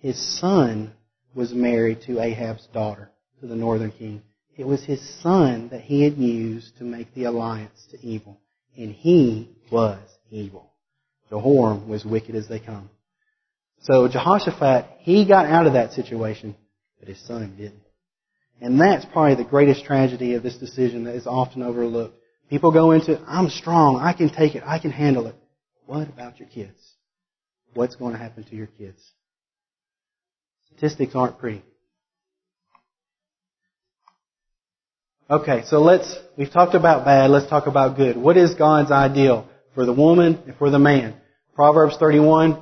his 0.00 0.18
son 0.40 0.92
was 1.34 1.52
married 1.52 2.02
to 2.06 2.20
Ahab's 2.20 2.66
daughter, 2.72 3.10
to 3.40 3.46
the 3.46 3.54
northern 3.54 3.92
king. 3.92 4.22
It 4.56 4.66
was 4.66 4.82
his 4.82 5.00
son 5.22 5.68
that 5.70 5.82
he 5.82 6.02
had 6.02 6.14
used 6.14 6.76
to 6.78 6.84
make 6.84 7.14
the 7.14 7.24
alliance 7.24 7.86
to 7.90 8.00
evil. 8.00 8.40
And 8.76 8.92
he 8.92 9.50
was 9.70 10.00
evil. 10.30 10.72
Jehoram 11.28 11.88
was 11.88 12.04
wicked 12.04 12.34
as 12.34 12.48
they 12.48 12.58
come. 12.58 12.90
So 13.82 14.08
Jehoshaphat, 14.08 14.86
he 15.00 15.26
got 15.26 15.46
out 15.46 15.66
of 15.66 15.74
that 15.74 15.92
situation, 15.92 16.56
but 16.98 17.08
his 17.08 17.20
son 17.26 17.54
didn't. 17.56 17.82
And 18.60 18.80
that's 18.80 19.06
probably 19.06 19.36
the 19.36 19.48
greatest 19.48 19.84
tragedy 19.84 20.34
of 20.34 20.42
this 20.42 20.58
decision 20.58 21.04
that 21.04 21.14
is 21.14 21.26
often 21.26 21.62
overlooked. 21.62 22.16
People 22.50 22.72
go 22.72 22.90
into, 22.90 23.18
I'm 23.26 23.48
strong, 23.48 23.96
I 23.96 24.12
can 24.12 24.28
take 24.28 24.54
it, 24.54 24.62
I 24.66 24.78
can 24.78 24.90
handle 24.90 25.26
it. 25.26 25.36
What 25.86 26.08
about 26.08 26.38
your 26.38 26.48
kids? 26.48 26.78
What's 27.74 27.96
going 27.96 28.12
to 28.12 28.18
happen 28.18 28.44
to 28.44 28.56
your 28.56 28.66
kids? 28.66 29.00
Statistics 30.66 31.14
aren't 31.14 31.38
pretty. 31.38 31.62
Okay, 35.30 35.62
so 35.66 35.80
let's, 35.80 36.12
we've 36.36 36.50
talked 36.50 36.74
about 36.74 37.04
bad, 37.04 37.30
let's 37.30 37.48
talk 37.48 37.68
about 37.68 37.96
good. 37.96 38.16
What 38.16 38.36
is 38.36 38.54
God's 38.54 38.90
ideal 38.90 39.48
for 39.74 39.86
the 39.86 39.92
woman 39.92 40.42
and 40.46 40.56
for 40.56 40.70
the 40.70 40.78
man? 40.80 41.14
Proverbs 41.54 41.96
31, 41.98 42.60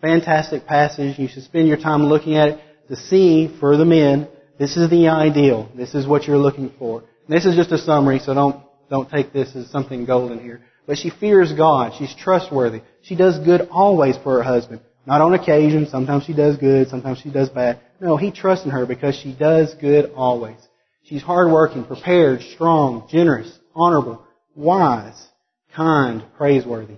fantastic 0.00 0.66
passage. 0.66 1.18
You 1.20 1.28
should 1.28 1.44
spend 1.44 1.68
your 1.68 1.76
time 1.76 2.04
looking 2.06 2.34
at 2.34 2.48
it 2.48 2.60
to 2.88 2.96
see 2.96 3.56
for 3.60 3.76
the 3.76 3.84
men, 3.84 4.28
this 4.58 4.76
is 4.76 4.90
the 4.90 5.08
ideal. 5.08 5.68
This 5.74 5.94
is 5.94 6.06
what 6.06 6.24
you're 6.24 6.38
looking 6.38 6.72
for. 6.78 7.00
And 7.00 7.36
this 7.36 7.44
is 7.44 7.56
just 7.56 7.72
a 7.72 7.78
summary, 7.78 8.18
so 8.18 8.34
don't, 8.34 8.62
don't 8.90 9.10
take 9.10 9.32
this 9.32 9.54
as 9.56 9.70
something 9.70 10.04
golden 10.04 10.38
here. 10.40 10.62
But 10.86 10.98
she 10.98 11.10
fears 11.10 11.52
God. 11.52 11.92
She's 11.98 12.14
trustworthy. 12.14 12.82
She 13.02 13.16
does 13.16 13.38
good 13.38 13.68
always 13.70 14.16
for 14.18 14.34
her 14.34 14.42
husband. 14.42 14.80
Not 15.06 15.20
on 15.20 15.34
occasion. 15.34 15.86
Sometimes 15.86 16.24
she 16.24 16.34
does 16.34 16.56
good. 16.56 16.88
Sometimes 16.88 17.18
she 17.18 17.30
does 17.30 17.48
bad. 17.48 17.80
No, 18.00 18.16
he 18.16 18.30
trusts 18.30 18.64
in 18.64 18.70
her 18.70 18.86
because 18.86 19.16
she 19.16 19.32
does 19.32 19.74
good 19.74 20.12
always. 20.14 20.58
She's 21.04 21.22
hardworking, 21.22 21.84
prepared, 21.84 22.42
strong, 22.42 23.08
generous, 23.10 23.58
honorable, 23.74 24.24
wise, 24.54 25.26
kind, 25.74 26.22
praiseworthy. 26.36 26.96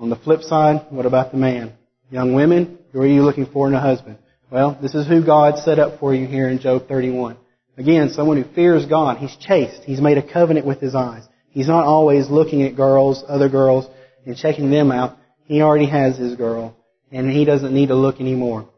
On 0.00 0.10
the 0.10 0.16
flip 0.16 0.42
side, 0.42 0.86
what 0.90 1.06
about 1.06 1.32
the 1.32 1.38
man? 1.38 1.72
Young 2.10 2.34
women, 2.34 2.78
who 2.92 3.00
are 3.00 3.06
you 3.06 3.22
looking 3.22 3.46
for 3.46 3.68
in 3.68 3.74
a 3.74 3.80
husband? 3.80 4.18
Well, 4.50 4.78
this 4.80 4.94
is 4.94 5.06
who 5.06 5.24
God 5.24 5.58
set 5.58 5.78
up 5.78 6.00
for 6.00 6.14
you 6.14 6.26
here 6.26 6.48
in 6.48 6.58
Job 6.58 6.88
31. 6.88 7.36
Again, 7.76 8.10
someone 8.10 8.42
who 8.42 8.54
fears 8.54 8.86
God. 8.86 9.18
He's 9.18 9.36
chaste. 9.36 9.82
He's 9.84 10.00
made 10.00 10.16
a 10.16 10.32
covenant 10.32 10.66
with 10.66 10.80
his 10.80 10.94
eyes. 10.94 11.24
He's 11.50 11.68
not 11.68 11.84
always 11.84 12.30
looking 12.30 12.62
at 12.62 12.74
girls, 12.74 13.22
other 13.28 13.50
girls, 13.50 13.86
and 14.24 14.36
checking 14.36 14.70
them 14.70 14.90
out. 14.90 15.18
He 15.44 15.60
already 15.60 15.86
has 15.86 16.16
his 16.16 16.34
girl, 16.34 16.76
and 17.12 17.30
he 17.30 17.44
doesn't 17.44 17.74
need 17.74 17.88
to 17.88 17.94
look 17.94 18.20
anymore. 18.20 18.68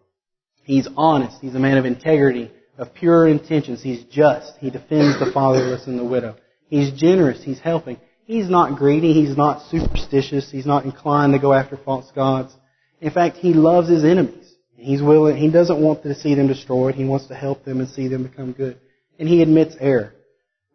He's 0.65 0.89
honest. 0.97 1.39
He's 1.41 1.55
a 1.55 1.61
man 1.61 1.79
of 1.79 1.85
integrity 1.85 2.51
of 2.77 2.93
pure 2.95 3.29
intentions. 3.29 3.83
He's 3.83 4.05
just. 4.05 4.53
He 4.59 4.71
defends 4.71 5.21
the 5.21 5.31
fatherless 5.33 5.87
and 5.87 5.99
the 5.99 6.05
widow. 6.05 6.37
He's 6.69 6.93
generous. 6.93 7.45
He's 7.45 7.61
helping. 7.61 7.99
He's 8.25 8.49
not 8.49 8.77
greedy. 8.77 9.13
He's 9.13 9.37
not 9.37 9.69
superstitious. 9.71 10.51
He's 10.51 10.67
not 10.67 10.85
inclined 10.85 11.33
to 11.33 11.39
go 11.39 11.53
after 11.53 11.77
false 11.77 12.11
gods. 12.13 12.53
In 13.01 13.11
fact, 13.11 13.37
he 13.37 13.55
loves 13.55 13.89
his 13.89 14.05
enemies. 14.05 14.40
He's 14.81 15.03
willing, 15.03 15.37
he 15.37 15.51
doesn't 15.51 15.81
want 15.81 16.03
to 16.05 16.15
see 16.15 16.35
them 16.35 16.47
destroyed. 16.47 16.95
He 16.95 17.05
wants 17.05 17.27
to 17.27 17.35
help 17.35 17.65
them 17.65 17.81
and 17.81 17.89
see 17.89 18.09
them 18.09 18.23
become 18.23 18.53
good. 18.53 18.81
And 19.19 19.29
he 19.29 19.43
admits 19.43 19.77
error, 19.79 20.15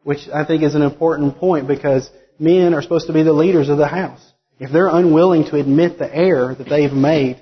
which 0.03 0.29
I 0.33 0.45
think 0.45 0.61
is 0.61 0.75
an 0.75 0.83
important 0.83 1.37
point 1.37 1.67
because 1.67 2.09
men 2.37 2.73
are 2.73 2.81
supposed 2.81 3.07
to 3.07 3.13
be 3.13 3.23
the 3.23 3.33
leaders 3.33 3.69
of 3.69 3.77
the 3.77 3.87
house. 3.87 4.21
If 4.59 4.71
they're 4.71 4.87
unwilling 4.87 5.45
to 5.45 5.59
admit 5.59 5.97
the 5.97 6.13
error 6.13 6.53
that 6.53 6.69
they've 6.69 6.93
made, 6.93 7.41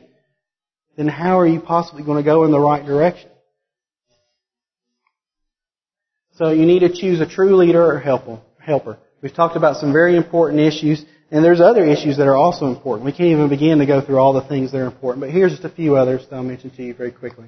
then 0.95 1.07
how 1.07 1.39
are 1.39 1.47
you 1.47 1.59
possibly 1.59 2.03
going 2.03 2.23
to 2.23 2.25
go 2.25 2.45
in 2.45 2.51
the 2.51 2.59
right 2.59 2.85
direction? 2.85 3.29
So 6.35 6.49
you 6.49 6.65
need 6.65 6.79
to 6.79 6.93
choose 6.93 7.19
a 7.19 7.27
true 7.27 7.57
leader 7.57 7.83
or 7.83 7.99
helper. 7.99 8.97
We've 9.21 9.33
talked 9.33 9.55
about 9.55 9.77
some 9.77 9.93
very 9.93 10.15
important 10.15 10.61
issues, 10.61 11.05
and 11.31 11.43
there's 11.43 11.61
other 11.61 11.85
issues 11.85 12.17
that 12.17 12.27
are 12.27 12.35
also 12.35 12.67
important. 12.67 13.05
We 13.05 13.11
can't 13.11 13.29
even 13.29 13.49
begin 13.49 13.79
to 13.79 13.85
go 13.85 14.01
through 14.01 14.17
all 14.17 14.33
the 14.33 14.47
things 14.47 14.71
that 14.71 14.79
are 14.79 14.85
important, 14.85 15.21
but 15.21 15.31
here's 15.31 15.51
just 15.51 15.63
a 15.63 15.69
few 15.69 15.95
others 15.95 16.25
that 16.29 16.35
I'll 16.35 16.43
mention 16.43 16.69
to 16.71 16.83
you 16.83 16.93
very 16.93 17.11
quickly. 17.11 17.47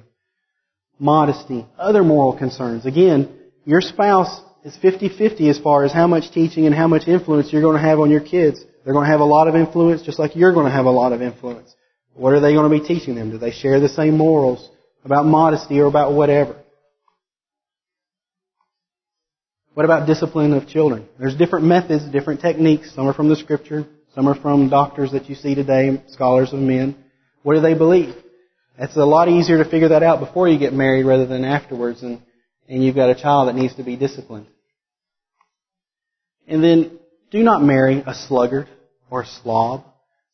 Modesty, 0.98 1.66
other 1.78 2.02
moral 2.02 2.36
concerns. 2.36 2.86
Again, 2.86 3.38
your 3.64 3.80
spouse 3.80 4.40
is 4.64 4.76
50-50 4.78 5.48
as 5.50 5.58
far 5.58 5.84
as 5.84 5.92
how 5.92 6.06
much 6.06 6.32
teaching 6.32 6.66
and 6.66 6.74
how 6.74 6.88
much 6.88 7.06
influence 7.06 7.52
you're 7.52 7.62
going 7.62 7.76
to 7.76 7.88
have 7.88 8.00
on 8.00 8.10
your 8.10 8.20
kids. 8.20 8.64
They're 8.84 8.94
going 8.94 9.04
to 9.04 9.10
have 9.10 9.20
a 9.20 9.24
lot 9.24 9.48
of 9.48 9.54
influence 9.54 10.02
just 10.02 10.18
like 10.18 10.36
you're 10.36 10.52
going 10.52 10.66
to 10.66 10.72
have 10.72 10.86
a 10.86 10.90
lot 10.90 11.12
of 11.12 11.22
influence. 11.22 11.74
What 12.14 12.32
are 12.32 12.40
they 12.40 12.54
going 12.54 12.70
to 12.70 12.80
be 12.80 12.86
teaching 12.86 13.14
them? 13.14 13.30
Do 13.30 13.38
they 13.38 13.50
share 13.50 13.78
the 13.78 13.88
same 13.88 14.16
morals 14.16 14.68
about 15.04 15.26
modesty 15.26 15.78
or 15.80 15.86
about 15.86 16.12
whatever? 16.12 16.56
What 19.76 19.84
about 19.84 20.06
discipline 20.06 20.54
of 20.54 20.66
children? 20.68 21.06
There's 21.18 21.36
different 21.36 21.66
methods, 21.66 22.02
different 22.06 22.40
techniques. 22.40 22.94
Some 22.94 23.08
are 23.08 23.12
from 23.12 23.28
the 23.28 23.36
scripture. 23.36 23.86
Some 24.14 24.26
are 24.26 24.34
from 24.34 24.70
doctors 24.70 25.12
that 25.12 25.28
you 25.28 25.34
see 25.34 25.54
today, 25.54 26.02
scholars 26.06 26.54
of 26.54 26.60
men. 26.60 26.96
What 27.42 27.56
do 27.56 27.60
they 27.60 27.74
believe? 27.74 28.14
It's 28.78 28.96
a 28.96 29.04
lot 29.04 29.28
easier 29.28 29.62
to 29.62 29.68
figure 29.68 29.90
that 29.90 30.02
out 30.02 30.20
before 30.20 30.48
you 30.48 30.58
get 30.58 30.72
married 30.72 31.04
rather 31.04 31.26
than 31.26 31.44
afterwards 31.44 32.02
and, 32.02 32.22
and 32.66 32.82
you've 32.82 32.94
got 32.94 33.10
a 33.10 33.14
child 33.14 33.48
that 33.48 33.54
needs 33.54 33.74
to 33.74 33.82
be 33.82 33.96
disciplined. 33.96 34.46
And 36.48 36.64
then, 36.64 36.98
do 37.30 37.42
not 37.42 37.62
marry 37.62 38.02
a 38.06 38.14
sluggard 38.14 38.70
or 39.10 39.24
a 39.24 39.26
slob. 39.26 39.84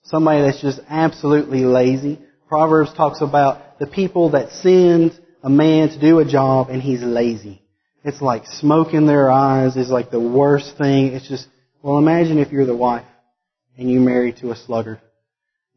Somebody 0.04 0.42
that's 0.42 0.62
just 0.62 0.78
absolutely 0.88 1.64
lazy. 1.64 2.20
Proverbs 2.48 2.94
talks 2.94 3.20
about 3.20 3.80
the 3.80 3.88
people 3.88 4.30
that 4.30 4.52
send 4.52 5.18
a 5.42 5.50
man 5.50 5.88
to 5.88 6.00
do 6.00 6.20
a 6.20 6.24
job 6.24 6.68
and 6.70 6.80
he's 6.80 7.02
lazy. 7.02 7.61
It's 8.04 8.20
like 8.20 8.46
smoke 8.46 8.94
in 8.94 9.06
their 9.06 9.30
eyes 9.30 9.76
is 9.76 9.90
like 9.90 10.10
the 10.10 10.20
worst 10.20 10.76
thing. 10.76 11.08
It's 11.08 11.28
just, 11.28 11.46
well 11.82 11.98
imagine 11.98 12.38
if 12.38 12.50
you're 12.50 12.66
the 12.66 12.76
wife 12.76 13.06
and 13.78 13.90
you 13.90 14.00
marry 14.00 14.32
to 14.34 14.50
a 14.50 14.56
sluggard. 14.56 15.00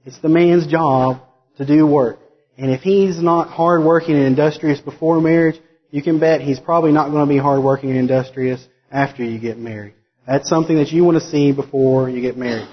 It's 0.05 0.19
the 0.19 0.29
man's 0.29 0.67
job 0.67 1.21
to 1.57 1.65
do 1.65 1.85
work. 1.85 2.19
And 2.57 2.71
if 2.71 2.81
he's 2.81 3.21
not 3.21 3.49
hardworking 3.49 4.15
and 4.15 4.25
industrious 4.25 4.79
before 4.79 5.19
marriage, 5.21 5.59
you 5.91 6.01
can 6.01 6.19
bet 6.19 6.41
he's 6.41 6.59
probably 6.59 6.91
not 6.91 7.11
going 7.11 7.25
to 7.25 7.33
be 7.33 7.39
hardworking 7.39 7.89
and 7.89 7.99
industrious 7.99 8.65
after 8.91 9.23
you 9.23 9.39
get 9.39 9.57
married. 9.57 9.93
That's 10.27 10.49
something 10.49 10.77
that 10.77 10.91
you 10.91 11.03
want 11.03 11.21
to 11.21 11.27
see 11.27 11.51
before 11.51 12.09
you 12.09 12.21
get 12.21 12.37
married. 12.37 12.67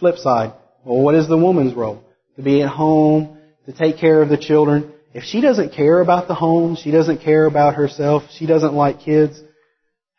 Flip 0.00 0.16
side, 0.16 0.52
well, 0.84 1.02
what 1.02 1.14
is 1.14 1.28
the 1.28 1.38
woman's 1.38 1.74
role? 1.74 2.02
To 2.36 2.42
be 2.42 2.62
at 2.62 2.68
home, 2.68 3.38
to 3.66 3.72
take 3.72 3.98
care 3.98 4.22
of 4.22 4.28
the 4.28 4.36
children. 4.36 4.92
If 5.16 5.24
she 5.24 5.40
doesn't 5.40 5.72
care 5.72 6.02
about 6.02 6.28
the 6.28 6.34
home, 6.34 6.76
she 6.76 6.90
doesn't 6.90 7.22
care 7.22 7.46
about 7.46 7.76
herself, 7.76 8.24
she 8.32 8.44
doesn't 8.44 8.74
like 8.74 9.00
kids, 9.00 9.40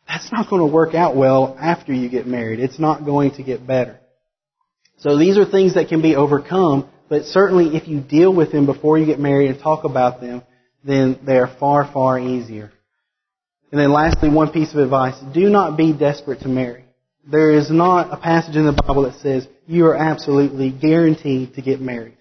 that's 0.07 0.31
not 0.31 0.49
going 0.49 0.67
to 0.67 0.73
work 0.73 0.95
out 0.95 1.15
well 1.15 1.55
after 1.61 1.93
you 1.93 2.09
get 2.09 2.25
married. 2.25 2.59
It's 2.59 2.79
not 2.79 3.05
going 3.05 3.35
to 3.35 3.43
get 3.43 3.67
better. 3.67 3.99
So 4.97 5.15
these 5.15 5.37
are 5.37 5.45
things 5.45 5.75
that 5.75 5.89
can 5.89 6.01
be 6.01 6.15
overcome, 6.15 6.89
but 7.09 7.25
certainly 7.25 7.77
if 7.77 7.87
you 7.87 7.99
deal 7.99 8.33
with 8.33 8.51
them 8.51 8.65
before 8.65 8.97
you 8.97 9.05
get 9.05 9.19
married 9.19 9.51
and 9.51 9.59
talk 9.59 9.83
about 9.83 10.19
them, 10.19 10.41
then 10.83 11.19
they 11.23 11.37
are 11.37 11.55
far, 11.59 11.87
far 11.93 12.17
easier. 12.19 12.71
And 13.71 13.79
then 13.79 13.91
lastly, 13.91 14.29
one 14.29 14.51
piece 14.51 14.73
of 14.73 14.79
advice. 14.79 15.13
Do 15.31 15.47
not 15.47 15.77
be 15.77 15.93
desperate 15.93 16.39
to 16.39 16.47
marry. 16.47 16.85
There 17.29 17.51
is 17.51 17.69
not 17.69 18.11
a 18.11 18.17
passage 18.17 18.55
in 18.55 18.65
the 18.65 18.71
Bible 18.71 19.03
that 19.03 19.19
says 19.19 19.47
you 19.67 19.85
are 19.85 19.95
absolutely 19.95 20.71
guaranteed 20.71 21.53
to 21.53 21.61
get 21.61 21.79
married. 21.79 22.16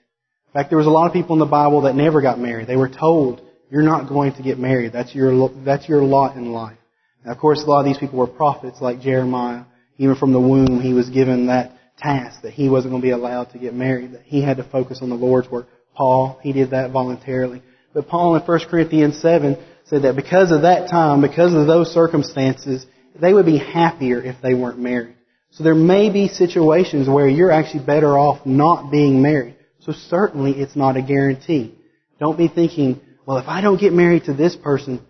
In 0.57 0.63
fact, 0.63 0.71
there 0.71 0.79
was 0.79 0.87
a 0.87 0.91
lot 0.91 1.07
of 1.07 1.13
people 1.13 1.35
in 1.35 1.39
the 1.39 1.45
Bible 1.45 1.83
that 1.83 1.95
never 1.95 2.23
got 2.23 2.39
married. 2.39 2.67
They 2.67 2.79
were 2.79 2.89
told, 2.89 3.43
you're 3.71 3.83
not 3.83 4.09
going 4.09 4.33
to 4.37 4.43
get 4.43 4.59
married. 4.59 4.91
That's 4.91 5.15
your, 5.15 5.51
that's 5.51 5.87
your 5.87 6.01
lot 6.01 6.35
in 6.39 6.51
life. 6.51 6.79
Now, 7.23 7.33
of 7.33 7.39
course, 7.39 7.63
a 7.63 7.67
lot 7.67 7.81
of 7.81 7.85
these 7.85 7.99
people 7.99 8.19
were 8.19 8.27
prophets 8.27 8.81
like 8.81 9.03
Jeremiah. 9.03 9.65
Even 9.99 10.17
from 10.17 10.33
the 10.33 10.41
womb, 10.41 10.81
he 10.81 10.95
was 10.95 11.11
given 11.11 11.49
that 11.49 11.73
task 11.99 12.41
that 12.41 12.55
he 12.55 12.71
wasn't 12.71 12.93
going 12.93 13.03
to 13.03 13.07
be 13.07 13.11
allowed 13.11 13.51
to 13.51 13.59
get 13.59 13.75
married, 13.75 14.13
that 14.13 14.23
he 14.23 14.43
had 14.43 14.57
to 14.57 14.65
focus 14.65 15.01
on 15.03 15.11
the 15.11 15.15
Lord's 15.15 15.51
work. 15.51 15.67
Paul, 15.95 16.41
he 16.43 16.55
did 16.55 16.71
that 16.71 16.91
voluntarily. 16.91 17.61
But 17.93 18.09
Paul 18.09 18.35
in 18.37 18.41
1 18.41 18.61
Corinthians 18.71 19.21
7 19.21 19.63
said 19.85 20.05
that 20.05 20.17
because 20.17 20.53
of 20.53 20.63
that 20.63 20.89
time, 20.89 21.21
because 21.21 21.53
of 21.53 21.67
those 21.67 21.93
circumstances, 21.93 22.87
they 23.21 23.35
would 23.35 23.45
be 23.45 23.59
happier 23.59 24.23
if 24.23 24.37
they 24.43 24.55
weren't 24.55 24.79
married. 24.79 25.17
So 25.51 25.65
there 25.65 25.75
may 25.75 26.09
be 26.09 26.29
situations 26.29 27.11
where 27.11 27.29
you're 27.29 27.53
actually 27.53 27.85
better 27.85 28.19
off 28.19 28.47
not 28.47 28.91
being 28.91 29.21
married. 29.21 29.56
So 29.87 29.93
certainly 29.93 30.51
it's 30.51 30.75
not 30.75 30.97
a 30.97 31.03
guarantee. 31.03 31.73
Don't 32.19 32.37
be 32.37 32.49
thinking, 32.49 33.01
well, 33.25 33.39
if 33.39 33.47
I 33.47 33.61
don't 33.61 33.81
get 33.81 33.93
married 33.93 34.25
to 34.25 34.35
this 34.35 34.57
person, 34.57 35.01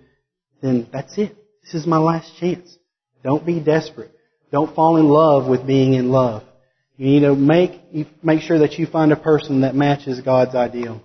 then 0.60 0.86
that's 0.92 1.16
it. 1.16 1.34
This 1.64 1.74
is 1.74 1.86
my 1.86 1.96
last 1.96 2.30
chance. 2.38 2.76
Don't 3.24 3.44
be 3.44 3.58
desperate. 3.58 4.12
Don't 4.52 4.74
fall 4.74 4.98
in 4.98 5.08
love 5.08 5.48
with 5.48 5.66
being 5.66 5.94
in 5.94 6.10
love. 6.10 6.42
You 6.98 7.06
need 7.06 7.20
to 7.20 7.34
make, 7.34 7.80
make 8.22 8.42
sure 8.42 8.58
that 8.58 8.74
you 8.74 8.86
find 8.86 9.12
a 9.12 9.16
person 9.16 9.62
that 9.62 9.74
matches 9.74 10.20
God's 10.20 10.54
ideal. 10.54 11.02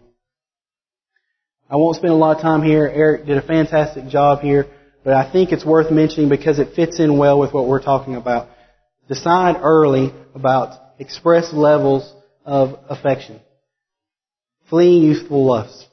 I 1.69 1.77
won't 1.77 1.95
spend 1.95 2.11
a 2.11 2.17
lot 2.17 2.35
of 2.35 2.41
time 2.41 2.63
here. 2.63 2.91
Eric 2.93 3.25
did 3.25 3.37
a 3.37 3.41
fantastic 3.41 4.07
job 4.09 4.41
here, 4.41 4.67
but 5.05 5.13
I 5.13 5.31
think 5.31 5.53
it's 5.53 5.65
worth 5.65 5.91
mentioning 5.91 6.29
because 6.29 6.59
it 6.59 6.75
fits 6.75 6.99
in 6.99 7.17
well 7.17 7.39
with 7.39 7.53
what 7.53 7.67
we're 7.67 7.81
talking 7.81 8.15
about. 8.15 8.49
Decide 9.07 9.57
early 9.61 10.13
about 10.35 10.77
express 10.99 11.53
levels 11.53 12.13
of 12.45 12.77
affection. 12.89 13.39
Flee 14.71 14.99
youthful 14.99 15.45
lusts. 15.45 15.85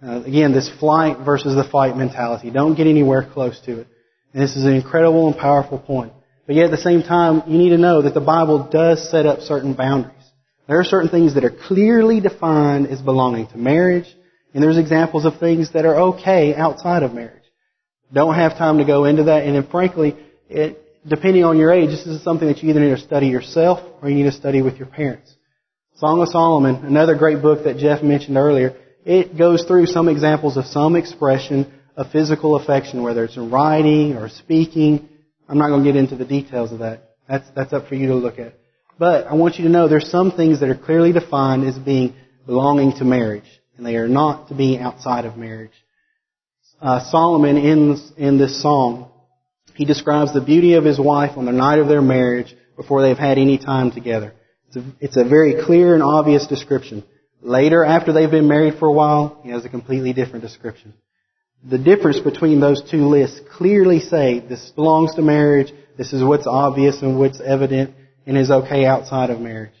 Uh, 0.00 0.22
again, 0.22 0.52
this 0.52 0.70
flight 0.78 1.18
versus 1.24 1.56
the 1.56 1.68
fight 1.68 1.96
mentality. 1.96 2.50
Don't 2.50 2.76
get 2.76 2.86
anywhere 2.86 3.28
close 3.28 3.60
to 3.62 3.80
it. 3.80 3.88
And 4.32 4.40
this 4.40 4.54
is 4.56 4.64
an 4.64 4.74
incredible 4.74 5.26
and 5.26 5.36
powerful 5.36 5.80
point. 5.80 6.12
But 6.46 6.54
yet 6.54 6.66
at 6.66 6.70
the 6.70 6.76
same 6.76 7.02
time, 7.02 7.42
you 7.48 7.58
need 7.58 7.70
to 7.70 7.78
know 7.78 8.02
that 8.02 8.14
the 8.14 8.20
Bible 8.20 8.68
does 8.70 9.10
set 9.10 9.26
up 9.26 9.40
certain 9.40 9.74
boundaries. 9.74 10.14
There 10.68 10.78
are 10.78 10.84
certain 10.84 11.10
things 11.10 11.34
that 11.34 11.44
are 11.44 11.50
clearly 11.50 12.20
defined 12.20 12.86
as 12.86 13.02
belonging 13.02 13.48
to 13.48 13.58
marriage, 13.58 14.06
and 14.54 14.62
there's 14.62 14.78
examples 14.78 15.24
of 15.24 15.40
things 15.40 15.72
that 15.72 15.84
are 15.84 15.96
okay 16.12 16.54
outside 16.54 17.02
of 17.02 17.12
marriage. 17.14 17.42
Don't 18.12 18.36
have 18.36 18.56
time 18.56 18.78
to 18.78 18.84
go 18.84 19.04
into 19.04 19.24
that. 19.24 19.42
And 19.44 19.56
then 19.56 19.66
frankly, 19.66 20.16
it, 20.48 20.80
depending 21.04 21.42
on 21.42 21.58
your 21.58 21.72
age, 21.72 21.90
this 21.90 22.06
is 22.06 22.22
something 22.22 22.46
that 22.46 22.62
you 22.62 22.70
either 22.70 22.78
need 22.78 22.94
to 22.94 22.98
study 22.98 23.26
yourself 23.26 23.80
or 24.00 24.08
you 24.08 24.14
need 24.14 24.30
to 24.30 24.32
study 24.32 24.62
with 24.62 24.76
your 24.76 24.86
parents. 24.86 25.34
Song 26.02 26.20
of 26.20 26.30
Solomon, 26.30 26.84
another 26.84 27.14
great 27.14 27.40
book 27.40 27.62
that 27.62 27.76
Jeff 27.76 28.02
mentioned 28.02 28.36
earlier, 28.36 28.74
it 29.04 29.38
goes 29.38 29.62
through 29.62 29.86
some 29.86 30.08
examples 30.08 30.56
of 30.56 30.64
some 30.64 30.96
expression 30.96 31.72
of 31.96 32.10
physical 32.10 32.56
affection, 32.56 33.04
whether 33.04 33.22
it's 33.24 33.36
in 33.36 33.52
writing 33.52 34.16
or 34.16 34.28
speaking. 34.28 35.08
I'm 35.48 35.58
not 35.58 35.68
going 35.68 35.84
to 35.84 35.88
get 35.88 35.96
into 35.96 36.16
the 36.16 36.24
details 36.24 36.72
of 36.72 36.80
that. 36.80 37.10
That's, 37.28 37.48
that's 37.54 37.72
up 37.72 37.86
for 37.86 37.94
you 37.94 38.08
to 38.08 38.16
look 38.16 38.40
at. 38.40 38.58
But 38.98 39.28
I 39.28 39.34
want 39.34 39.58
you 39.58 39.64
to 39.66 39.70
know 39.70 39.86
there's 39.86 40.10
some 40.10 40.32
things 40.32 40.58
that 40.58 40.70
are 40.70 40.74
clearly 40.74 41.12
defined 41.12 41.64
as 41.68 41.78
being 41.78 42.16
belonging 42.46 42.96
to 42.98 43.04
marriage, 43.04 43.48
and 43.76 43.86
they 43.86 43.94
are 43.94 44.08
not 44.08 44.48
to 44.48 44.56
be 44.56 44.78
outside 44.78 45.24
of 45.24 45.36
marriage. 45.36 45.70
Uh, 46.80 46.98
Solomon 47.12 47.56
in 47.56 47.96
in 48.16 48.38
this 48.38 48.60
song, 48.60 49.08
he 49.76 49.84
describes 49.84 50.34
the 50.34 50.40
beauty 50.40 50.74
of 50.74 50.84
his 50.84 50.98
wife 50.98 51.38
on 51.38 51.44
the 51.44 51.52
night 51.52 51.78
of 51.78 51.86
their 51.86 52.02
marriage 52.02 52.52
before 52.74 53.02
they've 53.02 53.16
had 53.16 53.38
any 53.38 53.56
time 53.56 53.92
together. 53.92 54.34
It's 54.72 54.76
a, 54.76 54.92
it's 55.00 55.16
a 55.16 55.24
very 55.24 55.62
clear 55.64 55.94
and 55.94 56.02
obvious 56.02 56.46
description. 56.46 57.04
Later, 57.42 57.84
after 57.84 58.12
they've 58.12 58.30
been 58.30 58.48
married 58.48 58.78
for 58.78 58.88
a 58.88 58.92
while, 58.92 59.40
he 59.42 59.50
has 59.50 59.64
a 59.64 59.68
completely 59.68 60.12
different 60.12 60.42
description. 60.42 60.94
The 61.68 61.78
difference 61.78 62.20
between 62.20 62.60
those 62.60 62.82
two 62.90 63.06
lists 63.08 63.40
clearly 63.56 64.00
say 64.00 64.40
this 64.40 64.70
belongs 64.70 65.14
to 65.16 65.22
marriage, 65.22 65.72
this 65.98 66.12
is 66.12 66.24
what's 66.24 66.46
obvious 66.46 67.02
and 67.02 67.18
what's 67.18 67.40
evident, 67.40 67.94
and 68.26 68.38
is 68.38 68.50
okay 68.50 68.86
outside 68.86 69.30
of 69.30 69.40
marriage. 69.40 69.74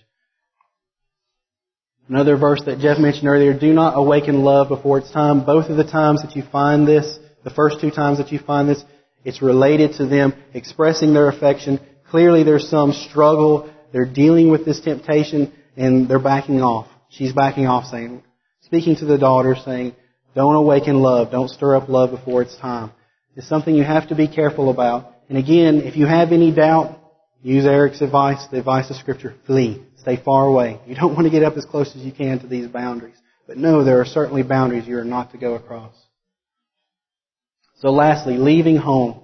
Another 2.08 2.36
verse 2.36 2.62
that 2.66 2.80
Jeff 2.80 2.98
mentioned 2.98 3.28
earlier, 3.28 3.58
do 3.58 3.72
not 3.72 3.96
awaken 3.96 4.42
love 4.42 4.68
before 4.68 4.98
it's 4.98 5.10
time. 5.10 5.46
Both 5.46 5.70
of 5.70 5.76
the 5.76 5.84
times 5.84 6.22
that 6.22 6.36
you 6.36 6.42
find 6.42 6.86
this, 6.86 7.18
the 7.44 7.50
first 7.50 7.80
two 7.80 7.90
times 7.90 8.18
that 8.18 8.32
you 8.32 8.38
find 8.38 8.68
this, 8.68 8.84
it's 9.24 9.40
related 9.40 9.94
to 9.94 10.06
them 10.06 10.34
expressing 10.52 11.14
their 11.14 11.28
affection. 11.28 11.80
Clearly 12.10 12.42
there's 12.42 12.68
some 12.68 12.92
struggle. 12.92 13.72
They're 13.92 14.06
dealing 14.06 14.50
with 14.50 14.64
this 14.64 14.80
temptation 14.80 15.52
and 15.76 16.08
they're 16.08 16.18
backing 16.18 16.62
off. 16.62 16.88
She's 17.10 17.32
backing 17.32 17.66
off 17.66 17.86
saying, 17.86 18.22
speaking 18.62 18.96
to 18.96 19.04
the 19.04 19.18
daughter 19.18 19.54
saying, 19.64 19.94
don't 20.34 20.54
awaken 20.54 21.00
love. 21.00 21.30
Don't 21.30 21.48
stir 21.48 21.76
up 21.76 21.88
love 21.88 22.10
before 22.10 22.42
it's 22.42 22.56
time. 22.56 22.90
It's 23.36 23.48
something 23.48 23.74
you 23.74 23.84
have 23.84 24.08
to 24.08 24.14
be 24.14 24.28
careful 24.28 24.70
about. 24.70 25.14
And 25.28 25.38
again, 25.38 25.82
if 25.82 25.96
you 25.96 26.06
have 26.06 26.32
any 26.32 26.54
doubt, 26.54 26.98
use 27.42 27.66
Eric's 27.66 28.00
advice, 28.00 28.46
the 28.50 28.58
advice 28.58 28.90
of 28.90 28.96
scripture, 28.96 29.34
flee. 29.46 29.82
Stay 29.98 30.16
far 30.16 30.46
away. 30.46 30.80
You 30.86 30.94
don't 30.94 31.14
want 31.14 31.24
to 31.26 31.30
get 31.30 31.42
up 31.42 31.56
as 31.56 31.64
close 31.64 31.94
as 31.94 32.02
you 32.02 32.12
can 32.12 32.40
to 32.40 32.46
these 32.46 32.66
boundaries. 32.66 33.16
But 33.46 33.56
no, 33.56 33.84
there 33.84 34.00
are 34.00 34.04
certainly 34.04 34.42
boundaries 34.42 34.86
you 34.86 34.98
are 34.98 35.04
not 35.04 35.32
to 35.32 35.38
go 35.38 35.54
across. 35.54 35.94
So 37.80 37.90
lastly, 37.90 38.36
leaving 38.36 38.76
home. 38.76 39.20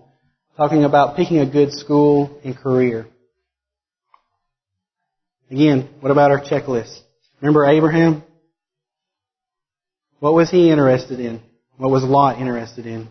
Talking 0.56 0.84
about 0.84 1.16
picking 1.16 1.38
a 1.38 1.46
good 1.50 1.72
school 1.72 2.40
and 2.44 2.56
career. 2.56 3.06
Again, 5.50 5.88
what 6.00 6.12
about 6.12 6.30
our 6.30 6.40
checklist? 6.40 6.98
Remember 7.40 7.64
Abraham? 7.64 8.22
What 10.20 10.34
was 10.34 10.50
he 10.50 10.70
interested 10.70 11.20
in? 11.20 11.40
What 11.76 11.90
was 11.90 12.02
Lot 12.02 12.38
interested 12.38 12.86
in? 12.86 13.08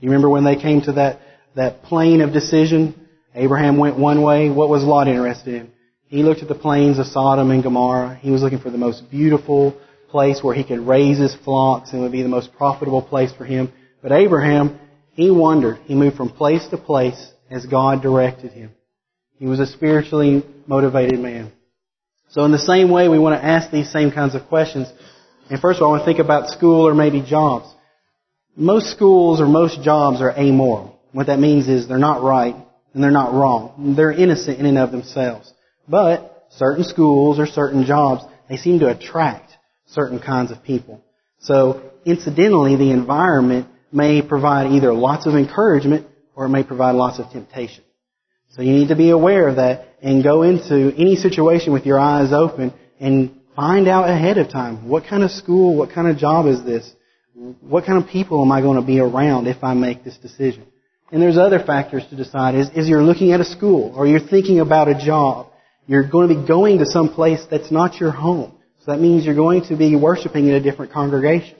You 0.00 0.10
remember 0.10 0.28
when 0.28 0.44
they 0.44 0.56
came 0.56 0.82
to 0.82 0.92
that, 0.92 1.20
that 1.54 1.84
plain 1.84 2.20
of 2.20 2.32
decision? 2.32 3.08
Abraham 3.34 3.78
went 3.78 3.98
one 3.98 4.22
way. 4.22 4.50
What 4.50 4.68
was 4.68 4.82
Lot 4.82 5.08
interested 5.08 5.54
in? 5.54 5.70
He 6.08 6.22
looked 6.22 6.42
at 6.42 6.48
the 6.48 6.54
plains 6.54 6.98
of 6.98 7.06
Sodom 7.06 7.50
and 7.50 7.62
Gomorrah. 7.62 8.16
He 8.16 8.30
was 8.30 8.42
looking 8.42 8.58
for 8.58 8.70
the 8.70 8.78
most 8.78 9.10
beautiful 9.10 9.80
place 10.10 10.42
where 10.42 10.54
he 10.54 10.64
could 10.64 10.80
raise 10.80 11.18
his 11.18 11.36
flocks 11.44 11.92
and 11.92 12.02
would 12.02 12.12
be 12.12 12.22
the 12.22 12.28
most 12.28 12.52
profitable 12.52 13.00
place 13.00 13.32
for 13.32 13.44
him. 13.44 13.72
But 14.02 14.12
Abraham, 14.12 14.80
he 15.12 15.30
wandered. 15.30 15.78
He 15.84 15.94
moved 15.94 16.16
from 16.16 16.30
place 16.30 16.66
to 16.68 16.76
place 16.76 17.32
as 17.48 17.64
God 17.64 18.02
directed 18.02 18.52
him. 18.52 18.72
He 19.38 19.46
was 19.46 19.60
a 19.60 19.66
spiritually 19.66 20.44
motivated 20.66 21.20
man. 21.20 21.52
So 22.30 22.44
in 22.44 22.52
the 22.52 22.58
same 22.58 22.90
way, 22.90 23.08
we 23.08 23.18
want 23.18 23.40
to 23.40 23.44
ask 23.44 23.70
these 23.70 23.90
same 23.90 24.12
kinds 24.12 24.34
of 24.34 24.46
questions. 24.46 24.90
And 25.50 25.60
first 25.60 25.78
of 25.78 25.82
all, 25.82 25.88
I 25.88 25.92
want 25.92 26.02
to 26.02 26.06
think 26.06 26.20
about 26.20 26.48
school 26.50 26.86
or 26.86 26.94
maybe 26.94 27.22
jobs. 27.22 27.72
Most 28.56 28.90
schools 28.90 29.40
or 29.40 29.46
most 29.46 29.82
jobs 29.82 30.20
are 30.20 30.30
amoral. 30.30 31.00
What 31.12 31.26
that 31.26 31.40
means 31.40 31.68
is 31.68 31.88
they're 31.88 31.98
not 31.98 32.22
right 32.22 32.54
and 32.94 33.02
they're 33.02 33.10
not 33.10 33.32
wrong. 33.32 33.94
They're 33.96 34.12
innocent 34.12 34.60
in 34.60 34.66
and 34.66 34.78
of 34.78 34.92
themselves. 34.92 35.52
But 35.88 36.46
certain 36.50 36.84
schools 36.84 37.40
or 37.40 37.46
certain 37.46 37.84
jobs, 37.84 38.22
they 38.48 38.56
seem 38.56 38.78
to 38.80 38.88
attract 38.88 39.50
certain 39.88 40.20
kinds 40.20 40.52
of 40.52 40.62
people. 40.62 41.02
So 41.40 41.90
incidentally, 42.04 42.76
the 42.76 42.92
environment 42.92 43.66
may 43.92 44.22
provide 44.22 44.70
either 44.70 44.92
lots 44.92 45.26
of 45.26 45.34
encouragement 45.34 46.06
or 46.36 46.46
it 46.46 46.50
may 46.50 46.62
provide 46.62 46.92
lots 46.92 47.18
of 47.18 47.30
temptation. 47.30 47.82
So 48.50 48.62
you 48.62 48.72
need 48.72 48.88
to 48.88 48.96
be 48.96 49.10
aware 49.10 49.48
of 49.48 49.56
that 49.56 49.89
and 50.02 50.22
go 50.22 50.42
into 50.42 50.94
any 50.96 51.16
situation 51.16 51.72
with 51.72 51.86
your 51.86 51.98
eyes 51.98 52.32
open 52.32 52.72
and 52.98 53.34
find 53.54 53.88
out 53.88 54.08
ahead 54.08 54.38
of 54.38 54.50
time 54.50 54.88
what 54.88 55.06
kind 55.06 55.22
of 55.22 55.30
school, 55.30 55.76
what 55.76 55.92
kind 55.92 56.08
of 56.08 56.16
job 56.16 56.46
is 56.46 56.64
this? 56.64 56.90
What 57.60 57.86
kind 57.86 58.02
of 58.02 58.08
people 58.08 58.42
am 58.42 58.52
I 58.52 58.60
going 58.60 58.80
to 58.80 58.86
be 58.86 59.00
around 59.00 59.46
if 59.46 59.62
I 59.62 59.74
make 59.74 60.04
this 60.04 60.16
decision? 60.18 60.66
And 61.12 61.20
there's 61.20 61.38
other 61.38 61.58
factors 61.58 62.04
to 62.10 62.16
decide. 62.16 62.54
Is, 62.54 62.70
is 62.70 62.88
you're 62.88 63.02
looking 63.02 63.32
at 63.32 63.40
a 63.40 63.44
school 63.44 63.92
or 63.96 64.06
you're 64.06 64.20
thinking 64.20 64.60
about 64.60 64.88
a 64.88 64.94
job 64.94 65.50
you're 65.90 66.08
going 66.08 66.28
to 66.28 66.40
be 66.40 66.46
going 66.46 66.78
to 66.78 66.86
some 66.86 67.12
place 67.12 67.44
that's 67.50 67.72
not 67.72 67.98
your 67.98 68.12
home. 68.12 68.56
So 68.84 68.92
that 68.92 69.00
means 69.00 69.26
you're 69.26 69.34
going 69.34 69.64
to 69.64 69.76
be 69.76 69.96
worshiping 69.96 70.46
in 70.46 70.54
a 70.54 70.60
different 70.60 70.92
congregation. 70.92 71.56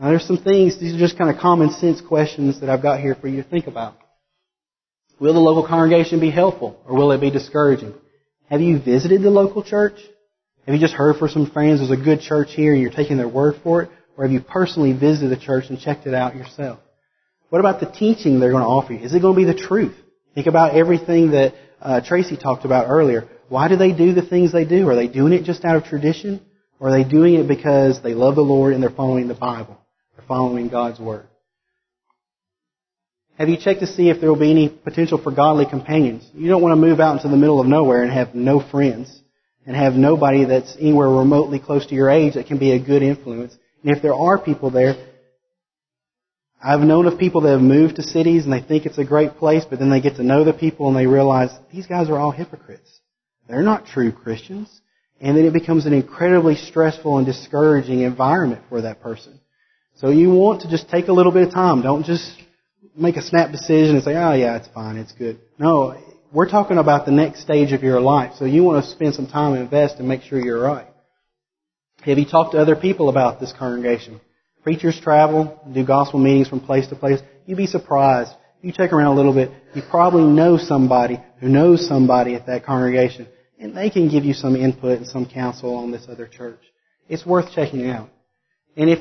Now 0.00 0.08
there's 0.08 0.26
some 0.26 0.38
things, 0.38 0.80
these 0.80 0.96
are 0.96 0.98
just 0.98 1.16
kind 1.16 1.30
of 1.30 1.40
common 1.40 1.70
sense 1.70 2.00
questions 2.00 2.60
that 2.60 2.70
I've 2.70 2.82
got 2.82 2.98
here 2.98 3.14
for 3.14 3.28
you 3.28 3.40
to 3.40 3.48
think 3.48 3.68
about. 3.68 3.96
Will 5.20 5.34
the 5.34 5.40
local 5.40 5.66
congregation 5.66 6.20
be 6.20 6.30
helpful 6.30 6.80
or 6.86 6.96
will 6.96 7.12
it 7.12 7.20
be 7.20 7.30
discouraging? 7.30 7.94
Have 8.50 8.60
you 8.60 8.78
visited 8.78 9.22
the 9.22 9.30
local 9.30 9.62
church? 9.62 9.98
Have 10.64 10.74
you 10.74 10.80
just 10.80 10.94
heard 10.94 11.16
from 11.16 11.28
some 11.28 11.50
friends 11.50 11.80
there's 11.80 11.90
a 11.90 12.02
good 12.02 12.20
church 12.20 12.48
here 12.54 12.72
and 12.72 12.80
you're 12.80 12.90
taking 12.90 13.16
their 13.16 13.28
word 13.28 13.56
for 13.62 13.82
it? 13.82 13.90
Or 14.16 14.24
have 14.24 14.32
you 14.32 14.40
personally 14.40 14.92
visited 14.92 15.30
the 15.30 15.42
church 15.42 15.64
and 15.68 15.80
checked 15.80 16.06
it 16.06 16.14
out 16.14 16.36
yourself? 16.36 16.80
What 17.50 17.60
about 17.60 17.80
the 17.80 17.86
teaching 17.86 18.40
they're 18.40 18.50
going 18.50 18.62
to 18.62 18.68
offer 18.68 18.92
you? 18.92 19.00
Is 19.00 19.14
it 19.14 19.20
going 19.20 19.34
to 19.34 19.46
be 19.46 19.52
the 19.52 19.58
truth? 19.58 19.96
Think 20.34 20.46
about 20.46 20.74
everything 20.74 21.30
that 21.30 21.54
uh, 21.80 22.00
Tracy 22.00 22.36
talked 22.36 22.64
about 22.64 22.88
earlier. 22.88 23.28
Why 23.48 23.68
do 23.68 23.76
they 23.76 23.92
do 23.92 24.12
the 24.12 24.22
things 24.22 24.52
they 24.52 24.64
do? 24.64 24.88
Are 24.88 24.96
they 24.96 25.08
doing 25.08 25.32
it 25.32 25.44
just 25.44 25.64
out 25.64 25.76
of 25.76 25.84
tradition? 25.84 26.40
Or 26.80 26.88
are 26.88 26.92
they 26.92 27.08
doing 27.08 27.34
it 27.34 27.48
because 27.48 28.02
they 28.02 28.14
love 28.14 28.34
the 28.34 28.42
Lord 28.42 28.74
and 28.74 28.82
they're 28.82 28.90
following 28.90 29.28
the 29.28 29.34
Bible? 29.34 29.78
They're 30.16 30.26
following 30.26 30.68
God's 30.68 31.00
Word. 31.00 31.27
Have 33.38 33.48
you 33.48 33.56
checked 33.56 33.80
to 33.80 33.86
see 33.86 34.10
if 34.10 34.20
there 34.20 34.28
will 34.28 34.38
be 34.38 34.50
any 34.50 34.68
potential 34.68 35.16
for 35.16 35.30
godly 35.30 35.64
companions? 35.64 36.28
You 36.34 36.48
don't 36.48 36.60
want 36.60 36.72
to 36.72 36.86
move 36.88 36.98
out 36.98 37.16
into 37.16 37.28
the 37.28 37.36
middle 37.36 37.60
of 37.60 37.68
nowhere 37.68 38.02
and 38.02 38.10
have 38.10 38.34
no 38.34 38.58
friends 38.58 39.16
and 39.64 39.76
have 39.76 39.92
nobody 39.92 40.44
that's 40.44 40.76
anywhere 40.76 41.08
remotely 41.08 41.60
close 41.60 41.86
to 41.86 41.94
your 41.94 42.10
age 42.10 42.34
that 42.34 42.48
can 42.48 42.58
be 42.58 42.72
a 42.72 42.84
good 42.84 43.00
influence. 43.00 43.56
And 43.84 43.96
if 43.96 44.02
there 44.02 44.14
are 44.14 44.40
people 44.40 44.70
there, 44.70 44.96
I've 46.60 46.80
known 46.80 47.06
of 47.06 47.16
people 47.16 47.42
that 47.42 47.52
have 47.52 47.60
moved 47.60 47.96
to 47.96 48.02
cities 48.02 48.42
and 48.42 48.52
they 48.52 48.60
think 48.60 48.86
it's 48.86 48.98
a 48.98 49.04
great 49.04 49.36
place, 49.36 49.64
but 49.64 49.78
then 49.78 49.90
they 49.90 50.00
get 50.00 50.16
to 50.16 50.24
know 50.24 50.42
the 50.42 50.52
people 50.52 50.88
and 50.88 50.96
they 50.96 51.06
realize 51.06 51.50
these 51.72 51.86
guys 51.86 52.10
are 52.10 52.18
all 52.18 52.32
hypocrites. 52.32 52.90
They're 53.48 53.62
not 53.62 53.86
true 53.86 54.10
Christians. 54.10 54.68
And 55.20 55.36
then 55.36 55.44
it 55.44 55.52
becomes 55.52 55.86
an 55.86 55.92
incredibly 55.92 56.56
stressful 56.56 57.18
and 57.18 57.26
discouraging 57.26 58.00
environment 58.00 58.62
for 58.68 58.82
that 58.82 59.00
person. 59.00 59.38
So 59.94 60.10
you 60.10 60.30
want 60.30 60.62
to 60.62 60.70
just 60.70 60.90
take 60.90 61.06
a 61.06 61.12
little 61.12 61.32
bit 61.32 61.46
of 61.46 61.54
time. 61.54 61.82
Don't 61.82 62.04
just 62.04 62.36
make 62.98 63.16
a 63.16 63.22
snap 63.22 63.52
decision 63.52 63.94
and 63.94 64.04
say, 64.04 64.14
oh 64.14 64.32
yeah, 64.32 64.56
it's 64.56 64.68
fine, 64.68 64.96
it's 64.96 65.12
good. 65.12 65.38
No, 65.58 65.96
we're 66.32 66.50
talking 66.50 66.78
about 66.78 67.06
the 67.06 67.12
next 67.12 67.42
stage 67.42 67.72
of 67.72 67.82
your 67.82 68.00
life. 68.00 68.32
So 68.38 68.44
you 68.44 68.64
want 68.64 68.84
to 68.84 68.90
spend 68.90 69.14
some 69.14 69.26
time 69.26 69.54
and 69.54 69.62
invest 69.62 69.96
and 69.98 70.08
make 70.08 70.22
sure 70.22 70.38
you're 70.38 70.62
right. 70.62 70.86
Have 72.02 72.18
you 72.18 72.26
talked 72.26 72.52
to 72.52 72.58
other 72.58 72.76
people 72.76 73.08
about 73.08 73.40
this 73.40 73.52
congregation? 73.52 74.20
Preachers 74.62 75.00
travel, 75.00 75.60
do 75.72 75.84
gospel 75.84 76.20
meetings 76.20 76.48
from 76.48 76.60
place 76.60 76.88
to 76.88 76.96
place. 76.96 77.20
You'd 77.46 77.56
be 77.56 77.66
surprised. 77.66 78.32
You 78.60 78.72
check 78.72 78.92
around 78.92 79.12
a 79.12 79.14
little 79.14 79.34
bit, 79.34 79.50
you 79.74 79.82
probably 79.88 80.24
know 80.24 80.58
somebody 80.58 81.22
who 81.40 81.48
knows 81.48 81.86
somebody 81.86 82.34
at 82.34 82.46
that 82.46 82.66
congregation 82.66 83.28
and 83.58 83.76
they 83.76 83.90
can 83.90 84.08
give 84.08 84.24
you 84.24 84.34
some 84.34 84.56
input 84.56 84.98
and 84.98 85.06
some 85.06 85.26
counsel 85.26 85.76
on 85.76 85.90
this 85.90 86.06
other 86.08 86.26
church. 86.26 86.60
It's 87.08 87.24
worth 87.24 87.52
checking 87.54 87.88
out. 87.88 88.10
And 88.76 88.90
if, 88.90 89.00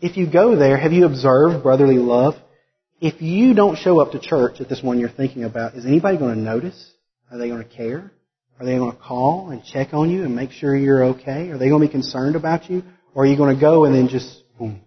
if 0.00 0.16
you 0.16 0.30
go 0.30 0.56
there, 0.56 0.76
have 0.76 0.92
you 0.92 1.06
observed 1.06 1.62
brotherly 1.62 1.98
love? 1.98 2.34
If 3.02 3.20
you 3.20 3.52
don't 3.52 3.76
show 3.76 4.00
up 4.00 4.12
to 4.12 4.20
church 4.20 4.60
at 4.60 4.68
this 4.68 4.80
one 4.80 5.00
you're 5.00 5.08
thinking 5.08 5.42
about, 5.42 5.74
is 5.74 5.84
anybody 5.84 6.18
going 6.18 6.36
to 6.36 6.40
notice? 6.40 6.88
Are 7.32 7.36
they 7.36 7.48
going 7.48 7.64
to 7.64 7.68
care? 7.68 8.12
Are 8.60 8.64
they 8.64 8.76
going 8.76 8.92
to 8.92 8.96
call 8.96 9.50
and 9.50 9.64
check 9.64 9.92
on 9.92 10.08
you 10.08 10.22
and 10.22 10.36
make 10.36 10.52
sure 10.52 10.76
you're 10.76 11.06
okay? 11.06 11.50
Are 11.50 11.58
they 11.58 11.68
going 11.68 11.82
to 11.82 11.88
be 11.88 11.90
concerned 11.90 12.36
about 12.36 12.70
you? 12.70 12.84
Or 13.12 13.24
are 13.24 13.26
you 13.26 13.36
going 13.36 13.56
to 13.56 13.60
go 13.60 13.86
and 13.86 13.92
then 13.92 14.06
just, 14.06 14.44
boom, 14.56 14.82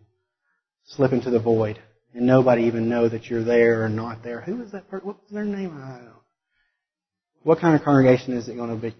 slip 0.85 1.11
into 1.11 1.29
the 1.29 1.41
void 1.41 1.77
and 2.13 2.25
nobody 2.25 2.63
even 2.63 2.87
know 2.87 3.09
that 3.09 3.25
you're 3.25 3.43
there 3.43 3.83
or 3.83 3.89
not 3.89 4.23
there? 4.23 4.39
Who 4.39 4.63
is 4.63 4.71
that 4.71 4.87
person? 4.87 5.07
What's 5.07 5.29
their 5.29 5.43
name? 5.43 5.77
I 5.77 5.95
don't 5.97 6.05
know. 6.05 6.21
What 7.43 7.59
kind 7.59 7.75
of 7.75 7.83
congregation 7.83 8.31
is 8.37 8.47
it 8.47 8.55
going 8.55 8.69
to 8.69 8.81
be? 8.81 8.95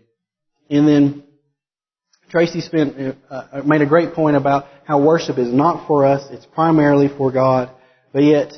And 0.70 0.86
then 0.86 1.24
Tracy 2.32 2.59
spent, 2.59 3.18
uh, 3.30 3.61
made 3.66 3.82
a 3.82 3.86
great 3.86 4.13
point 4.13 4.36
about 4.36 4.66
how 4.84 5.01
worship 5.01 5.38
is 5.38 5.53
not 5.53 5.88
for 5.88 6.05
us, 6.05 6.28
it's 6.32 6.45
primarily 6.45 7.07
for 7.07 7.32
God, 7.32 7.70
but 8.11 8.24
yet 8.24 8.51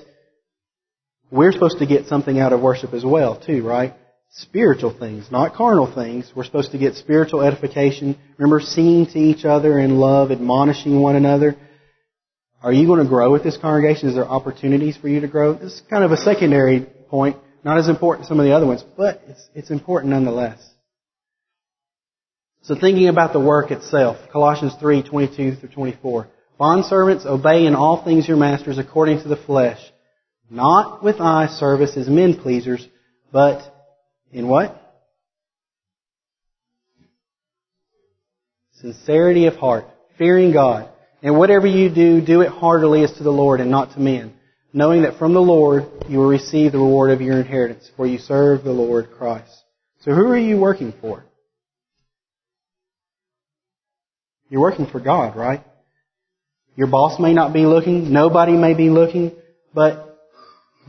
we're 1.32 1.51
supposed 1.51 1.80
to 1.80 1.86
get 1.86 2.07
something 2.07 2.39
out 2.39 2.53
of 2.53 2.61
worship 2.61 2.93
as 2.93 3.03
well, 3.03 3.39
too, 3.39 3.65
right? 3.65 3.93
Spiritual 4.30 4.97
things, 4.97 5.32
not 5.32 5.55
carnal 5.55 5.91
things. 5.93 6.32
We're 6.36 6.43
supposed 6.43 6.71
to 6.71 6.78
get 6.78 6.95
spiritual 6.95 7.41
edification. 7.41 8.17
Remember 8.38 8.59
singing 8.59 9.07
to 9.07 9.19
each 9.19 9.45
other 9.45 9.80
in 9.80 9.97
love, 9.97 10.32
admonishing 10.32 10.99
one 10.99 11.15
another. 11.15 11.55
Are 12.61 12.73
you 12.73 12.88
going 12.88 13.03
to 13.03 13.09
grow 13.09 13.32
with 13.32 13.43
this 13.43 13.57
congregation? 13.57 14.09
Is 14.09 14.15
there 14.15 14.28
opportunities 14.28 14.97
for 14.97 15.07
you 15.07 15.21
to 15.21 15.28
grow? 15.28 15.53
This 15.53 15.73
is 15.73 15.82
kind 15.89 16.03
of 16.03 16.11
a 16.11 16.17
secondary 16.17 16.82
point, 16.82 17.38
not 17.63 17.78
as 17.78 17.88
important 17.88 18.25
as 18.25 18.30
some 18.30 18.39
of 18.39 18.45
the 18.45 18.53
other 18.53 18.65
ones, 18.65 18.84
but 18.97 19.21
it's, 19.28 19.49
it's 19.53 19.69
important 19.69 20.11
nonetheless. 20.11 20.59
So 22.63 22.75
thinking 22.75 23.07
about 23.07 23.32
the 23.32 23.39
work 23.39 23.71
itself, 23.71 24.17
Colossians 24.32 24.73
3, 24.80 25.03
22 25.03 25.55
through 25.55 25.69
24. 25.69 26.28
Bondservants, 26.59 27.25
obey 27.25 27.65
in 27.65 27.75
all 27.75 28.03
things 28.03 28.28
your 28.28 28.36
masters 28.36 28.78
according 28.78 29.21
to 29.21 29.30
the 29.30 29.38
flesh, 29.38 29.80
not 30.50 31.04
with 31.04 31.20
eye 31.20 31.48
service 31.48 31.98
as 31.98 32.08
men 32.08 32.36
pleasers, 32.39 32.88
but 33.32 33.62
in 34.32 34.48
what? 34.48 34.82
Sincerity 38.82 39.48
of 39.48 39.56
heart, 39.56 39.86
fearing 40.18 40.54
God. 40.54 40.89
And 41.22 41.38
whatever 41.38 41.66
you 41.66 41.93
do, 41.93 42.22
do 42.22 42.41
it 42.41 42.50
heartily 42.50 43.04
as 43.04 43.12
to 43.14 43.24
the 43.24 43.32
Lord 43.32 43.60
and 43.60 43.72
not 43.72 43.93
to 43.93 44.00
men, 44.00 44.34
knowing 44.72 45.02
that 45.02 45.18
from 45.18 45.34
the 45.34 45.41
Lord 45.41 45.86
you 46.08 46.20
will 46.20 46.30
receive 46.30 46.72
the 46.72 46.78
reward 46.78 47.12
of 47.12 47.22
your 47.22 47.39
inheritance, 47.39 47.89
for 47.98 48.06
you 48.06 48.20
serve 48.20 48.64
the 48.64 48.72
Lord 48.72 49.12
Christ. 49.18 49.52
So 50.02 50.12
who 50.12 50.28
are 50.28 50.38
you 50.38 50.58
working 50.58 50.93
for? 51.02 51.26
You're 54.50 54.62
working 54.62 54.86
for 54.86 55.00
God, 55.00 55.36
right? 55.36 55.64
Your 56.76 56.88
boss 56.88 57.20
may 57.20 57.34
not 57.34 57.52
be 57.52 57.66
looking, 57.66 58.14
nobody 58.14 58.54
may 58.54 58.76
be 58.76 58.89
looking, 58.89 59.36
but 59.74 60.07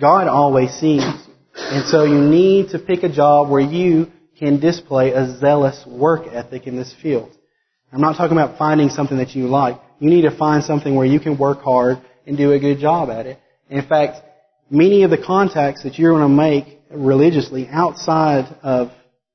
God 0.00 0.28
always 0.28 0.70
sees. 0.74 1.02
And 1.54 1.86
so 1.88 2.04
you 2.04 2.20
need 2.20 2.70
to 2.70 2.78
pick 2.78 3.02
a 3.02 3.08
job 3.08 3.50
where 3.50 3.60
you 3.60 4.10
can 4.38 4.60
display 4.60 5.12
a 5.12 5.36
zealous 5.38 5.84
work 5.86 6.26
ethic 6.30 6.66
in 6.66 6.76
this 6.76 6.94
field. 7.02 7.30
I'm 7.92 8.00
not 8.00 8.16
talking 8.16 8.36
about 8.36 8.58
finding 8.58 8.90
something 8.90 9.18
that 9.18 9.34
you 9.34 9.48
like. 9.48 9.80
You 9.98 10.10
need 10.10 10.22
to 10.22 10.36
find 10.36 10.62
something 10.62 10.94
where 10.94 11.06
you 11.06 11.18
can 11.18 11.38
work 11.38 11.62
hard 11.62 11.98
and 12.26 12.36
do 12.36 12.52
a 12.52 12.58
good 12.58 12.78
job 12.78 13.10
at 13.10 13.26
it. 13.26 13.38
In 13.68 13.86
fact, 13.86 14.22
many 14.70 15.02
of 15.02 15.10
the 15.10 15.18
contacts 15.18 15.82
that 15.82 15.98
you're 15.98 16.12
going 16.12 16.22
to 16.22 16.28
make 16.28 16.80
religiously 16.90 17.66
outside 17.70 18.44
of, 18.62 18.90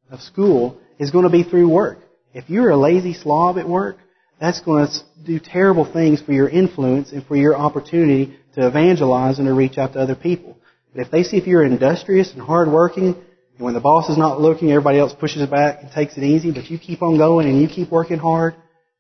of 0.09 0.21
school 0.21 0.79
is 0.99 1.11
going 1.11 1.25
to 1.25 1.31
be 1.31 1.43
through 1.43 1.69
work. 1.69 1.99
If 2.33 2.49
you're 2.49 2.69
a 2.69 2.77
lazy 2.77 3.13
slob 3.13 3.57
at 3.57 3.67
work, 3.67 3.97
that's 4.39 4.61
going 4.61 4.87
to 4.87 4.93
do 5.25 5.39
terrible 5.39 5.91
things 5.91 6.21
for 6.21 6.31
your 6.31 6.49
influence 6.49 7.11
and 7.11 7.25
for 7.25 7.35
your 7.35 7.55
opportunity 7.55 8.37
to 8.55 8.67
evangelize 8.67 9.39
and 9.39 9.47
to 9.47 9.53
reach 9.53 9.77
out 9.77 9.93
to 9.93 9.99
other 9.99 10.15
people. 10.15 10.52
If 10.95 11.09
they 11.09 11.23
see 11.23 11.37
if 11.37 11.47
you're 11.47 11.63
industrious 11.63 12.31
and 12.33 12.41
hardworking, 12.41 13.15
and 13.55 13.59
when 13.59 13.73
the 13.73 13.79
boss 13.79 14.09
is 14.09 14.17
not 14.17 14.39
looking, 14.39 14.71
everybody 14.71 14.99
else 14.99 15.13
pushes 15.13 15.47
back 15.47 15.79
and 15.81 15.91
takes 15.91 16.17
it 16.17 16.23
easy, 16.23 16.51
but 16.51 16.69
you 16.69 16.77
keep 16.77 17.01
on 17.01 17.17
going 17.17 17.47
and 17.47 17.61
you 17.61 17.67
keep 17.67 17.91
working 17.91 18.19
hard 18.19 18.55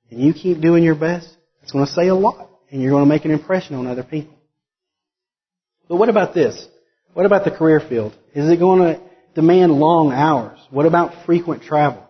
and 0.09 0.19
you 0.19 0.33
keep 0.33 0.59
doing 0.59 0.83
your 0.83 0.95
best, 0.95 1.27
it's 1.61 1.71
going 1.71 1.85
to 1.85 1.91
say 1.91 2.07
a 2.07 2.15
lot 2.15 2.49
and 2.71 2.81
you're 2.81 2.91
going 2.91 3.03
to 3.03 3.09
make 3.09 3.25
an 3.25 3.31
impression 3.31 3.75
on 3.75 3.87
other 3.87 4.03
people. 4.03 4.33
But 5.87 5.97
what 5.97 6.09
about 6.09 6.33
this? 6.33 6.67
What 7.13 7.25
about 7.25 7.45
the 7.45 7.51
career 7.51 7.79
field? 7.79 8.15
Is 8.33 8.49
it 8.49 8.57
going 8.57 8.79
to 8.79 9.01
demand 9.35 9.71
long 9.71 10.11
hours? 10.11 10.59
What 10.71 10.85
about 10.85 11.25
frequent 11.25 11.63
travel? 11.63 12.07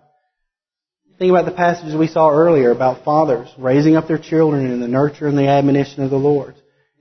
Think 1.20 1.30
about 1.30 1.46
the 1.46 1.52
passages 1.52 1.96
we 1.96 2.08
saw 2.08 2.30
earlier 2.30 2.72
about 2.72 3.04
fathers 3.04 3.50
raising 3.58 3.96
up 3.96 4.08
their 4.08 4.18
children 4.18 4.72
in 4.72 4.80
the 4.80 4.88
nurture 4.88 5.28
and 5.28 5.38
the 5.38 5.48
admonition 5.48 6.04
of 6.04 6.10
the 6.10 6.18
Lord. 6.18 6.56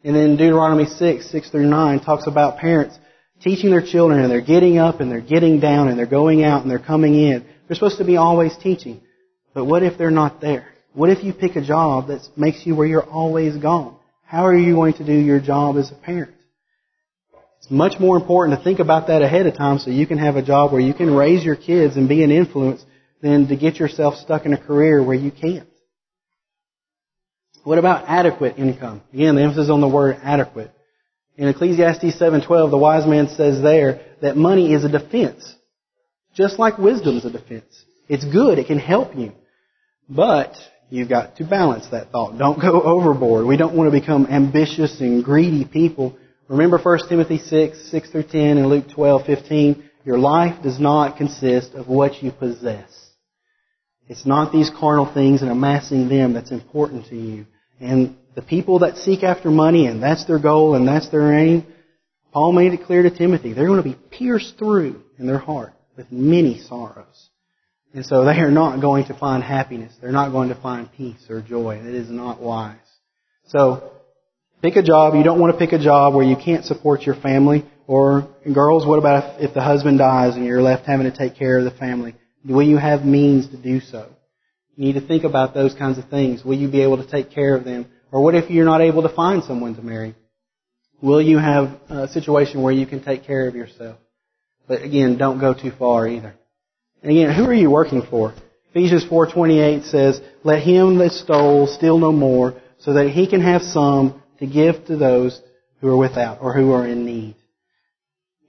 And 0.05 0.16
then 0.16 0.36
Deuteronomy 0.36 0.86
6, 0.86 1.30
6 1.30 1.50
through 1.50 1.66
9 1.66 2.00
talks 2.00 2.26
about 2.26 2.59
parents 2.59 2.98
teaching 3.40 3.70
their 3.70 3.84
children 3.84 4.20
and 4.20 4.30
they're 4.30 4.40
getting 4.40 4.78
up 4.78 5.00
and 5.00 5.11
they're 5.11 5.20
getting 5.20 5.61
down 5.61 5.88
and 5.88 5.98
they're 5.98 6.07
going 6.07 6.44
out 6.44 6.62
and 6.62 6.70
they're 6.70 6.78
coming 6.78 7.14
in. 7.14 7.44
They're 7.66 7.74
supposed 7.74 7.98
to 7.98 8.05
be 8.05 8.16
always 8.16 8.57
teaching. 8.59 9.00
But 9.55 9.64
what 9.64 9.82
if 9.82 9.98
they're 9.98 10.11
not 10.11 10.40
there? 10.40 10.68
What 10.94 11.11
if 11.11 11.24
you 11.24 11.32
pick 11.32 11.57
a 11.57 11.64
job 11.64 12.09
that 12.09 12.20
makes 12.36 12.66
you 12.66 12.74
where 12.74 12.86
you're 12.86 13.09
always 13.09 13.57
gone? 13.57 13.96
How 14.24 14.46
are 14.46 14.57
you 14.57 14.74
going 14.74 14.94
to 14.94 15.07
do 15.07 15.12
your 15.12 15.40
job 15.40 15.76
as 15.76 15.90
a 15.90 15.94
parent? 15.94 16.34
It's 17.59 17.70
much 17.70 18.00
more 18.00 18.16
important 18.16 18.59
to 18.59 18.64
think 18.64 18.80
about 18.80 19.07
that 19.07 19.22
ahead 19.22 19.46
of 19.46 19.57
time 19.57 19.78
so 19.78 19.90
you 19.90 20.07
can 20.07 20.18
have 20.18 20.36
a 20.36 20.42
job 20.42 20.72
where 20.72 20.80
you 20.80 20.94
can 20.94 21.14
raise 21.14 21.44
your 21.44 21.55
kids 21.55 21.96
and 21.96 22.09
be 22.09 22.24
an 22.24 22.30
influence 22.30 22.84
than 23.22 23.46
to 23.48 23.57
get 23.57 23.76
yourself 23.76 24.16
stuck 24.16 24.46
in 24.46 24.53
a 24.53 24.59
career 24.59 25.03
where 25.03 25.16
you 25.16 25.30
can't. 25.30 25.68
What 27.65 27.79
about 27.79 28.05
adequate 28.09 28.59
income? 28.59 29.03
Again, 29.13 29.37
the 29.37 29.43
emphasis 29.43 29.71
on 29.71 29.81
the 29.81 29.89
word 29.89 30.19
adequate. 30.23 30.73
In 31.37 31.49
Ecclesiastes 31.49 32.19
7:12, 32.19 32.71
the 32.71 32.79
wise 32.79 33.07
man 33.07 33.29
says 33.29 33.63
there 33.63 34.01
that 34.21 34.37
money 34.37 34.73
is 34.73 34.85
a 34.85 34.89
defense, 34.89 35.55
just 36.35 36.59
like 36.59 36.79
wisdom 36.79 37.17
is 37.17 37.25
a 37.25 37.31
defense. 37.31 37.85
It's 38.09 38.25
good; 38.25 38.59
it 38.59 38.67
can 38.67 38.79
help 38.79 39.17
you, 39.17 39.33
but 40.09 40.55
you've 40.91 41.09
got 41.09 41.37
to 41.37 41.45
balance 41.45 41.87
that 41.89 42.11
thought. 42.11 42.37
Don't 42.37 42.61
go 42.61 42.83
overboard. 42.95 43.47
We 43.47 43.57
don't 43.57 43.75
want 43.75 43.93
to 43.93 43.99
become 43.99 44.27
ambitious 44.27 45.01
and 45.01 45.25
greedy 45.25 45.65
people. 45.65 46.17
Remember 46.49 46.79
1 46.79 47.09
Timothy 47.09 47.39
6, 47.39 47.91
6 47.91 48.11
through 48.11 48.25
10, 48.25 48.59
and 48.59 48.67
Luke 48.67 48.91
12, 48.91 49.25
15. 49.25 49.91
Your 50.05 50.19
life 50.19 50.63
does 50.63 50.79
not 50.81 51.17
consist 51.17 51.75
of 51.75 51.87
what 51.89 52.23
you 52.23 52.33
possess. 52.33 52.91
It's 54.09 54.27
not 54.27 54.53
these 54.53 54.69
carnal 54.69 55.07
things 55.07 55.41
and 55.41 55.51
amassing 55.51 56.09
them 56.09 56.35
that's 56.35 56.51
important 56.51 57.07
to 57.07 57.17
you. 57.17 57.47
And 57.83 58.16
the 58.37 58.43
people 58.43 58.78
that 58.78 58.97
seek 58.97 59.24
after 59.24 59.51
money 59.51 59.87
and 59.87 60.03
that's 60.03 60.24
their 60.24 60.39
goal 60.39 60.76
and 60.76 60.87
that's 60.87 61.09
their 61.11 61.37
aim, 61.37 61.66
Paul 62.33 62.53
made 62.53 62.72
it 62.72 62.85
clear 62.85 63.03
to 63.03 63.11
Timothy, 63.11 63.53
they're 63.53 63.66
going 63.66 63.83
to 63.83 63.89
be 63.89 63.99
pierced 64.11 64.57
through 64.57 65.03
in 65.18 65.26
their 65.26 65.39
heart 65.39 65.72
with 65.97 66.11
many 66.11 66.61
sorrows. 66.61 67.28
And 67.93 68.07
so 68.07 68.24
they 68.24 68.39
are 68.39 68.51
not 68.51 68.80
going 68.80 69.07
to 69.07 69.14
find 69.18 69.43
happiness. 69.43 69.93
They're 70.01 70.12
not 70.12 70.30
going 70.30 70.49
to 70.49 70.55
find 70.55 70.91
peace 70.93 71.26
or 71.28 71.43
joy. 71.43 71.76
It 71.76 71.95
is 71.95 72.09
not 72.09 72.41
wise. 72.41 72.76
So, 73.49 73.93
pick 74.62 74.76
a 74.76 74.83
job. 74.83 75.14
You 75.14 75.24
don't 75.24 75.41
want 75.41 75.53
to 75.53 75.59
pick 75.59 75.72
a 75.72 75.83
job 75.83 76.14
where 76.14 76.24
you 76.24 76.37
can't 76.37 76.64
support 76.64 77.03
your 77.03 77.16
family. 77.16 77.68
Or, 77.87 78.28
girls, 78.51 78.87
what 78.87 78.99
about 78.99 79.41
if, 79.41 79.51
if 79.51 79.55
the 79.55 79.61
husband 79.61 79.99
dies 79.99 80.37
and 80.37 80.47
you're 80.47 80.62
left 80.62 80.87
having 80.87 81.11
to 81.11 81.14
take 81.14 81.37
care 81.37 81.59
of 81.59 81.64
the 81.64 81.72
family? 81.72 82.14
Will 82.49 82.62
you 82.62 82.78
have 82.78 83.05
means 83.05 83.51
to 83.51 83.57
do 83.57 83.80
so? 83.80 84.09
You 84.77 84.87
need 84.87 84.95
to 84.95 85.07
think 85.07 85.25
about 85.25 85.55
those 85.55 85.75
kinds 85.75 85.99
of 85.99 86.09
things. 86.09 86.45
Will 86.45 86.57
you 86.57 86.68
be 86.68 86.83
able 86.83 86.97
to 86.97 87.11
take 87.11 87.31
care 87.31 87.55
of 87.55 87.64
them? 87.64 87.87
Or 88.11 88.23
what 88.23 88.35
if 88.35 88.51
you're 88.51 88.64
not 88.64 88.81
able 88.81 89.03
to 89.03 89.09
find 89.14 89.45
someone 89.45 89.75
to 89.77 89.83
marry? 89.83 90.14
Will 91.03 91.20
you 91.20 91.39
have 91.39 91.79
a 91.89 92.09
situation 92.09 92.62
where 92.62 92.73
you 92.73 92.87
can 92.87 93.03
take 93.03 93.25
care 93.25 93.49
of 93.49 93.55
yourself? 93.55 93.99
But 94.68 94.83
again, 94.83 95.18
don't 95.18 95.41
go 95.41 95.53
too 95.53 95.73
far 95.79 96.07
either. 96.07 96.35
And 97.03 97.11
again, 97.11 97.35
who 97.35 97.45
are 97.45 97.55
you 97.55 97.70
working 97.70 98.03
for? 98.03 98.33
Ephesians 98.70 99.05
4:28 99.05 99.85
says, 99.85 100.20
"Let 100.45 100.62
him 100.62 100.99
that 100.99 101.12
stole 101.12 101.66
steal 101.66 101.99
no 101.99 102.12
more, 102.12 102.55
so 102.79 102.95
that 102.95 103.11
he 103.11 103.27
can 103.27 103.41
have 103.41 103.62
some 103.62 104.23
to 104.39 104.47
give 104.47 104.87
to 104.87 104.97
those 104.97 105.43
who 105.81 105.89
are 105.89 105.97
without 105.97 106.39
or 106.41 106.55
who 106.55 106.73
are 106.73 106.87
in 106.87 107.05
need." 107.05 107.35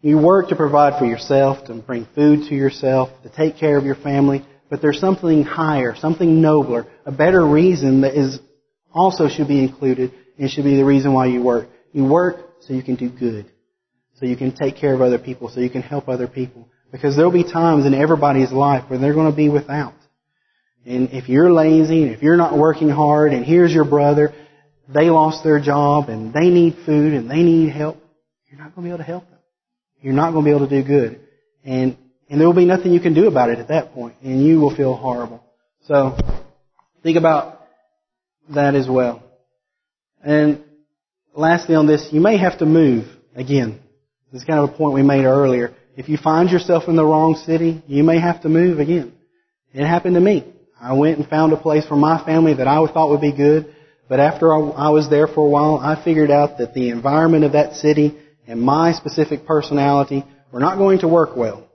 You 0.02 0.18
work 0.18 0.50
to 0.50 0.56
provide 0.56 1.00
for 1.00 1.06
yourself, 1.06 1.66
to 1.66 1.74
bring 1.74 2.06
food 2.16 2.48
to 2.48 2.56
yourself, 2.56 3.10
to 3.24 3.30
take 3.30 3.58
care 3.58 3.78
of 3.78 3.86
your 3.86 3.96
family, 3.96 4.44
but 4.74 4.82
there's 4.82 5.00
something 5.00 5.44
higher, 5.44 5.96
something 5.96 6.42
nobler, 6.42 6.88
a 7.06 7.12
better 7.12 7.46
reason 7.46 8.02
that 8.02 8.16
is 8.16 8.40
also 8.92 9.28
should 9.28 9.48
be 9.48 9.60
included 9.64 10.12
and 10.40 10.50
should 10.50 10.64
be 10.64 10.78
the 10.78 10.84
reason 10.84 11.14
why 11.14 11.28
you 11.28 11.44
work. 11.44 11.70
You 11.92 12.06
work 12.06 12.38
so 12.62 12.74
you 12.74 12.82
can 12.82 12.96
do 12.96 13.08
good. 13.08 13.46
So 14.16 14.26
you 14.26 14.36
can 14.36 14.52
take 14.52 14.76
care 14.78 14.96
of 14.96 15.02
other 15.02 15.20
people, 15.20 15.50
so 15.50 15.60
you 15.60 15.70
can 15.70 15.84
help 15.84 16.10
other 16.10 16.28
people. 16.28 16.68
Because 16.92 17.16
there'll 17.16 17.32
be 17.32 17.44
times 17.44 17.86
in 17.86 17.94
everybody's 17.94 18.52
life 18.52 18.90
where 18.90 18.98
they're 18.98 19.14
going 19.14 19.30
to 19.30 19.38
be 19.38 19.48
without. 19.48 19.94
And 20.88 21.12
if 21.12 21.30
you're 21.30 21.54
lazy, 21.54 22.02
and 22.02 22.12
if 22.12 22.24
you're 22.24 22.36
not 22.36 22.58
working 22.58 22.90
hard, 22.90 23.32
and 23.32 23.46
here's 23.46 23.72
your 23.72 23.86
brother, 23.86 24.34
they 24.92 25.12
lost 25.12 25.44
their 25.44 25.60
job, 25.60 26.10
and 26.10 26.34
they 26.34 26.50
need 26.50 26.78
food, 26.84 27.14
and 27.14 27.30
they 27.30 27.44
need 27.44 27.70
help, 27.70 28.02
you're 28.50 28.60
not 28.60 28.74
going 28.74 28.86
to 28.86 28.90
be 28.90 28.90
able 28.90 28.98
to 28.98 29.04
help 29.04 29.30
them 29.30 29.34
you're 30.04 30.14
not 30.14 30.34
going 30.34 30.44
to 30.44 30.52
be 30.52 30.56
able 30.56 30.68
to 30.68 30.82
do 30.82 30.86
good. 30.86 31.22
And, 31.64 31.98
and 32.34 32.42
there 32.42 32.48
will 32.48 32.56
be 32.56 32.66
nothing 32.66 32.92
you 32.92 33.00
can 33.00 33.14
do 33.14 33.28
about 33.28 33.52
it 33.52 33.60
at 33.60 33.68
that 33.68 33.94
point, 33.94 34.16
and 34.24 34.44
you 34.44 34.60
will 34.60 34.76
feel 34.76 34.96
horrible. 34.96 35.44
So, 35.84 36.18
think 37.04 37.16
about 37.16 37.62
that 38.50 38.74
as 38.74 38.90
well. 38.90 39.22
And 40.26 40.64
lastly 41.36 41.76
on 41.76 41.86
this, 41.86 42.10
you 42.12 42.22
may 42.22 42.38
have 42.38 42.58
to 42.58 42.66
move 42.66 43.06
again. 43.36 43.80
This 44.32 44.42
is 44.42 44.48
kind 44.48 44.58
of 44.62 44.72
a 44.72 44.74
point 44.76 44.96
we 44.96 45.04
made 45.04 45.26
earlier. 45.26 45.76
If 45.96 46.10
you 46.10 46.18
find 46.18 46.50
yourself 46.50 46.86
in 46.88 46.96
the 46.96 47.06
wrong 47.06 47.36
city, 47.36 47.84
you 47.86 48.04
may 48.04 48.20
have 48.20 48.42
to 48.42 48.50
move 48.50 48.80
again. 48.80 49.14
It 49.72 49.86
happened 49.86 50.16
to 50.16 50.20
me. 50.20 50.52
I 50.82 50.94
went 50.94 51.20
and 51.20 51.30
found 51.30 51.54
a 51.54 51.58
place 51.58 51.86
for 51.86 51.96
my 51.96 52.26
family 52.26 52.56
that 52.56 52.68
I 52.68 52.84
thought 52.88 53.12
would 53.12 53.22
be 53.22 53.38
good, 53.38 53.76
but 54.10 54.20
after 54.20 54.52
I 54.56 54.90
was 54.90 55.08
there 55.08 55.28
for 55.28 55.46
a 55.46 55.50
while, 55.52 55.78
I 55.78 56.04
figured 56.04 56.32
out 56.32 56.58
that 56.58 56.74
the 56.74 56.90
environment 56.90 57.44
of 57.44 57.52
that 57.52 57.76
city 57.76 58.18
and 58.48 58.60
my 58.60 58.92
specific 58.94 59.46
personality 59.46 60.26
were 60.52 60.60
not 60.60 60.80
going 60.80 60.98
to 61.02 61.08
work 61.08 61.38
well. 61.38 61.70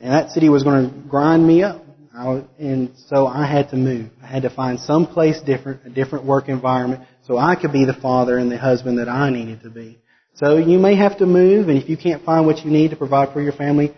And 0.00 0.12
that 0.12 0.30
city 0.30 0.48
was 0.48 0.62
going 0.62 0.88
to 0.88 1.08
grind 1.08 1.46
me 1.46 1.62
up. 1.62 1.84
Was, 2.14 2.44
and 2.58 2.90
so 3.06 3.26
I 3.26 3.46
had 3.46 3.70
to 3.70 3.76
move. 3.76 4.10
I 4.22 4.26
had 4.26 4.42
to 4.42 4.50
find 4.50 4.80
some 4.80 5.06
place 5.06 5.40
different, 5.40 5.86
a 5.86 5.90
different 5.90 6.24
work 6.24 6.48
environment, 6.48 7.04
so 7.26 7.38
I 7.38 7.54
could 7.54 7.72
be 7.72 7.84
the 7.84 7.94
father 7.94 8.36
and 8.36 8.50
the 8.50 8.58
husband 8.58 8.98
that 8.98 9.08
I 9.08 9.30
needed 9.30 9.62
to 9.62 9.70
be. 9.70 9.98
So 10.34 10.56
you 10.56 10.78
may 10.78 10.96
have 10.96 11.18
to 11.18 11.26
move, 11.26 11.68
and 11.68 11.78
if 11.78 11.88
you 11.88 11.96
can't 11.96 12.24
find 12.24 12.46
what 12.46 12.64
you 12.64 12.70
need 12.70 12.90
to 12.90 12.96
provide 12.96 13.32
for 13.32 13.40
your 13.40 13.52
family, 13.52 13.94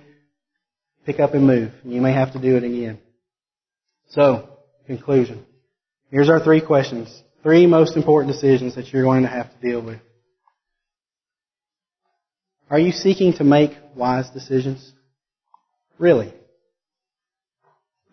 pick 1.07 1.21
up 1.21 1.35
and 1.35 1.47
move. 1.47 1.73
You 1.85 2.01
may 2.01 2.13
have 2.13 2.33
to 2.35 2.41
do 2.41 2.57
it 2.57 2.65
again. 2.65 3.01
So, 4.11 4.49
conclusion. 4.87 5.45
Here's 6.11 6.29
our 6.29 6.41
three 6.41 6.61
questions. 6.61 7.23
Three 7.43 7.67
most 7.67 7.97
important 7.97 8.33
decisions 8.33 8.75
that 8.77 8.93
you're 8.93 9.05
going 9.05 9.23
to 9.23 9.29
have 9.29 9.51
to 9.53 9.67
deal 9.67 9.81
with. 9.81 10.01
Are 12.71 12.79
you 12.79 12.93
seeking 12.93 13.33
to 13.35 13.45
make 13.45 13.73
wise 13.97 14.31
decisions? 14.31 14.93
Really? 16.03 16.35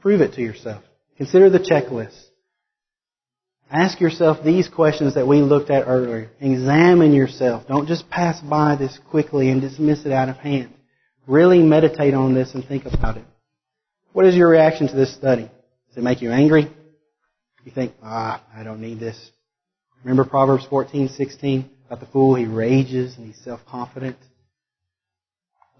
Prove 0.01 0.21
it 0.21 0.35
to 0.35 0.41
yourself. 0.41 0.83
Consider 1.17 1.49
the 1.49 1.57
checklist. 1.57 2.15
Ask 3.71 3.99
yourself 3.99 4.45
these 4.45 4.69
questions 4.69 5.15
that 5.15 5.27
we 5.27 5.41
looked 5.41 5.71
at 5.71 5.87
earlier. 5.87 6.29
Examine 6.39 7.13
yourself. 7.13 7.67
Don't 7.67 7.87
just 7.87 8.07
pass 8.07 8.39
by 8.41 8.75
this 8.75 8.99
quickly 9.09 9.49
and 9.49 9.59
dismiss 9.59 10.05
it 10.05 10.11
out 10.11 10.29
of 10.29 10.37
hand. 10.37 10.71
Really 11.25 11.63
meditate 11.63 12.13
on 12.13 12.35
this 12.35 12.53
and 12.53 12.63
think 12.63 12.85
about 12.85 13.17
it. 13.17 13.25
What 14.13 14.27
is 14.27 14.35
your 14.35 14.49
reaction 14.49 14.87
to 14.87 14.95
this 14.95 15.15
study? 15.15 15.49
Does 15.87 15.97
it 15.97 16.03
make 16.03 16.21
you 16.21 16.29
angry? 16.29 16.71
You 17.65 17.71
think, 17.71 17.93
ah, 18.03 18.43
I 18.55 18.63
don't 18.63 18.81
need 18.81 18.99
this. 18.99 19.31
Remember 20.03 20.25
Proverbs 20.25 20.67
14:16 20.67 21.67
about 21.87 22.01
the 22.01 22.05
fool? 22.05 22.35
He 22.35 22.45
rages 22.45 23.17
and 23.17 23.25
he's 23.25 23.43
self-confident. 23.43 24.17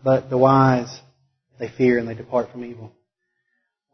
But 0.03 0.32
the 0.32 0.39
wise, 0.39 1.01
they 1.60 1.70
fear 1.70 1.97
and 1.97 2.07
they 2.07 2.16
depart 2.16 2.51
from 2.51 2.66
evil. 2.66 2.91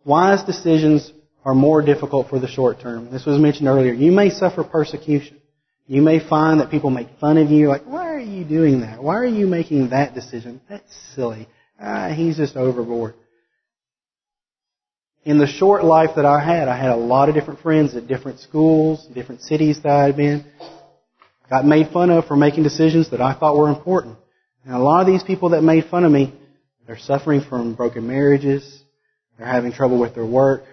Wise 0.05 0.43
decisions 0.43 1.11
are 1.43 1.55
more 1.55 1.81
difficult 1.81 2.29
for 2.29 2.39
the 2.39 2.47
short 2.47 2.79
term. 2.79 3.11
This 3.11 3.25
was 3.25 3.39
mentioned 3.39 3.67
earlier. 3.67 3.93
You 3.93 4.11
may 4.11 4.29
suffer 4.29 4.63
persecution. 4.63 5.41
You 5.87 6.01
may 6.01 6.19
find 6.27 6.59
that 6.59 6.71
people 6.71 6.89
make 6.89 7.07
fun 7.19 7.37
of 7.37 7.51
you, 7.51 7.67
like, 7.67 7.83
why 7.85 8.13
are 8.13 8.19
you 8.19 8.43
doing 8.43 8.81
that? 8.81 9.03
Why 9.03 9.15
are 9.17 9.25
you 9.25 9.45
making 9.45 9.89
that 9.89 10.15
decision? 10.15 10.61
That's 10.67 10.95
silly. 11.15 11.47
Ah, 11.79 12.09
he's 12.09 12.37
just 12.37 12.55
overboard. 12.55 13.13
In 15.23 15.37
the 15.37 15.47
short 15.47 15.83
life 15.83 16.11
that 16.15 16.25
I 16.25 16.43
had, 16.43 16.67
I 16.67 16.77
had 16.77 16.89
a 16.89 16.95
lot 16.95 17.29
of 17.29 17.35
different 17.35 17.59
friends 17.59 17.95
at 17.95 18.07
different 18.07 18.39
schools, 18.39 19.05
different 19.13 19.41
cities 19.41 19.81
that 19.83 19.91
I 19.91 20.05
had 20.05 20.15
been. 20.15 20.45
Got 21.49 21.65
made 21.65 21.89
fun 21.89 22.09
of 22.09 22.25
for 22.25 22.35
making 22.35 22.63
decisions 22.63 23.11
that 23.11 23.21
I 23.21 23.33
thought 23.33 23.55
were 23.55 23.69
important. 23.69 24.17
And 24.63 24.73
a 24.73 24.79
lot 24.79 25.01
of 25.01 25.07
these 25.07 25.23
people 25.23 25.49
that 25.49 25.61
made 25.61 25.85
fun 25.85 26.03
of 26.03 26.11
me, 26.11 26.33
they're 26.87 26.97
suffering 26.97 27.41
from 27.41 27.75
broken 27.75 28.07
marriages, 28.07 28.83
they're 29.37 29.47
having 29.47 29.71
trouble 29.71 29.99
with 29.99 30.15
their 30.15 30.25
work, 30.25 30.63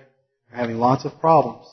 they're 0.50 0.60
having 0.60 0.78
lots 0.78 1.04
of 1.04 1.18
problems. 1.20 1.66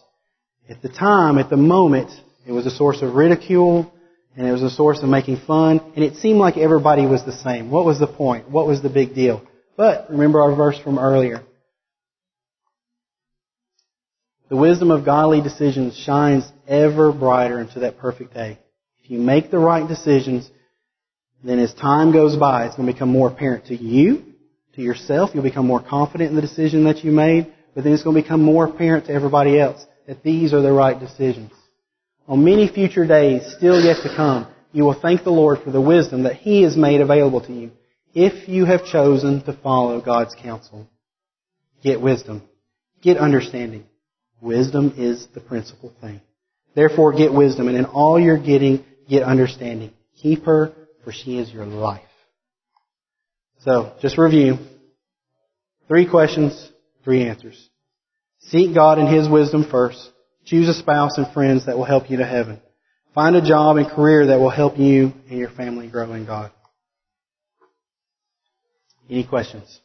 At 0.69 0.81
the 0.81 0.89
time, 0.89 1.37
at 1.37 1.49
the 1.49 1.57
moment, 1.57 2.11
it 2.47 2.51
was 2.51 2.65
a 2.65 2.71
source 2.71 3.01
of 3.01 3.15
ridicule, 3.15 3.91
and 4.35 4.47
it 4.47 4.51
was 4.51 4.63
a 4.63 4.69
source 4.69 5.01
of 5.01 5.09
making 5.09 5.37
fun, 5.45 5.81
and 5.95 6.03
it 6.03 6.15
seemed 6.17 6.39
like 6.39 6.57
everybody 6.57 7.05
was 7.05 7.25
the 7.25 7.35
same. 7.35 7.69
What 7.71 7.85
was 7.85 7.99
the 7.99 8.07
point? 8.07 8.49
What 8.49 8.67
was 8.67 8.81
the 8.81 8.89
big 8.89 9.15
deal? 9.15 9.45
But 9.75 10.09
remember 10.09 10.41
our 10.41 10.55
verse 10.55 10.77
from 10.79 10.99
earlier. 10.99 11.43
The 14.49 14.55
wisdom 14.55 14.89
of 14.89 15.05
godly 15.05 15.41
decisions 15.41 15.95
shines 15.95 16.51
ever 16.67 17.11
brighter 17.11 17.59
into 17.59 17.81
that 17.81 17.99
perfect 17.99 18.33
day. 18.33 18.59
If 19.03 19.11
you 19.11 19.19
make 19.19 19.51
the 19.51 19.59
right 19.59 19.87
decisions, 19.87 20.49
then 21.43 21.59
as 21.59 21.73
time 21.73 22.11
goes 22.11 22.35
by, 22.35 22.65
it's 22.65 22.75
going 22.75 22.87
to 22.87 22.93
become 22.93 23.09
more 23.09 23.29
apparent 23.29 23.67
to 23.67 23.75
you, 23.75 24.28
to 24.79 24.85
yourself. 24.85 25.31
You'll 25.33 25.43
become 25.43 25.67
more 25.67 25.83
confident 25.83 26.31
in 26.31 26.35
the 26.35 26.41
decision 26.41 26.85
that 26.85 27.03
you 27.03 27.11
made, 27.11 27.53
but 27.75 27.83
then 27.83 27.93
it's 27.93 28.03
going 28.03 28.15
to 28.15 28.21
become 28.21 28.41
more 28.41 28.65
apparent 28.65 29.05
to 29.05 29.13
everybody 29.13 29.59
else 29.59 29.85
that 30.07 30.23
these 30.23 30.53
are 30.53 30.61
the 30.61 30.73
right 30.73 30.99
decisions. 30.99 31.51
On 32.27 32.43
many 32.43 32.67
future 32.67 33.05
days, 33.05 33.43
still 33.57 33.79
yet 33.79 33.97
to 34.03 34.15
come, 34.15 34.47
you 34.71 34.83
will 34.83 34.99
thank 34.99 35.23
the 35.23 35.31
Lord 35.31 35.59
for 35.63 35.71
the 35.71 35.81
wisdom 35.81 36.23
that 36.23 36.35
He 36.35 36.63
has 36.63 36.77
made 36.77 37.01
available 37.01 37.41
to 37.45 37.53
you 37.53 37.71
if 38.13 38.47
you 38.49 38.65
have 38.65 38.85
chosen 38.85 39.43
to 39.43 39.53
follow 39.53 40.01
God's 40.01 40.35
counsel. 40.35 40.87
Get 41.83 42.01
wisdom. 42.01 42.43
Get 43.01 43.17
understanding. 43.17 43.85
Wisdom 44.41 44.93
is 44.97 45.27
the 45.33 45.41
principal 45.41 45.93
thing. 46.01 46.21
Therefore, 46.75 47.13
get 47.13 47.33
wisdom, 47.33 47.67
and 47.67 47.77
in 47.77 47.85
all 47.85 48.19
you're 48.19 48.37
getting, 48.37 48.85
get 49.09 49.23
understanding. 49.23 49.91
Keep 50.21 50.45
her, 50.45 50.73
for 51.03 51.11
she 51.11 51.37
is 51.37 51.51
your 51.51 51.65
life. 51.65 52.08
So, 53.59 53.93
just 54.01 54.17
review. 54.17 54.57
Three 55.87 56.09
questions, 56.09 56.71
three 57.03 57.27
answers. 57.27 57.69
Seek 58.39 58.73
God 58.73 58.99
and 58.99 59.13
His 59.13 59.27
wisdom 59.27 59.67
first. 59.69 60.11
Choose 60.45 60.69
a 60.69 60.73
spouse 60.73 61.17
and 61.17 61.31
friends 61.33 61.65
that 61.65 61.77
will 61.77 61.85
help 61.85 62.09
you 62.09 62.17
to 62.17 62.25
heaven. 62.25 62.61
Find 63.13 63.35
a 63.35 63.45
job 63.45 63.77
and 63.77 63.87
career 63.87 64.27
that 64.27 64.39
will 64.39 64.49
help 64.49 64.77
you 64.77 65.13
and 65.29 65.37
your 65.39 65.49
family 65.49 65.89
grow 65.89 66.13
in 66.13 66.25
God. 66.25 66.51
Any 69.09 69.25
questions? 69.25 69.79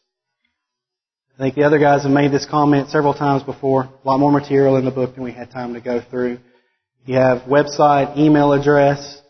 I 1.34 1.42
think 1.42 1.56
the 1.56 1.64
other 1.64 1.80
guys 1.80 2.02
have 2.02 2.12
made 2.12 2.30
this 2.30 2.46
comment 2.46 2.90
several 2.90 3.14
times 3.14 3.42
before. 3.42 3.84
A 3.84 4.08
lot 4.08 4.20
more 4.20 4.30
material 4.30 4.76
in 4.76 4.84
the 4.84 4.92
book 4.92 5.14
than 5.14 5.24
we 5.24 5.32
had 5.32 5.50
time 5.50 5.74
to 5.74 5.80
go 5.80 6.00
through. 6.00 6.38
You 7.06 7.16
have 7.16 7.42
website, 7.42 8.16
email 8.16 8.52
address, 8.52 9.20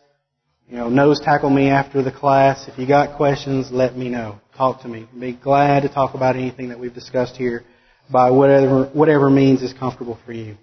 you 0.69 0.77
know, 0.77 0.89
nose 0.89 1.19
tackle 1.19 1.49
me 1.49 1.69
after 1.69 2.01
the 2.01 2.11
class. 2.11 2.67
If 2.67 2.79
you 2.79 2.87
got 2.87 3.17
questions, 3.17 3.71
let 3.71 3.95
me 3.95 4.09
know. 4.09 4.39
Talk 4.57 4.81
to 4.81 4.87
me. 4.87 5.07
Be 5.17 5.33
glad 5.33 5.81
to 5.81 5.89
talk 5.89 6.15
about 6.15 6.35
anything 6.35 6.69
that 6.69 6.79
we've 6.79 6.93
discussed 6.93 7.35
here 7.35 7.63
by 8.11 8.31
whatever, 8.31 8.85
whatever 8.85 9.29
means 9.29 9.61
is 9.61 9.73
comfortable 9.73 10.17
for 10.25 10.33
you. 10.33 10.57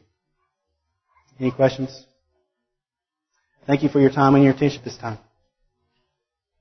Any 1.38 1.50
questions? 1.50 2.04
Thank 3.66 3.82
you 3.82 3.88
for 3.88 4.00
your 4.00 4.10
time 4.10 4.34
and 4.34 4.42
your 4.42 4.54
attention 4.54 4.82
this 4.84 4.96
time. 4.96 5.18